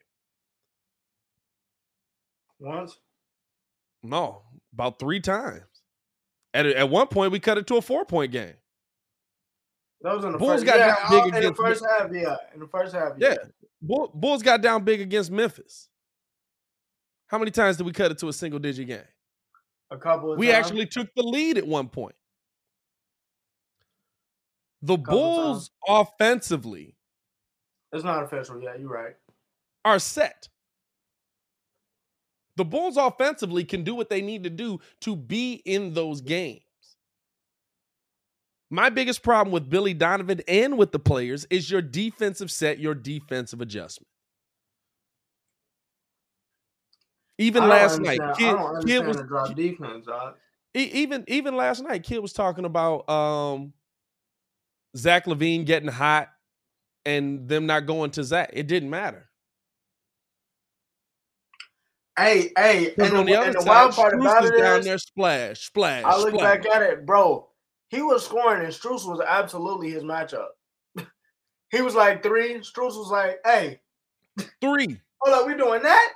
[2.59, 2.97] Once.
[4.03, 4.43] No,
[4.73, 5.63] about three times.
[6.53, 8.53] At at one point, we cut it to a four point game.
[10.01, 10.65] That was in the Bulls first.
[10.65, 12.09] got yeah, down uh, big in the against first half.
[12.13, 13.13] Yeah, in the first half.
[13.17, 13.35] Yeah,
[13.81, 15.89] Bull, Bulls got down big against Memphis.
[17.27, 19.01] How many times did we cut it to a single digit game?
[19.91, 20.33] a couple.
[20.33, 20.65] Of We times.
[20.67, 22.15] actually took the lead at one point.
[24.85, 26.95] The Bulls offensively
[27.91, 28.61] It's not official.
[28.61, 29.15] Yeah, you're right.
[29.83, 30.47] are set.
[32.55, 36.61] The Bulls offensively can do what they need to do to be in those games.
[38.69, 42.93] My biggest problem with Billy Donovan and with the players is your defensive set, your
[42.93, 44.07] defensive adjustment.
[47.37, 48.55] Even last night, kid,
[48.85, 50.07] kid was drop defense.
[50.73, 53.73] Even even last night, kid was talking about um
[54.95, 56.29] Zach LaVine getting hot
[57.05, 58.51] and them not going to Zach.
[58.53, 59.29] It didn't matter.
[62.17, 64.79] Hey, hey, and, the, on the and other the side, wild part about it down
[64.79, 66.63] is, there splash, splash, I look splash.
[66.63, 67.49] back at it, bro.
[67.89, 70.47] He was scoring, and Strus was absolutely his matchup.
[71.71, 72.55] he was like three.
[72.59, 73.81] Strus was like, "Hey,
[74.61, 74.99] Three.
[75.19, 76.13] hold up, we doing that?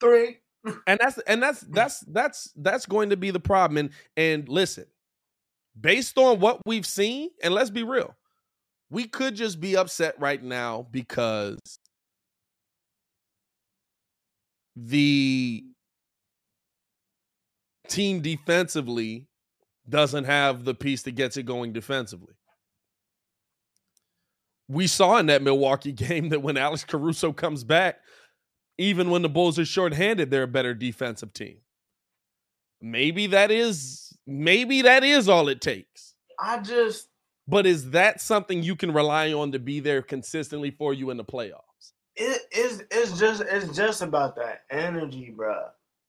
[0.00, 0.38] Three.
[0.86, 3.78] and that's and that's that's that's that's going to be the problem.
[3.78, 4.86] And and listen,
[5.78, 8.14] based on what we've seen, and let's be real,
[8.90, 11.58] we could just be upset right now because
[14.76, 15.64] the
[17.88, 19.28] team defensively
[19.88, 22.34] doesn't have the piece that gets it going defensively.
[24.68, 27.98] We saw in that Milwaukee game that when Alex Caruso comes back,
[28.78, 31.58] even when the Bulls are shorthanded, they're a better defensive team.
[32.80, 36.14] Maybe that is maybe that is all it takes.
[36.38, 37.08] I just
[37.46, 41.16] But is that something you can rely on to be there consistently for you in
[41.16, 41.62] the playoffs?
[42.16, 45.64] it is it's just it's just about that energy, bro.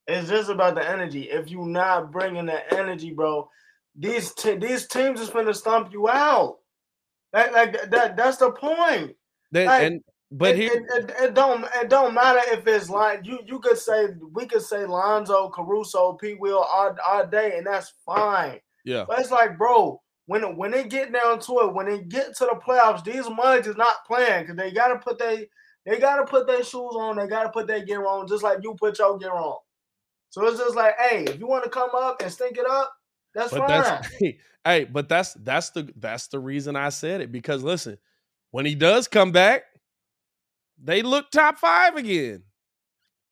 [0.07, 1.29] It's just about the energy.
[1.29, 3.49] If you're not bringing the energy, bro,
[3.95, 6.59] these te- these teams is gonna stomp you out.
[7.31, 9.15] That like that that's the point.
[9.51, 10.01] That, Like, and
[10.37, 13.59] but it, here it, it, it don't it don't matter if it's like you you
[13.59, 16.33] could say we could say Lonzo, Caruso, P.
[16.33, 18.59] Will all, all day, and that's fine.
[18.83, 19.05] yeah.
[19.07, 22.35] But it's like, bro, when it, when they get down to it, when they get
[22.37, 25.47] to the playoffs, these mugs is not playing because they gotta put they
[25.85, 28.75] they gotta put their shoes on, they gotta put their gear on, just like you
[28.79, 29.57] put your gear on.
[30.29, 32.91] So it's just like, hey, if you want to come up and stink it up,
[33.35, 33.83] that's But fine.
[33.83, 34.09] that's
[34.65, 37.99] hey, but that's that's the that's the reason I said it because listen,
[38.49, 39.63] when he does come back,
[40.83, 42.43] they look top five again.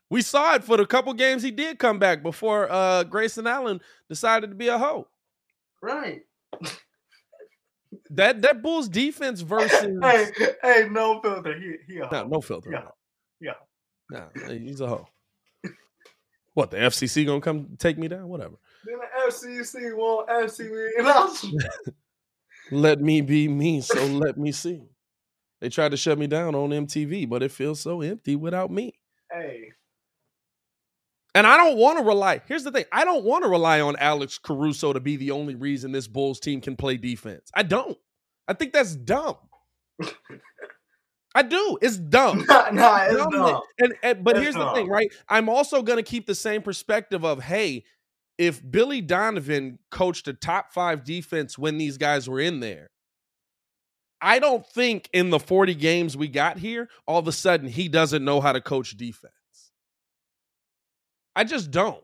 [0.10, 3.82] We saw it for the couple games he did come back before uh Grayson Allen
[4.10, 5.08] decided to be a hoe.
[5.82, 6.22] right.
[8.10, 11.58] That that Bulls defense versus Hey, hey, no filter.
[11.60, 12.28] He he a no, hoe.
[12.28, 12.72] no filter.
[12.72, 12.84] Yeah.
[13.40, 13.54] Yeah.
[14.10, 15.08] No, he's a hoe.
[16.54, 18.28] What the FCC gonna come take me down?
[18.28, 18.56] Whatever.
[18.86, 21.92] Then the FCC won't FC me.
[22.72, 24.82] Let me be me, so let me see.
[25.62, 28.94] They tried to shut me down on MTV, but it feels so empty without me.
[29.32, 29.72] hey,
[31.36, 32.42] And I don't want to rely.
[32.48, 35.56] Here's the thing: I don't want to rely on Alex Caruso to be the only
[35.56, 37.50] reason this Bulls team can play defense.
[37.54, 37.98] I don't.
[38.48, 39.38] I think that's dumb.
[41.34, 41.78] I do.
[41.82, 42.46] It's dumb.
[42.50, 43.30] nah, nah, it's Dumb.
[43.32, 43.62] dumb.
[43.80, 45.08] And, and but It's here's the thing, right?
[45.30, 47.86] I'm also going to keep the same perspective of, hey,
[48.38, 52.90] if Billy Donovan coached a top five defense when these guys were in there,
[54.22, 57.90] I don't think in the 40 games we got here, all of a sudden he
[57.90, 59.34] doesn't know how to coach defense.
[61.36, 62.04] I just don't.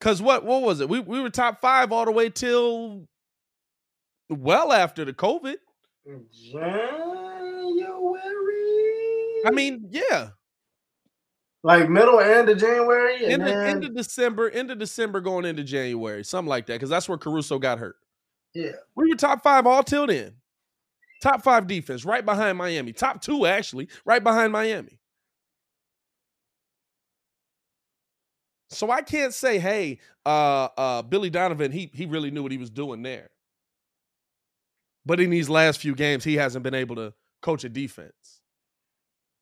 [0.00, 0.88] Cause what what was it?
[0.88, 3.08] We we were top five all the way till
[4.28, 5.56] well after the COVID.
[6.32, 6.98] January.
[9.44, 10.30] I mean, yeah.
[11.62, 15.20] like middle end of January, and End of, then, end of December, end of December
[15.20, 17.96] going into January, something like that, because that's where Caruso got hurt.
[18.54, 18.72] Yeah.
[18.96, 20.34] We were top five all till then.
[21.22, 22.92] Top five defense, right behind Miami.
[22.92, 24.98] Top two, actually, right behind Miami.
[28.70, 32.58] So I can't say, hey, uh, uh, Billy Donovan, he he really knew what he
[32.58, 33.30] was doing there.
[35.06, 38.42] But in these last few games, he hasn't been able to coach a defense.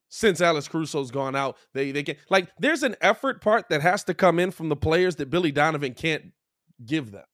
[0.08, 4.04] Since Alex Caruso's gone out, they they get like there's an effort part that has
[4.04, 6.32] to come in from the players that Billy Donovan can't
[6.84, 7.24] give them.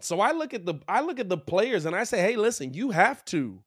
[0.00, 2.74] So I look at the I look at the players and I say, hey, listen,
[2.74, 3.62] you have to,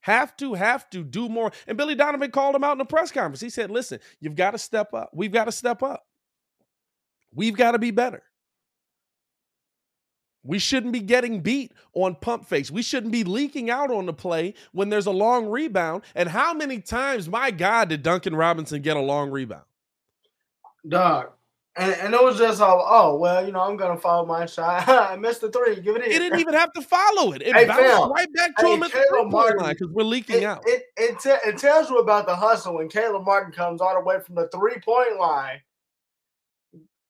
[0.00, 1.50] have to, have to do more.
[1.66, 3.40] And Billy Donovan called him out in the press conference.
[3.40, 5.10] He said, listen, you've got to step up.
[5.12, 6.06] We've got to step up.
[7.34, 8.22] We've got to be better.
[10.44, 12.70] We shouldn't be getting beat on pump fakes.
[12.70, 16.04] We shouldn't be leaking out on the play when there's a long rebound.
[16.14, 19.64] And how many times, my God, did Duncan Robinson get a long rebound?
[20.88, 21.35] dog.
[21.78, 24.88] And, and it was just all, oh well, you know, I'm gonna follow my shot.
[24.88, 25.78] I missed the three.
[25.80, 26.10] Give it in.
[26.10, 27.42] He didn't even have to follow it.
[27.42, 28.12] It Hey, bounced fam.
[28.12, 30.62] right back to Hey, him at Caleb line because we're leaking it, out.
[30.66, 34.00] It it, te- it tells you about the hustle when Caleb Martin comes all the
[34.00, 35.60] way from the three point line.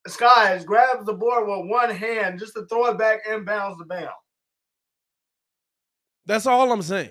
[0.09, 4.11] Skies grabs the board with one hand just to throw it back inbounds the bound.
[6.27, 7.11] That's all I'm saying.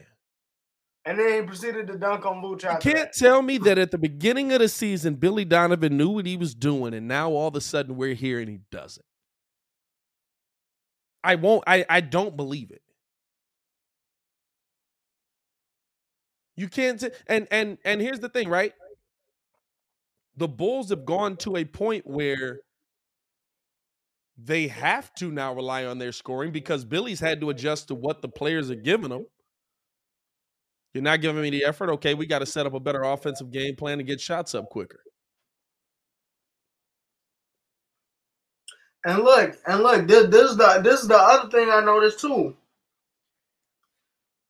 [1.06, 3.98] And then he proceeded to dunk on Vooch You can't tell me that at the
[3.98, 7.56] beginning of the season, Billy Donovan knew what he was doing, and now all of
[7.56, 9.06] a sudden we're here and he doesn't.
[11.24, 11.64] I won't.
[11.68, 12.82] I I don't believe it.
[16.56, 17.00] You can't.
[17.00, 18.74] T- and and and here's the thing, right?
[20.38, 22.60] the Bulls have gone to a point where
[24.38, 28.22] they have to now rely on their scoring because Billy's had to adjust to what
[28.22, 29.26] the players are giving them.
[30.96, 31.90] You're not giving me the effort.
[31.90, 34.70] Okay, we got to set up a better offensive game plan to get shots up
[34.70, 35.02] quicker.
[39.04, 42.22] And look, and look, this, this is the this is the other thing I noticed
[42.22, 42.56] too.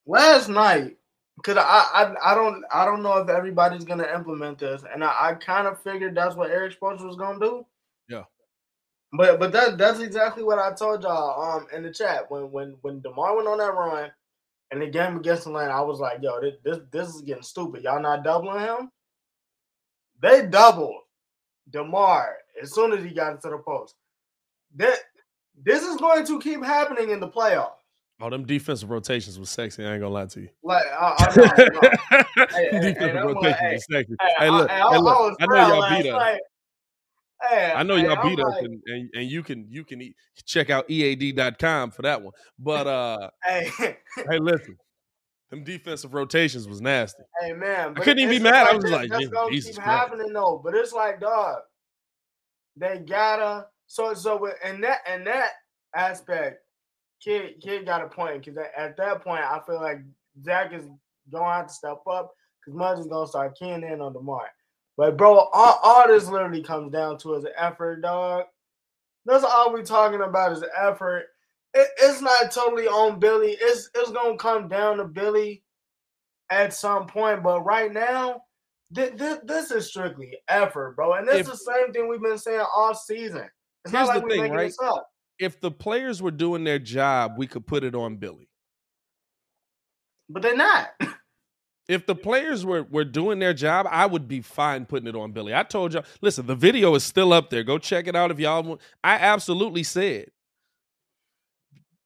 [0.06, 0.98] Last night,
[1.44, 5.30] cause I, I I don't I don't know if everybody's gonna implement this, and I,
[5.30, 7.66] I kind of figured that's what Erik Spoelstra was gonna do.
[8.08, 8.26] Yeah.
[9.14, 12.76] But but that that's exactly what I told y'all um in the chat when when
[12.82, 14.12] when Demar went on that run,
[14.72, 17.84] and the game against Atlanta, I was like, yo, this this, this is getting stupid.
[17.84, 18.90] Y'all not doubling him.
[20.22, 21.02] They doubled
[21.70, 23.96] Demar as soon as he got into the post.
[24.76, 24.98] That
[25.64, 27.72] this is going to keep happening in the playoffs.
[28.22, 29.86] Oh, them defensive rotations was sexy.
[29.86, 30.50] I ain't gonna lie to you.
[30.64, 32.48] Like, I, I know, I know.
[32.50, 34.16] Hey, defensive hey, rotations like, hey, was sexy.
[34.22, 35.38] hey, I- look, I- I look.
[35.42, 36.18] I know y'all beat us.
[36.18, 36.42] night.
[37.50, 39.84] Hey, I know hey, y'all I'm beat us, like, and, and, and you can you
[39.84, 40.16] can e-
[40.46, 42.34] check out ead.com for that one.
[42.60, 44.78] But uh, Hey, hey, listen,
[45.50, 47.24] them defensive rotations was nasty.
[47.42, 47.94] hey, man.
[47.96, 48.68] I couldn't even be mad.
[48.68, 50.62] I was like, that's "Je- gonna Jesus keep Christ." happening though.
[50.64, 51.60] But it's like, dog,
[52.76, 53.68] they gotta.
[53.88, 55.52] So so with in that in that
[55.96, 56.64] aspect,
[57.24, 60.00] kid kid got a point because at, at that point I feel like
[60.44, 60.86] Zach is
[61.32, 64.48] gonna have to step up because Mudge is gonna start keying in on Demar.
[64.98, 68.46] But bro, all, all this literally comes down to is effort, dog.
[69.26, 71.26] That's all we're talking about is effort.
[71.74, 73.58] It, it's not totally on Billy.
[73.60, 75.64] It's it's gonna come down to Billy
[76.50, 77.44] at some point.
[77.44, 78.44] But right now,
[78.92, 81.14] this, this is strictly effort, bro.
[81.14, 83.50] And this If- is the same thing we've been saying all season.
[83.84, 84.68] It's Here's not like the we're thing, making right?
[84.68, 85.10] this up.
[85.38, 88.50] If the players were doing their job, we could put it on Billy.
[90.30, 90.90] But they're not.
[91.88, 95.32] If the players were were doing their job, I would be fine putting it on
[95.32, 95.54] Billy.
[95.54, 97.64] I told y'all, listen, the video is still up there.
[97.64, 98.82] Go check it out if y'all want.
[99.04, 100.32] I absolutely said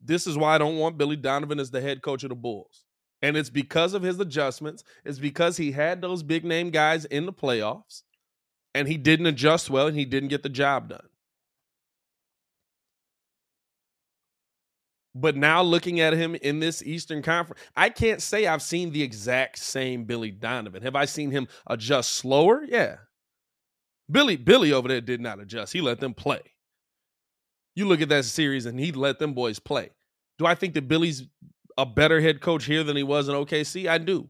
[0.01, 2.83] this is why I don't want Billy Donovan as the head coach of the Bulls.
[3.21, 4.83] And it's because of his adjustments.
[5.03, 8.03] It's because he had those big name guys in the playoffs
[8.73, 11.08] and he didn't adjust well and he didn't get the job done.
[15.19, 19.03] But now looking at him in this Eastern Conference, I can't say I've seen the
[19.03, 20.81] exact same Billy Donovan.
[20.81, 22.63] Have I seen him adjust slower?
[22.65, 22.97] Yeah.
[24.09, 25.73] Billy Billy over there did not adjust.
[25.73, 26.39] He let them play.
[27.75, 29.89] You look at that series and he let them boys play.
[30.37, 31.23] Do I think that Billy's
[31.77, 33.87] a better head coach here than he was in OKC?
[33.87, 34.29] I do.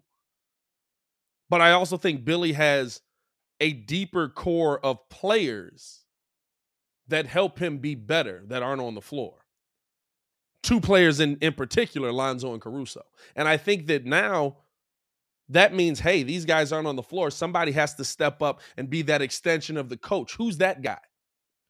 [1.49, 3.01] But I also think Billy has
[3.59, 6.03] a deeper core of players
[7.07, 9.39] that help him be better that aren't on the floor
[10.63, 13.03] two players in in particular, Lonzo and Caruso.
[13.35, 14.57] And I think that now
[15.49, 17.31] that means, hey, these guys aren't on the floor.
[17.31, 20.35] Somebody has to step up and be that extension of the coach.
[20.35, 20.99] Who's that guy?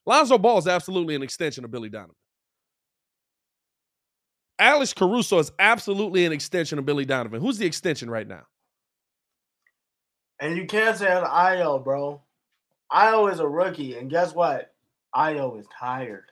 [0.06, 2.16] Lonzo Ball is absolutely an extension of Billy Donovan.
[4.60, 7.40] Alex Caruso is absolutely an extension of Billy Donovan.
[7.40, 8.44] Who's the extension right now?
[10.42, 12.22] And you can't say Ayo, bro.
[12.92, 14.74] Ayo is a rookie, and guess what?
[15.16, 16.26] Ayo is tired.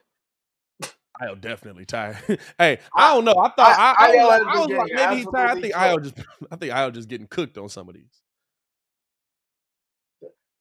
[1.22, 2.16] Ayo definitely tired.
[2.58, 3.32] hey, I don't know.
[3.32, 5.50] I thought I, I, has like- I was like, maybe he's tired.
[5.58, 6.16] I think Ayo cooked.
[6.16, 8.22] just I think Ayo just getting cooked on some of these.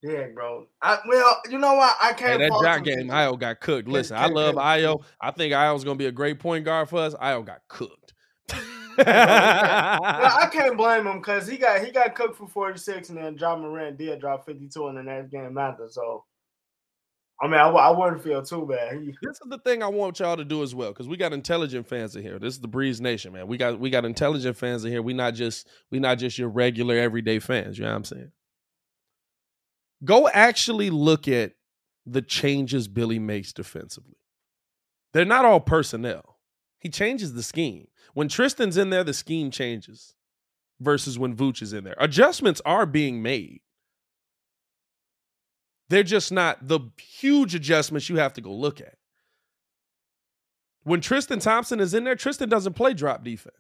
[0.04, 0.68] Yeah, bro.
[0.82, 1.96] I, well, you know what?
[2.00, 2.40] I can't.
[2.40, 3.88] that fault jock game, Ayo got cooked.
[3.88, 5.04] Listen, I love Ayo.
[5.20, 7.16] I think Ayo's gonna be a great point guard for us.
[7.16, 8.14] Ayo got cooked.
[9.00, 13.56] I can't blame him because he got he got cooked for 46, and then Ja
[13.56, 15.88] Morant did drop 52 in the next game after.
[15.90, 16.26] So,
[17.40, 18.98] I mean, I wouldn't feel too bad.
[19.22, 21.88] This is the thing I want y'all to do as well, because we got intelligent
[21.88, 22.40] fans in here.
[22.40, 23.48] This is the Breeze Nation, man.
[23.48, 25.02] We got we got intelligent fans in here.
[25.02, 27.78] We not just we not just your regular everyday fans.
[27.78, 28.32] You know what I'm saying?
[30.04, 31.54] Go actually look at
[32.06, 34.16] the changes Billy makes defensively.
[35.14, 36.38] They're not all personnel.
[36.80, 37.88] He changes the scheme.
[38.14, 40.14] When Tristan's in there, the scheme changes
[40.80, 41.96] versus when Vooch is in there.
[42.00, 43.62] Adjustments are being made.
[45.90, 48.96] They're just not the huge adjustments you have to go look at.
[50.84, 53.56] When Tristan Thompson is in there, Tristan doesn't play drop defense.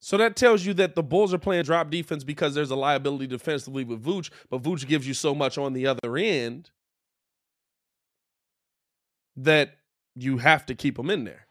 [0.00, 3.26] So that tells you that the Bulls are playing drop defense because there's a liability
[3.26, 6.70] defensively with Vooch, but Vooch gives you so much on the other end
[9.36, 9.76] that
[10.16, 11.46] you have to keep him in there.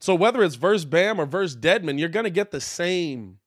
[0.00, 3.38] So whether it's verse Bam or verse Dedmon, you're going to get the same.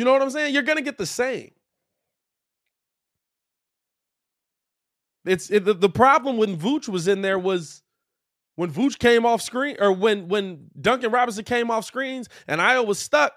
[0.00, 0.54] You know what I'm saying?
[0.54, 1.50] You're going to get the same.
[5.26, 7.82] It's it, the, the problem when Vooch was in there was
[8.56, 12.86] When Vooch came off screen, or when when Duncan Robinson came off screens and Ayo
[12.86, 13.34] was stuck,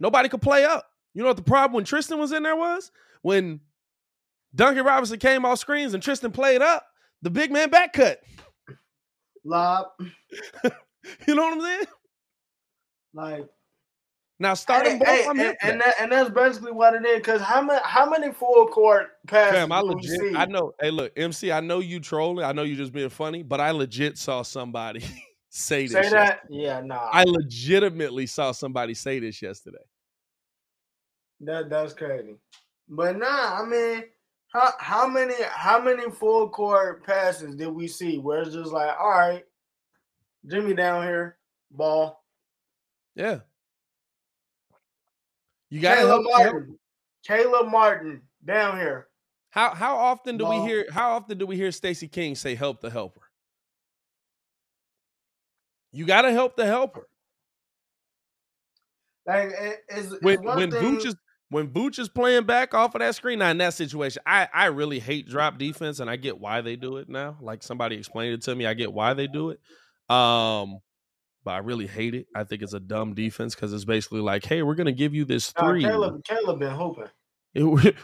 [0.00, 0.84] nobody could play up.
[1.14, 2.90] You know what the problem when Tristan was in there was?
[3.22, 3.60] When
[4.52, 6.88] Duncan Robinson came off screens and Tristan played up,
[7.22, 8.20] the big man back cut.
[9.44, 9.86] Lob.
[11.28, 11.86] you know what I'm saying?
[13.14, 13.46] Like
[14.40, 15.08] now start hey, them both.
[15.08, 15.84] hey, I'm and, here and, that.
[15.84, 17.18] that, and that's basically what it is.
[17.18, 20.34] Because how many how many full court passes Fam, I do we legit, see?
[20.34, 20.72] I know.
[20.80, 22.44] Hey, look, MC, I know you trolling.
[22.44, 25.04] I know you just being funny, but I legit saw somebody
[25.50, 25.92] say this.
[25.92, 26.40] Say yes- that?
[26.48, 27.10] Yeah, nah.
[27.12, 29.84] I legitimately saw somebody say this yesterday.
[31.40, 32.36] That that's crazy.
[32.88, 34.04] But nah, I mean,
[34.54, 38.96] how how many how many full court passes did we see where it's just like,
[38.98, 39.44] all right,
[40.46, 41.36] Jimmy down here,
[41.70, 42.24] ball.
[43.14, 43.40] Yeah.
[45.70, 46.40] You got to Caleb help.
[46.40, 46.52] help.
[46.54, 46.78] Martin.
[47.26, 49.06] Caleb Martin down here.
[49.50, 50.86] How how often do we hear?
[50.92, 53.20] How often do we hear Stacey King say "help the helper"?
[55.92, 57.08] You got to help the helper.
[59.26, 61.16] Like it- it's, it's when one when thing, Vooch is
[61.50, 63.40] when Vooch is playing back off of that screen.
[63.40, 66.76] Now in that situation, I I really hate drop defense, and I get why they
[66.76, 67.36] do it now.
[67.40, 69.60] Like somebody explained it to me, I get why they do it.
[70.14, 70.78] Um,
[71.44, 72.26] but I really hate it.
[72.34, 75.24] I think it's a dumb defense because it's basically like, hey, we're gonna give you
[75.24, 75.82] this nah, three.
[75.82, 77.08] Caleb Caleb been hoping.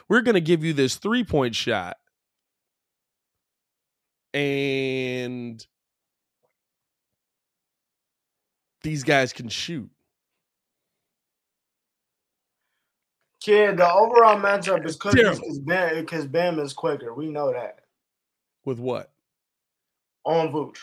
[0.08, 1.96] we're gonna give you this three point shot,
[4.32, 5.64] and
[8.82, 9.90] these guys can shoot.
[13.40, 15.14] Kid, the overall matchup is because
[15.60, 17.14] Bam, Bam is quicker.
[17.14, 17.80] We know that.
[18.64, 19.12] With what?
[20.24, 20.78] On Vooch.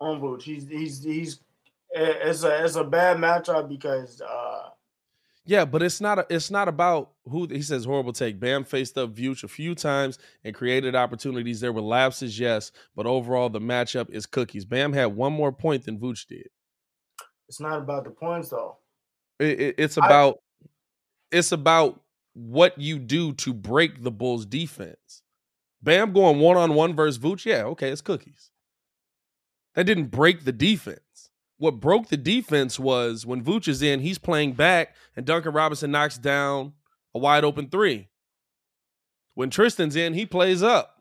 [0.00, 0.42] On Vooch.
[0.42, 1.40] He's he's he's
[1.96, 4.68] it's a it's a bad matchup because uh
[5.44, 8.38] Yeah, but it's not a, it's not about who he says horrible take.
[8.40, 11.60] Bam faced up Vooch a few times and created opportunities.
[11.60, 14.64] There were lapses, yes, but overall the matchup is cookies.
[14.64, 16.48] Bam had one more point than Vooch did.
[17.48, 18.78] it's not about the points though.
[19.38, 20.38] It- it- it's I- about
[21.30, 22.00] it's about
[22.34, 25.22] what you do to break the Bulls defense.
[25.82, 28.50] Bam going one on one versus Vooch, yeah, okay, it's cookies.
[29.74, 31.00] That didn't break the defense.
[31.58, 35.90] What broke the defense was when Vooch is in, he's playing back, and Duncan Robinson
[35.90, 36.74] knocks down
[37.14, 38.08] a wide open three.
[39.34, 41.00] When Tristan's in, he plays up,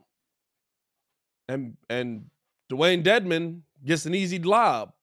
[1.48, 2.26] and and
[2.72, 4.94] Dewayne Dedmon gets an easy lob.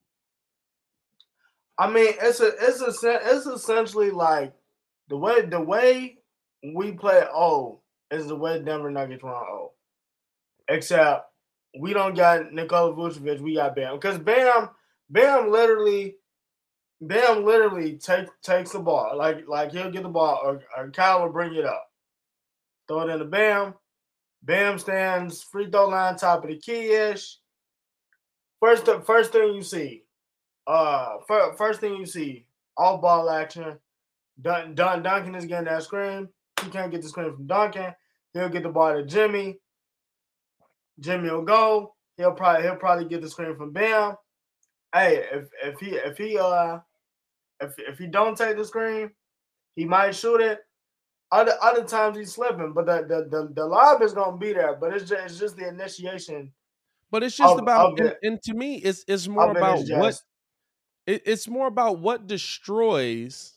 [1.78, 4.52] I mean, it's a it's a it's essentially like
[5.08, 6.18] the way the way
[6.74, 7.80] we play O
[8.10, 9.72] is the way Denver Nuggets run O.
[10.68, 11.26] Except
[11.78, 13.94] we don't got Nikola Vucevic, we got Bam.
[13.94, 14.70] Because Bam,
[15.12, 16.16] Bam literally,
[17.02, 19.16] Bam literally take takes the ball.
[19.16, 21.86] Like like he'll get the ball or, or Kyle will bring it up.
[22.88, 23.74] Throw it in the Bam.
[24.42, 27.38] Bam stands free throw line top of the key ish.
[28.58, 30.04] First first thing you see,
[30.66, 32.46] uh fir- first thing you see,
[32.78, 33.78] off ball action.
[34.40, 36.26] Dun, Dun Duncan is getting that screen.
[36.64, 37.94] He can't get the screen from Duncan.
[38.32, 39.58] He'll get the ball to Jimmy.
[41.00, 41.94] Jimmy will go.
[42.16, 44.14] He'll probably he'll probably get the screen from Bam.
[44.94, 46.78] Hey, if if he if he uh
[47.60, 49.10] if if he don't take the screen,
[49.74, 50.60] he might shoot it.
[51.30, 54.76] Other other times he's slipping, but the the the, the lob is gonna be there.
[54.76, 56.52] But it's just it's just the initiation.
[57.10, 59.90] But it's just Of- about, of and, and to me, it's it's more about is
[59.90, 60.20] what
[61.06, 63.54] it, it's more about what destroys.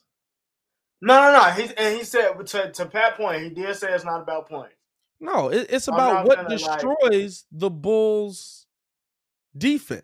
[1.01, 1.43] No, no, no.
[1.51, 4.75] He and he said to to Pat point, he did say it's not about points.
[5.19, 8.67] No, it, it's about what gonna, like- destroys the Bulls'
[9.57, 10.03] defense.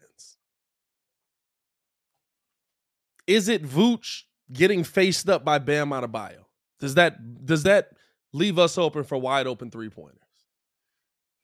[3.28, 6.44] Is it Vooch getting faced up by Bam Adebayo?
[6.80, 7.90] Does that does that
[8.34, 10.18] leave us open for wide open three pointers?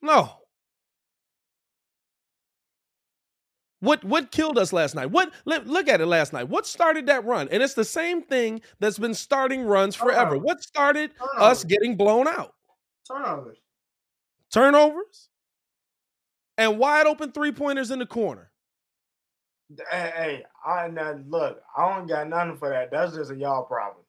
[0.01, 0.31] No.
[3.79, 5.11] What what killed us last night?
[5.11, 6.49] What look, look at it last night.
[6.49, 7.47] What started that run?
[7.51, 10.31] And it's the same thing that's been starting runs forever.
[10.31, 10.45] Turnovers.
[10.45, 12.53] What started us getting blown out?
[13.07, 13.59] Turnovers.
[14.51, 15.29] Turnovers
[16.57, 18.49] and wide open three pointers in the corner.
[19.69, 22.89] Hey, hey, I now look, I don't got nothing for that.
[22.91, 24.05] That's just a y'all problem.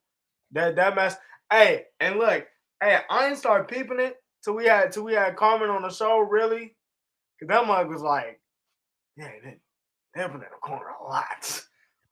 [0.52, 1.16] That that mess.
[1.50, 2.46] Hey, and look,
[2.82, 5.90] hey, I ain't start peeping it till we had till we had Carmen on the
[5.90, 6.76] show, really.
[7.40, 8.40] Cause that mug was like,
[9.16, 9.58] yeah, they
[10.14, 11.62] they in the corner a lot.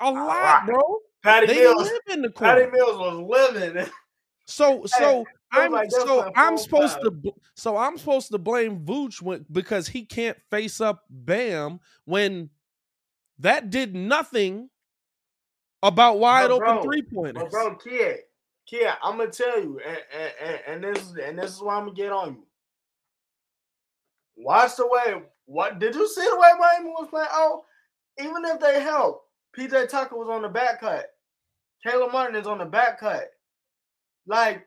[0.01, 0.81] A lot, bro.
[1.23, 2.67] Patty They Mills, live in the Patty.
[2.71, 3.87] Mills was living.
[4.49, 7.21] So so I'm like so I'm supposed time.
[7.23, 12.51] to so I'm supposed to blame Vooch when, because he can't face up Bam when
[13.41, 14.71] that did nothing
[15.83, 17.51] about wide But open three pointers.
[17.51, 18.21] Bro, kid,
[18.69, 19.99] kid, I'm gonna tell you, and,
[20.43, 22.47] and, and, this is and this is why I'm gonna get on you.
[24.37, 25.23] Watch the way.
[25.47, 27.29] What did you see the way Miami was playing?
[27.31, 27.65] Oh,
[28.19, 29.25] even if they help,
[29.57, 31.07] PJ Tucker was on the back cut.
[31.87, 33.31] Caleb Martin is on the back cut.
[34.27, 34.67] Like,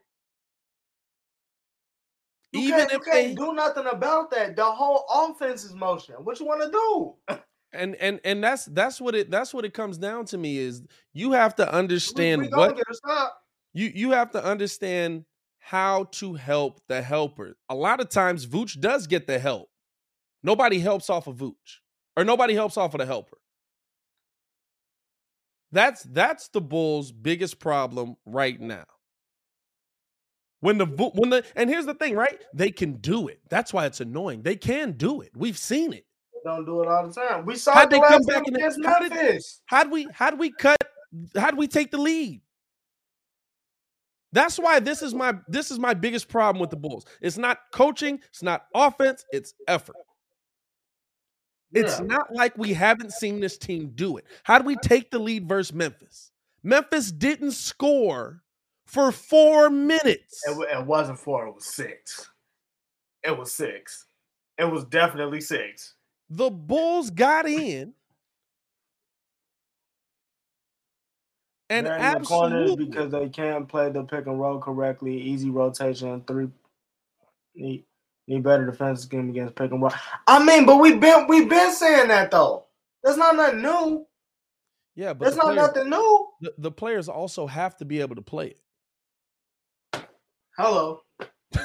[2.52, 4.56] you Even can't, you if can't they- do nothing about that.
[4.56, 6.14] The whole offense is motion.
[6.24, 7.36] What you want to do?
[7.72, 10.82] and and and that's that's what it that's what it comes down to me is
[11.12, 13.36] you have to understand we what get a stop.
[13.72, 15.24] you you have to understand
[15.58, 17.56] how to help the helper.
[17.68, 19.68] A lot of times Vooch does get the help.
[20.42, 21.78] Nobody helps off of Vooch.
[22.16, 23.38] Or nobody helps off of the helper.
[25.70, 28.84] That's that's the Bulls' biggest problem right now.
[30.60, 32.42] When the when the and here's the thing, right?
[32.52, 33.40] They can do it.
[33.48, 34.42] That's why it's annoying.
[34.42, 35.30] They can do it.
[35.36, 36.04] We've seen it.
[36.44, 37.44] Don't do it all the time.
[37.44, 39.60] We saw How'd the they come back in the- against how did- Memphis.
[39.66, 40.76] How'd we how'd we cut
[41.36, 42.40] how'd we take the lead?
[44.32, 47.04] That's why this is my this is my biggest problem with the Bulls.
[47.20, 49.96] It's not coaching, it's not offense, it's effort.
[51.72, 52.06] It's Yeah.
[52.06, 54.24] not like we haven't seen this team do it.
[54.44, 56.32] How do we take the lead versus Memphis?
[56.62, 58.42] Memphis didn't score
[58.86, 60.42] for four minutes.
[60.46, 61.46] It, it wasn't four.
[61.46, 62.28] It was six.
[63.22, 64.06] It was six.
[64.58, 65.94] It was definitely six.
[66.30, 67.94] The Bulls got in
[71.70, 75.20] and They're in the absolutely because they can't play the pick and roll correctly.
[75.20, 76.48] Easy rotation, three.
[77.56, 77.84] Need,
[78.28, 79.92] need better defensive scheme against pick and roll.
[80.26, 82.66] I mean, but we've been we've been saying that though.
[83.04, 84.06] That's not nothing new.
[84.96, 86.28] yeah, but That's not players, nothing new.
[86.40, 88.60] the, the players also have to be able to play it.
[90.58, 91.02] Hello,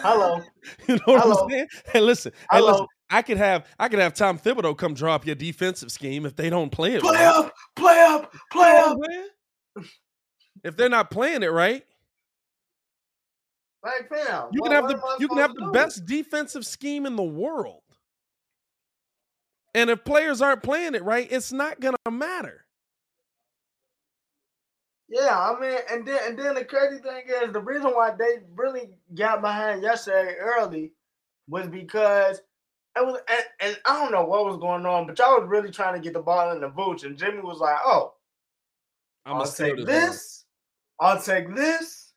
[0.04, 0.44] hello.
[0.88, 1.36] You know what Hello.
[1.40, 1.68] I'm saying?
[1.94, 2.34] Hey, listen.
[2.52, 2.62] Hey, Hello.
[2.62, 2.88] listen.
[3.10, 6.36] I could have I could have Tom Thibodeau come draw up your defensive scheme if
[6.36, 7.02] they don't play it.
[7.02, 7.26] Play right.
[7.26, 8.98] up, play up, play up.
[8.98, 9.86] what
[10.64, 11.86] If they're not playing it right,
[13.84, 15.72] Like fam, you can have the you can have the do?
[15.72, 17.82] best defensive scheme in the world.
[19.76, 22.66] And if players aren't playing it right, it's not gonna matter.
[25.08, 28.40] Yeah, I mean, and then and then the crazy thing is the reason why they
[28.56, 30.94] really got behind yesterday early
[31.48, 32.42] was because
[32.98, 35.72] it was and, and I don't know what was going on, but y'all was really
[35.72, 38.14] trying to get the ball in the boots, and Jimmy was like, "Oh,
[39.26, 39.86] I'm gonna take this.
[39.86, 40.46] this,
[41.00, 42.14] I'll take this.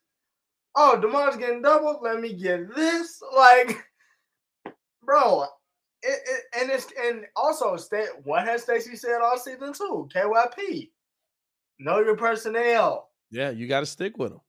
[0.77, 1.99] Oh, Demar's getting doubled.
[2.03, 3.21] Let me get this.
[3.37, 3.77] Like,
[5.03, 5.45] bro,
[6.03, 10.09] it, it and it's and also sta- what has Stacey said all season too?
[10.15, 10.91] KYP,
[11.81, 13.09] know your personnel.
[13.31, 14.41] Yeah, you got to stick with them.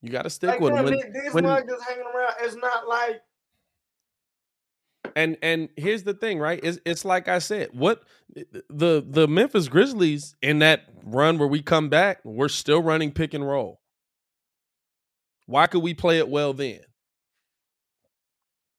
[0.00, 0.86] You got to stick Like, with them.
[0.86, 2.34] these- these mugs just hanging around.
[2.40, 3.20] It's not like
[5.16, 6.60] and and here's the thing, right?
[6.62, 8.02] It's it's like I said, what
[8.34, 13.34] the the Memphis Grizzlies in that run where we come back, we're still running pick
[13.34, 13.80] and roll.
[15.46, 16.80] Why could we play it well then?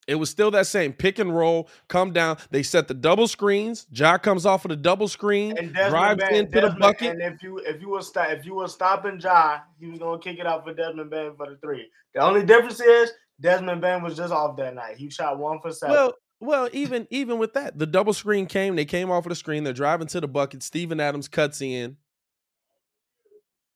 [0.08, 2.38] It was still that same pick and roll, come down.
[2.52, 3.88] They set the double screens.
[3.92, 7.12] Ja comes off of the double screen, and Desmond drives Bane, into the bucket.
[7.12, 10.20] And if you if you were stop if you were stopping Ja, he was gonna
[10.20, 11.90] kick it out for Desmond Bane for the three.
[12.14, 14.98] The only difference is Desmond Bane was just off that night.
[14.98, 15.96] He shot one for seven.
[15.96, 18.76] Well, well, even even with that, the double screen came.
[18.76, 19.64] They came off of the screen.
[19.64, 20.62] They're driving to the bucket.
[20.62, 21.98] Steven Adams cuts in,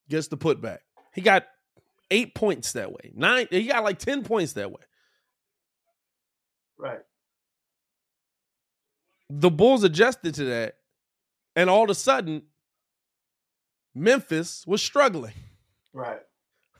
[0.09, 0.79] gets the putback.
[1.13, 1.45] He got
[2.11, 3.11] eight points that way.
[3.15, 3.47] Nine.
[3.49, 4.81] He got like ten points that way.
[6.77, 6.99] right.
[9.29, 10.75] The Bulls adjusted to that,
[11.55, 12.43] and all of a sudden,
[13.93, 15.33] Memphis was struggling
[15.93, 16.21] Right.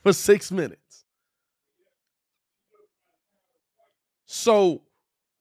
[0.03, 1.03] for six minutes.
[4.25, 4.83] So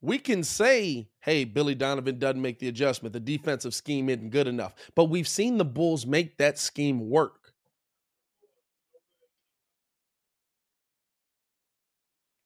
[0.01, 3.13] we can say, hey, Billy Donovan doesn't make the adjustment.
[3.13, 4.73] The defensive scheme isn't good enough.
[4.95, 7.53] But we've seen the Bulls make that scheme work.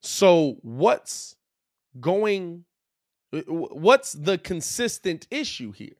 [0.02, 1.36] So what's
[2.00, 2.66] going
[3.48, 5.96] what's the consistent issue here?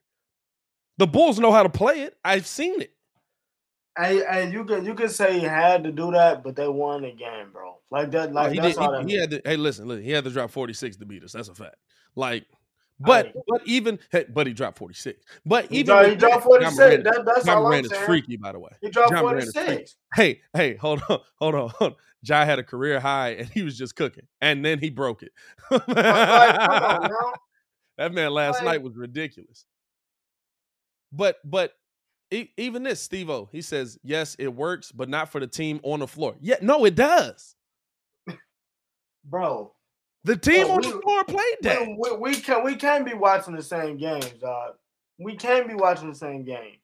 [0.98, 2.18] The Bulls know how to play it.
[2.24, 2.94] I've seen it.
[3.98, 7.02] And, and you can you can say he had to do that, but they won
[7.02, 7.76] the game, bro.
[7.92, 9.88] Like that, Oh, like he, that's did, all he, that he had to, hey, listen,
[9.88, 11.34] listen, he had to drop 46 to beat us.
[11.34, 11.76] That's a fact.
[12.16, 12.46] Like,
[13.00, 15.22] but but even hey, but he dropped 46.
[15.46, 17.04] But He even he dropped 46.
[17.04, 18.06] That- that's Ja all I'm is saying.
[18.06, 18.70] freaky, by the way.
[18.82, 19.60] He dropped Morant freaky.
[19.60, 19.96] 46.
[20.16, 21.96] Hey, hey, hold on, hold on, hold on.
[22.24, 25.32] Ja had a career high and he was just cooking, and then he broke it.
[25.70, 25.88] Like,
[26.60, 27.10] on.
[27.98, 29.66] That man last Like- night was ridiculous.
[31.12, 31.74] But but
[32.32, 35.80] e- even this, Steve O, he says, yes, it works, but not for the team
[35.84, 36.36] on the floor.
[36.42, 37.56] Yeah, no, it does.
[39.26, 39.74] bro.
[40.24, 41.82] The team Bro, on we- the floor played that.
[41.82, 44.76] We, we, we can we can't be watching the same games, dog.
[45.18, 46.78] We can't be watching the same games.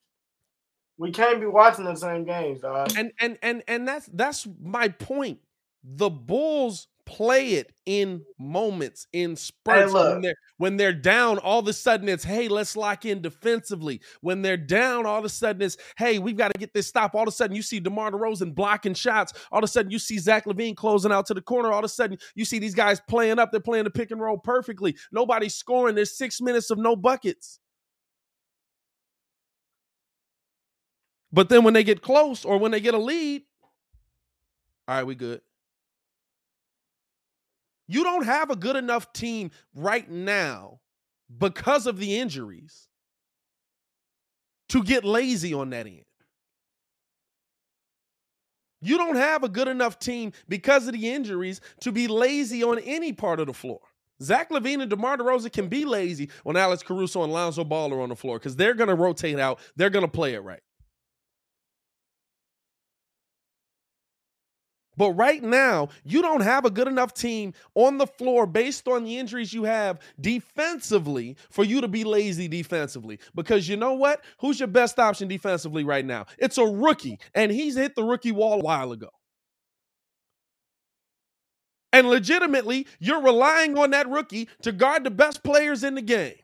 [0.97, 2.93] We can't be watching the same games, dog.
[2.97, 5.39] And and and and that's that's my point.
[5.83, 9.93] The Bulls play it in moments, in spurts.
[9.93, 14.01] when they're when they're down, all of a sudden it's hey, let's lock in defensively.
[14.21, 17.15] When they're down, all of a sudden it's hey, we've got to get this stop.
[17.15, 19.33] All of a sudden you see DeMar DeRozan blocking shots.
[19.51, 21.71] All of a sudden you see Zach LaVine closing out to the corner.
[21.71, 23.51] All of a sudden you see these guys playing up.
[23.51, 24.95] They're playing the pick and roll perfectly.
[25.11, 25.95] Nobody's scoring.
[25.95, 27.59] There's six minutes of no buckets.
[31.31, 33.43] But then when they get close or when they get a lead,
[34.87, 35.41] all right, we good.
[37.87, 40.79] You don't have a good enough team right now
[41.35, 42.87] because of the injuries
[44.69, 46.03] to get lazy on that end.
[48.81, 52.79] You don't have a good enough team because of the injuries to be lazy on
[52.79, 53.79] any part of the floor.
[54.21, 58.01] Zach LaVine and DeMar DeRozan can be lazy when Alex Caruso and Lonzo Ball are
[58.01, 59.59] on the floor because they're going to rotate out.
[59.75, 60.61] They're going to play it right.
[64.97, 69.03] But right now, you don't have a good enough team on the floor based on
[69.03, 73.19] the injuries you have defensively for you to be lazy defensively.
[73.35, 74.23] Because you know what?
[74.39, 76.25] Who's your best option defensively right now?
[76.39, 79.09] It's a rookie, and he's hit the rookie wall a while ago.
[81.93, 86.35] And legitimately, you're relying on that rookie to guard the best players in the game.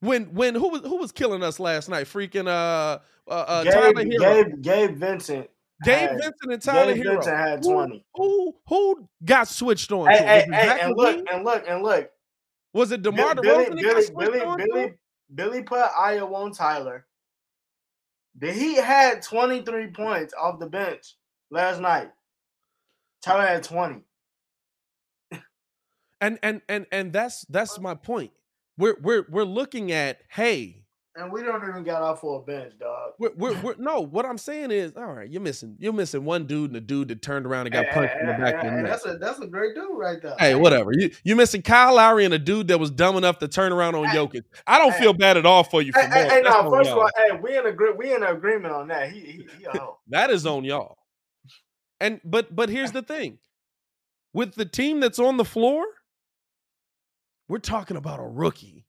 [0.00, 2.06] When when who was who was killing us last night?
[2.06, 2.98] Freaking uh
[3.28, 4.44] uh, uh Tyler Gabe, Herro.
[4.44, 5.50] Gabe, Gabe Vincent.
[5.84, 7.14] Gabe had- Vincent and Tyler Gabe Herro.
[7.14, 8.06] Vincent had Who- 20.
[8.14, 10.08] Who, who got switched on?
[10.08, 12.10] Hey, hey, hey, and look, and look, and look.
[12.72, 14.58] Was it DeMar DeRozan Billy, Billy, Billy, on?
[14.58, 14.94] Billy,
[15.34, 17.06] Billy put Iowa on Tyler.
[18.38, 21.16] The Heat had 23 points off the bench
[21.50, 22.10] last night.
[23.20, 24.04] Tyler had 20.
[26.20, 28.32] And and and and that's that's my point.
[28.78, 30.84] We're we're we're looking at hey,
[31.16, 33.12] And we don't even got off for a bench, dog.
[33.18, 34.00] we're, we're, we're no.
[34.00, 37.08] What I'm saying is, all right, you're missing you're missing one dude and the dude
[37.08, 38.90] that turned around and got Hey, punched hey, in the hey, back of the neck.
[38.90, 40.36] that's a that's a great dude right there.
[40.38, 40.92] Hey, whatever.
[40.92, 43.96] You you missing Kyle Lowry and a dude that was dumb enough to turn around
[43.96, 44.44] on Jokic.
[44.66, 46.90] I don't hey, feel bad at all for you for Hey, hey, hey, no, first
[46.90, 47.00] of y'all.
[47.02, 49.10] all, hey, we in agree we in agreement on that.
[49.10, 49.66] He he, he.
[50.08, 50.98] That is on y'all.
[52.00, 53.38] And but but here's the thing.
[54.32, 55.84] With the team that's on the floor,
[57.48, 58.84] we're talking about a rookie.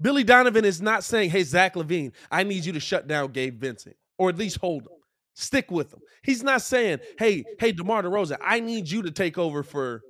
[0.00, 3.60] Billy Donovan is not saying, "Hey Zach LaVine, I need you to shut down Gabe
[3.60, 4.98] Vincent or at least hold him.
[5.34, 9.38] Stick with him." He's not saying, "Hey, hey DeMar DeRozan, I need you to take
[9.38, 10.02] over for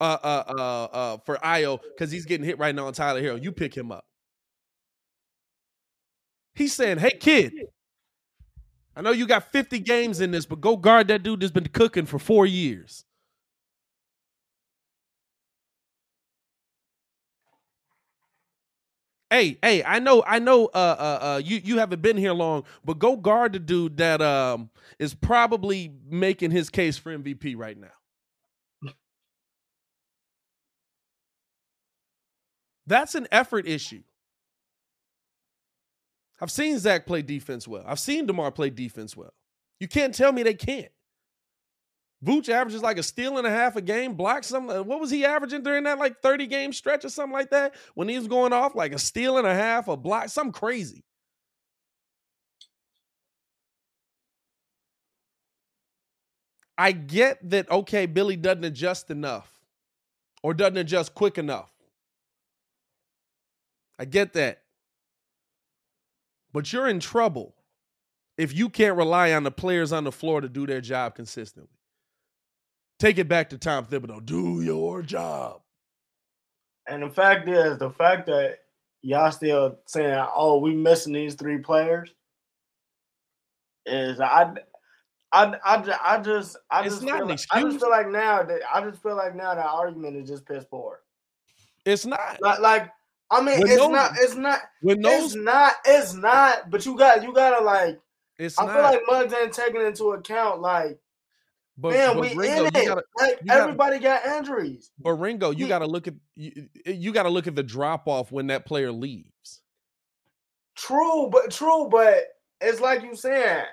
[0.00, 3.42] uh uh uh uh for Ayo cuz he's getting hit right now on Tyler Herro.
[3.42, 4.06] You pick him up."
[6.54, 7.52] He's saying, "Hey kid,
[8.96, 11.68] I know you got 50 games in this, but go guard that dude that's been
[11.68, 13.04] cooking for four years.
[19.30, 22.64] Hey, hey, I know, I know uh uh uh you you haven't been here long,
[22.84, 27.78] but go guard the dude that um is probably making his case for MVP right
[27.78, 27.88] now.
[32.86, 34.02] That's an effort issue.
[36.40, 37.84] I've seen Zach play defense well.
[37.86, 39.34] I've seen DeMar play defense well.
[39.80, 40.90] You can't tell me they can't.
[42.24, 44.68] Vooch averages like a steal and a half a game, block some.
[44.68, 47.74] uh, What was he averaging during that like 30 game stretch or something like that?
[47.94, 51.04] When he was going off like a steal and a half, a block, something crazy.
[56.76, 59.52] I get that, okay, Billy doesn't adjust enough
[60.42, 61.70] or doesn't adjust quick enough.
[63.98, 64.62] I get that.
[66.52, 67.54] But you're in trouble
[68.36, 71.77] if you can't rely on the players on the floor to do their job consistently.
[72.98, 74.24] Take it back to Tom Thibodeau.
[74.24, 75.60] Do your job.
[76.88, 78.58] And the fact is, the fact that
[79.02, 82.10] y'all still saying, "Oh, we missing these three players,"
[83.86, 84.52] is I,
[85.32, 88.42] I, I, I just, I It's just, not feel like, I just feel like now
[88.42, 91.00] that I just feel like now that argument is just piss poor.
[91.84, 92.38] It's not.
[92.40, 92.90] Like, like
[93.30, 96.70] I mean, When it's those- not, it's not, when it's not, it's not.
[96.70, 98.00] But you got, you gotta like.
[98.38, 98.72] It's I not.
[98.74, 100.98] feel like Muggs ain't taking into account like.
[101.80, 102.72] But, man, but we Ringo, in it.
[102.86, 104.90] gotta- like you gotta- everybody got injuries.
[104.98, 108.08] But Ringo, you got to look at you, you got to look at the drop
[108.08, 109.62] off when that player leaves.
[110.74, 112.24] True, but true, but
[112.60, 113.64] it's like you saying,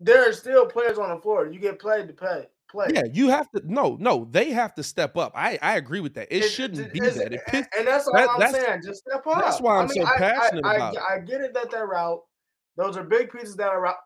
[0.00, 1.46] there are still players on the floor.
[1.46, 2.46] You get played to play.
[2.70, 2.88] Play.
[2.92, 3.62] Yeah, you have to.
[3.64, 5.32] No, no, they have to step up.
[5.34, 6.28] I I agree with that.
[6.30, 7.32] It, shouldn't be that.
[7.32, 8.82] It piss- and that's all that- I'm that's- saying.
[8.84, 9.40] Just step up.
[9.40, 11.00] That's why I I'm mean, so I- I- passionate I, about it.
[11.10, 12.24] I get it that they're out.
[12.76, 13.96] Those are big pieces that are out.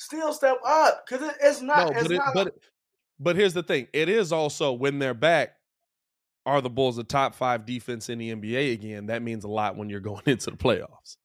[0.00, 1.92] Still step up because it, it's not.
[1.92, 2.34] No, it's but it, not.
[2.34, 2.54] but
[3.18, 3.86] but here's the thing.
[3.92, 5.56] It is also when they're back.
[6.46, 9.06] Are the Bulls a top five defense in the NBA again?
[9.06, 11.18] That means a lot when you're going into the playoffs.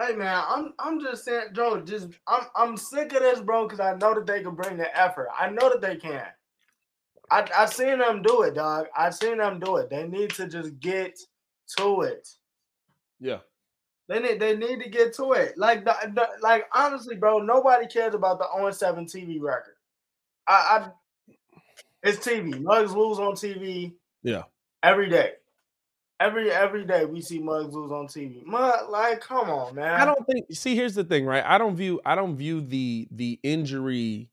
[0.00, 1.80] Hey man, I'm I'm just saying, Joe.
[1.80, 5.00] Just I'm I'm sick of this, bro, because I know that they can bring the
[5.00, 5.28] effort.
[5.38, 6.26] I know that they can.
[7.30, 8.86] I I seen them do it, dog.
[8.96, 9.90] I've seen them do it.
[9.90, 11.16] They need to just get
[11.78, 12.28] to it.
[13.20, 13.38] Yeah.
[14.08, 15.56] They need they need to get to it.
[15.56, 19.76] Like the, the, like honestly, bro, nobody cares about the 0 7 TV record.
[20.46, 21.36] I, I
[22.02, 22.60] it's TV.
[22.60, 24.42] Mugs lose on TV Yeah.
[24.82, 25.32] every day.
[26.20, 28.44] Every every day we see Mugs lose on TV.
[28.44, 30.00] Mug, like, come on, man.
[30.00, 30.46] I don't think.
[30.52, 31.44] See, here's the thing, right?
[31.44, 32.00] I don't view.
[32.04, 34.28] I don't view the the injury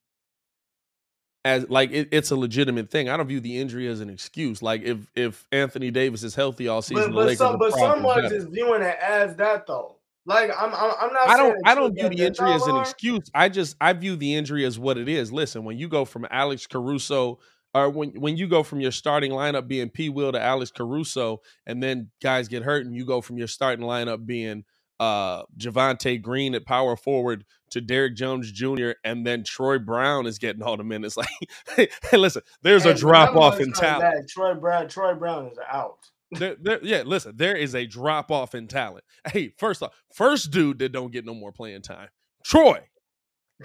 [1.43, 3.09] as like it, it's a legitimate thing.
[3.09, 4.61] I don't view the injury as an excuse.
[4.61, 8.01] Like if if Anthony Davis is healthy all season, But, but some but some probably
[8.03, 8.35] mugs better.
[8.35, 9.97] is viewing it as that though.
[10.26, 11.30] Like I'm I'm, I'm not.
[11.30, 11.57] I don't.
[11.65, 13.30] I don't view the injury as an excuse.
[13.34, 15.31] I just I view the injury as what it is.
[15.31, 17.39] Listen, when you go from Alex Caruso,
[17.73, 20.09] or when when you go from your starting lineup being P.
[20.09, 23.84] Will to Alex Caruso, and then guys get hurt, and you go from your starting
[23.84, 24.63] lineup being
[25.01, 28.91] uh Javonte Green at power forward to Derrick Jones Jr.
[29.03, 31.17] and then Troy Brown is getting all the minutes.
[31.77, 34.01] Like, hey, listen, there's Hey, a drop off in talent.
[34.01, 34.27] back.
[34.29, 35.97] Troy Brown Troy Brown is out.
[36.33, 39.03] There, there, yeah, listen, there is a drop off in talent.
[39.27, 42.07] Hey, first off, first dude that don't get no more playing time,
[42.45, 42.79] Troy.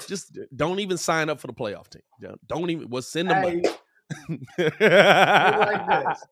[0.09, 2.03] Just don't even sign up for the playoff team.
[2.49, 2.91] Don't- even.
[2.91, 3.43] Well, send them.
[3.45, 3.63] Hey,
[4.81, 6.25] like this.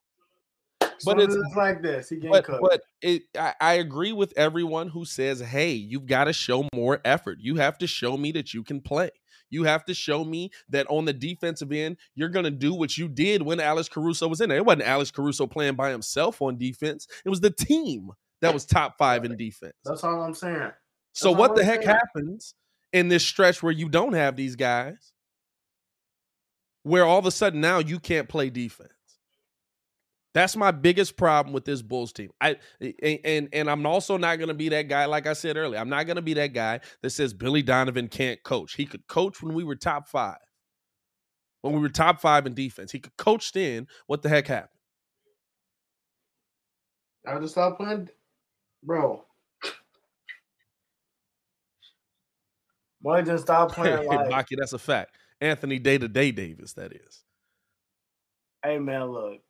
[1.05, 2.09] But it's- it's like this.
[2.09, 2.63] He but cooked.
[2.63, 7.01] but it, I, I agree with everyone who says, "Hey, you've got to show more
[7.05, 7.39] effort.
[7.41, 9.11] You have to show me that you can play.
[9.51, 12.97] You have to show me that on the defensive end, you're going to do what
[12.99, 14.59] you did when Alex Caruso was in there.
[14.59, 17.07] It wasn't Alex Caruso playing by himself on defense.
[17.25, 18.11] It was the team
[18.41, 19.75] that was top five in defense.
[19.85, 20.73] That's all I'm saying.
[21.13, 21.97] So what the I'm heck saying.
[21.97, 22.55] happens
[22.93, 25.13] in this stretch where you don't have these guys?
[26.83, 28.91] Where all of a sudden now you can't play defense.
[30.35, 32.31] That's my biggest problem with this Bulls team.
[32.41, 35.57] I and and, and I'm also not going to be that guy like I said
[35.57, 35.79] earlier.
[35.79, 38.75] I'm not going to be that guy that says Billy Donovan can't coach.
[38.75, 40.37] He could coach when we were top 5.
[41.63, 42.91] When we were top 5 in defense.
[42.91, 43.87] He could coach then.
[44.09, 44.71] What the heck happened?
[47.27, 48.11] I just stop playing,
[48.83, 49.25] bro.
[53.01, 54.29] Boy, just stop playing like.
[54.29, 55.17] Baki, that's a fact.
[55.41, 57.23] Anthony Day to Day Davis that is.
[58.65, 59.41] hey man, look.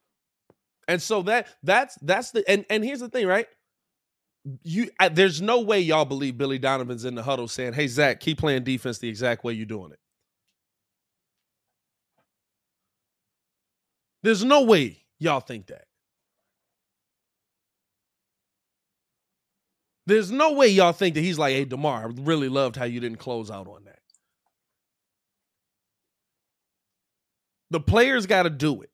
[0.89, 3.49] And so that that's that's the and and here's the thing, right?
[4.63, 8.21] You I, there's no way y'all believe Billy Donovan's in the huddle saying, "Hey Zach,
[8.21, 9.99] keep playing defense the exact way you're doing it."
[14.23, 15.87] There's no way y'all think that.
[20.07, 23.01] There's no way y'all think that he's like, "Hey Demar, I really loved how you
[23.01, 24.01] didn't close out on that."
[27.71, 28.91] The players got to do it.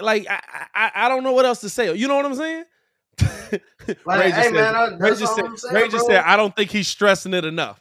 [0.00, 1.94] Like I, I I don't know what else to say.
[1.94, 2.64] You know what I'm saying?
[4.06, 6.36] Like, Ray hey, just, said, man, I- Ray just said, saying, Ray just said, I
[6.36, 7.80] don't think he's stressing it enough.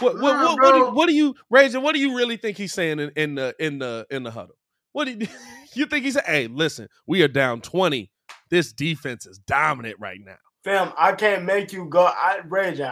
[0.00, 1.34] What what Nah, what, what, do, what do you?
[1.80, 4.56] What do you really think he's saying in, in the in the in the huddle?
[4.92, 5.26] What do you,
[5.74, 6.26] you think he's saying?
[6.26, 8.10] Hey, listen, we are down 20.
[8.50, 10.36] This defense is dominant right now.
[10.64, 12.04] Fam, I can't make you go.
[12.04, 12.40] I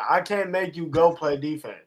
[0.08, 1.85] I can't make you go play defense.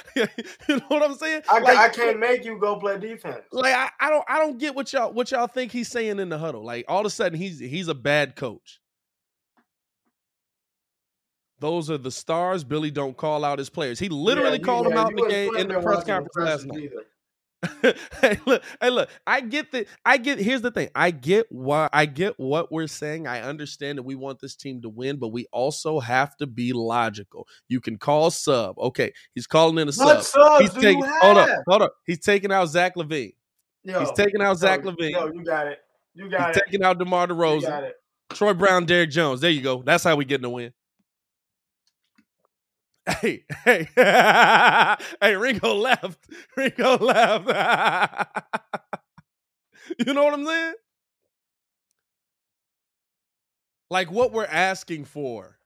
[0.16, 0.26] you
[0.68, 1.42] know what I'm saying?
[1.48, 3.42] I, Like- I can't make you go play defense.
[3.52, 6.28] Like I, I don't I don't get what y'all what y'all think he's saying in
[6.28, 6.64] the huddle.
[6.64, 8.80] Like all of a sudden he's he's a bad coach.
[11.60, 12.62] Those are the stars.
[12.62, 13.98] Billy don't call out his players.
[13.98, 16.66] He literally Yeah, called them yeah, out in the game in the press conference last
[16.66, 16.84] night.
[16.84, 17.04] either.
[18.20, 19.08] hey, look, hey, look.
[19.26, 19.86] I get the.
[20.04, 20.38] I get.
[20.38, 20.90] Here's the thing.
[20.94, 21.88] I get why.
[21.92, 23.26] I get what we're saying.
[23.26, 26.72] I understand that we want this team to win, but we also have to be
[26.72, 27.48] logical.
[27.68, 28.78] You can call sub.
[28.78, 30.60] Okay, he's calling in a What sub.
[30.60, 31.02] subs He's taking.
[31.02, 31.48] you Hold up.
[31.68, 31.92] Hold up.
[32.06, 33.34] He's taking out Zach LaVine.
[33.82, 35.10] Yo, he's taking out Zach yo, LaVine.
[35.10, 35.78] Yo, you got it.
[36.14, 36.64] You got He's it.
[36.66, 37.62] taking out DeMar You DeRozan.
[37.62, 37.94] got it.
[38.30, 39.40] Troy Brown, Derrick Jones.
[39.40, 39.82] There you go.
[39.82, 40.72] That's how we get in the win.
[43.08, 46.18] Hey, hey, hey, Ringo left.
[46.56, 47.48] Ringo left.
[50.06, 50.74] you know what I'm saying?
[53.90, 55.58] Like what we're asking for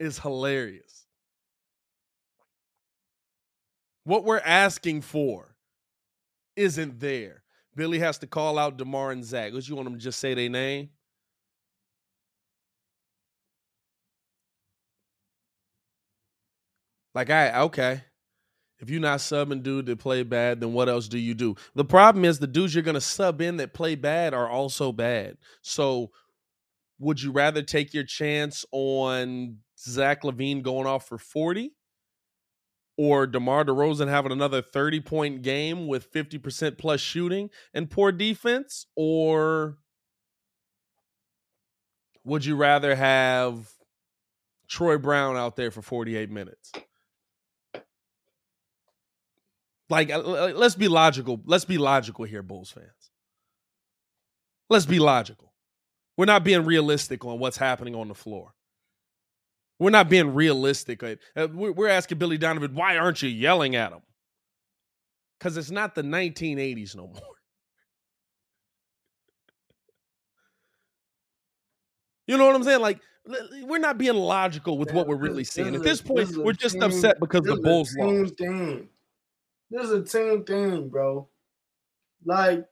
[0.00, 1.06] is hilarious.
[4.04, 5.54] What we're asking for
[6.56, 7.42] isn't there.
[7.76, 9.52] Billy has to call out DeMar and Zach.
[9.52, 10.90] What you want them to just say their name?
[17.18, 18.04] Like, I okay.
[18.78, 21.56] If you're not subbing dude that play bad, then what else do you do?
[21.74, 25.36] The problem is the dudes you're gonna sub in that play bad are also bad.
[25.60, 26.12] So
[27.00, 31.72] would you rather take your chance on Zach LaVine going off for 40?
[32.96, 38.86] Or DeMar DeRozan having another 30 point game with 50% plus shooting and poor defense?
[38.94, 39.78] Or
[42.22, 43.68] would you rather have
[44.68, 46.70] Troy Brown out there for 48 minutes?
[49.90, 50.20] Like, uh,
[50.54, 51.40] let's be logical.
[51.46, 53.10] Let's be logical here, Bulls fans.
[54.68, 55.52] Let's be logical.
[56.16, 58.52] We're not being realistic on what's happening on the floor.
[59.78, 61.02] We're not being realistic.
[61.02, 64.00] Uh, We're we're asking Billy Donovan, why aren't you yelling at him?
[65.38, 67.22] Because it's not the 1980s no more.
[72.26, 72.80] You know what I'm saying?
[72.80, 73.00] Like,
[73.62, 75.74] we're not being logical with what we're really seeing.
[75.74, 78.36] At this point, we're just upset because the Bulls team lost.
[78.36, 78.88] Thing.
[79.70, 81.28] This is a team thing, bro.
[82.24, 82.64] Like,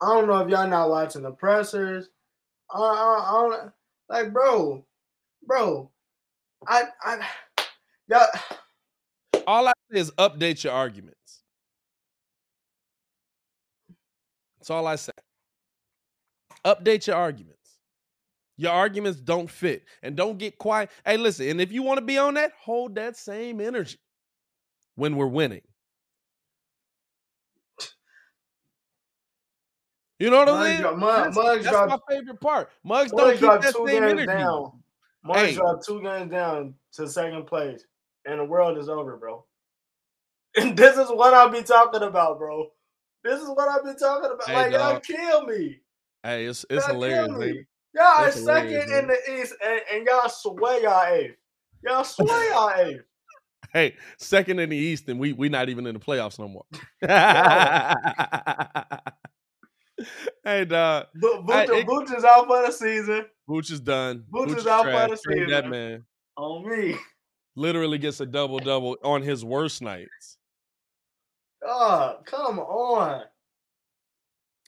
[0.00, 2.08] I don't know if y'all not watching the pressers.
[2.70, 3.72] I, I, I don't
[4.08, 4.84] like, bro,
[5.46, 5.90] bro.
[6.66, 7.26] I, I,
[8.08, 8.26] y'all.
[9.46, 11.42] All I say is update your arguments.
[14.58, 15.12] That's all I say.
[16.64, 17.54] Update your arguments.
[18.56, 20.90] Your arguments don't fit and don't get quiet.
[21.04, 23.98] Hey, listen, and if you want to be on that, hold that same energy
[24.96, 25.62] when we're winning.
[30.18, 30.80] You know what Muggs saying?
[30.80, 32.70] dro- Mug- That's, Muggs that's dropped- my favorite part.
[32.84, 34.26] Mugs don't Muggs keep that two same energy.
[34.26, 34.82] down.
[35.22, 35.54] Muggs Hey.
[35.54, 37.84] dropped two games down to second place,
[38.24, 39.44] and the world is over, bro.
[40.56, 42.70] And this is what I'll be talking about, bro.
[43.22, 44.46] This is what I'll be talking about.
[44.48, 45.80] Hey, like y'all kill me.
[46.22, 47.66] Hey, it's it's Y'all hilarious, me.
[47.94, 48.44] Y'all are hilarious,
[48.86, 51.36] second in the East, and, and y'all swear y'all eighth.
[51.82, 53.02] Y'all swear y'all eighth.
[53.72, 56.64] Hey, second in the East, and we we not even in the playoffs no more.
[60.44, 61.06] hey, dog.
[61.14, 63.26] But it- Vooch is out for the season.
[63.48, 64.24] Vooch is done.
[64.32, 65.50] Vooch is out for the season.
[65.50, 66.04] That man
[66.36, 66.96] On me.
[67.54, 70.36] literally gets a double double on his worst nights.
[71.64, 73.22] Oh, come on.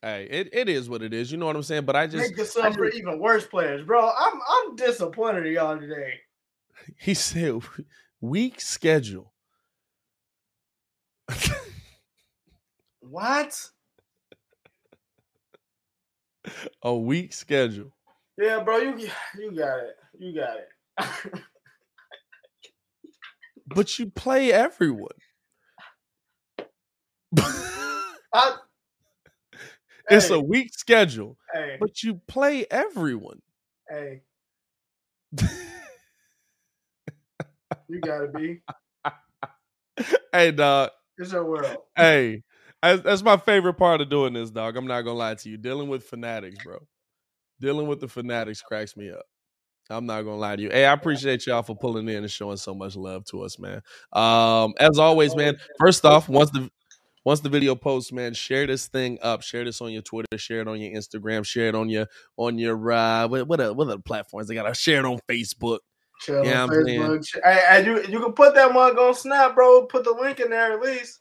[0.03, 1.33] Hey, it, it is what it is.
[1.33, 1.85] You know what I'm saying?
[1.85, 4.09] But I just, Make yourself for even worse players, bro.
[4.09, 6.15] I'm I'm disappointed in y'all today.
[6.97, 7.61] he said,
[8.20, 9.32] weak schedule.
[13.01, 13.73] What?
[16.82, 17.93] A weak schedule.
[18.36, 19.97] Yeah, bro, you you got it.
[20.19, 20.69] You got it.
[23.66, 25.19] But you play everyone.
[28.32, 28.57] I,
[30.11, 30.31] It's Hey.
[30.31, 33.40] a weak schedule, hey, but you play everyone.
[33.89, 34.23] hey.
[37.89, 38.60] You gotta be.
[40.32, 40.90] Hey, dog.
[41.16, 41.77] It's your world.
[41.97, 42.44] Hey,
[42.81, 44.77] that's, my favorite part of doing this, dog.
[44.77, 45.56] I'm not gonna lie to you.
[45.56, 46.86] Dealing with fanatics, bro.
[47.60, 49.24] Dealing with the fanatics cracks me up.
[49.90, 50.70] I'm not gonna lie to you.
[50.70, 53.81] Hey, I appreciate y'all for pulling in and showing so much love to us, man.
[54.12, 55.56] Um, as always, man.
[55.81, 56.70] First off, once the
[57.24, 59.43] once the video posts, man, share this thing up.
[59.43, 60.36] Share this on your Twitter.
[60.36, 61.44] Share it on your Instagram.
[61.44, 62.06] Share it on your
[62.36, 64.65] on your uh, what what, what other platforms they got?
[64.65, 65.78] to Share it on Facebook.
[66.20, 66.69] Chill Yeah, on.
[66.69, 67.27] Facebook.
[67.45, 69.86] Hey, hey, you you can put that mug on Snap, bro.
[69.86, 71.20] Put the link in there at least.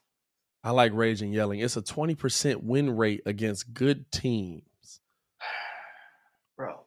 [0.64, 1.60] I like raging yelling.
[1.60, 4.64] It's a 20% win rate against good teams.
[6.58, 6.82] Bro.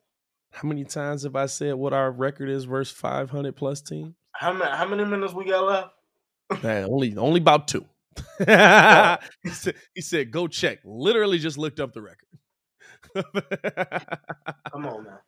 [0.52, 4.14] How many times have I said what our record is versus 500 plus teams?
[4.32, 5.94] How many how many minutes we got left?
[6.62, 7.84] Man, only only about two.
[8.38, 12.26] he, said, he said, "Go check." Literally, just looked up the record.
[14.72, 15.18] Come on, man.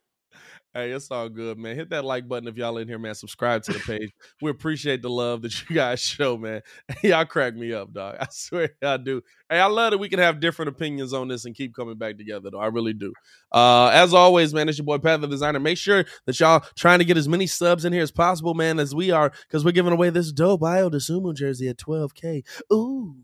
[0.75, 1.77] Hey, it's all good, man.
[1.77, 3.15] Hit that like button if y'all in here, man.
[3.15, 4.11] Subscribe to the page.
[4.41, 6.63] we appreciate the love that you guys show, man.
[7.03, 8.17] y'all crack me up, dog.
[8.19, 9.21] I swear I do.
[9.51, 12.17] Hey, I love that we can have different opinions on this and keep coming back
[12.17, 12.59] together, though.
[12.59, 13.13] I really do.
[13.53, 15.61] Uh, as always, man, it's your boy Pat the Designer.
[15.61, 18.79] Make sure that y'all trying to get as many subs in here as possible, man,
[18.79, 22.45] as we are, because we're giving away this dope Ayo Dosunmu jersey at 12K.
[22.73, 23.17] Ooh.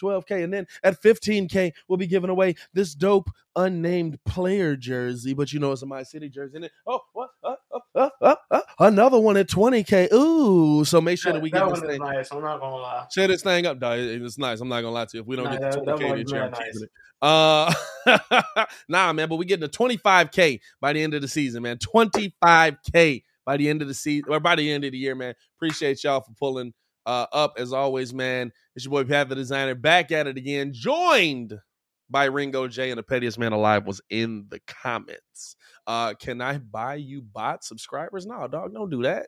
[0.00, 0.44] 12K.
[0.44, 5.58] And then at 15K, we'll be giving away this dope unnamed player jersey, but you
[5.60, 6.56] know it's a My City jersey.
[6.56, 7.30] And then, oh, what?
[7.42, 7.56] Uh,
[7.94, 8.08] uh,
[8.50, 10.12] uh, another one at 20K.
[10.12, 10.84] Ooh.
[10.84, 11.98] So make sure that, we that get one this is thing.
[12.00, 12.28] nice.
[12.32, 13.06] I'm not gonna lie.
[13.12, 13.98] Share this thing up, dog.
[13.98, 14.60] It's nice.
[14.60, 15.20] I'm not gonna lie to you.
[15.22, 16.88] If we don't Nah, get that- the 20K one's this year, I'm mad keeping nice.
[17.22, 21.76] Uh, nah, man, but we getting to 25K by the end of the season, man.
[21.78, 25.34] 25K by the end of the season or by the end of the year, man.
[25.56, 26.72] Appreciate y'all for pulling
[27.10, 28.52] uh, up as always, man.
[28.76, 31.58] It's your boy Pat the Designer back at it again, joined
[32.08, 35.56] by Ringo J and the pettiest man alive was in the comments.
[35.88, 38.26] Uh, can I buy you bot subscribers?
[38.26, 39.26] No, dog, don't do that.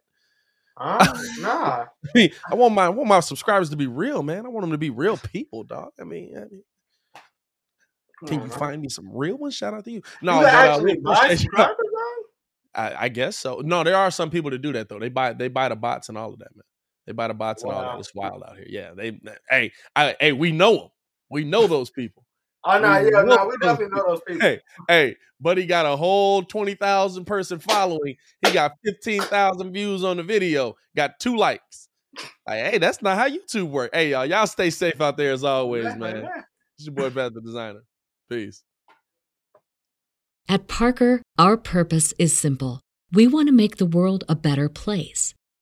[0.78, 1.12] Huh?
[1.40, 1.86] nah.
[2.14, 4.46] I want my I want my subscribers to be real, man.
[4.46, 5.90] I want them to be real people, dog.
[6.00, 6.62] I mean, I mean
[8.26, 9.56] can you find me some real ones?
[9.56, 9.96] Shout out to you.
[9.96, 11.76] You No, can but, uh, actually we buy subscribers?
[12.74, 13.60] I, I guess so.
[13.64, 15.00] No, there are some people that do that though.
[15.00, 16.62] They buy they buy the bots and all of that, man.
[17.06, 17.98] They buy the bots and all that.
[17.98, 18.66] It's wild out here.
[18.68, 19.20] Yeah, they.
[19.50, 20.88] Hey, I, hey, we know them.
[21.30, 22.24] We know those people.
[22.64, 24.40] Oh no, We yeah, no, whoop we those definitely know those people.
[24.46, 28.14] Hey, hey, but he got a whole 20,000 person following.
[28.40, 31.88] He got 15,000 views on the video, got two likes.
[32.46, 33.90] Like, hey, that's not how YouTube work.
[33.92, 36.16] Hey, y'all, y'all stay safe out there as always, Yeah, man.
[36.22, 36.42] yeah.
[36.78, 37.82] It's your boy, Pat the Designer.
[38.30, 38.62] Peace.
[40.48, 42.80] At Parker, our purpose is simple.
[43.12, 45.34] We want to make the world a better place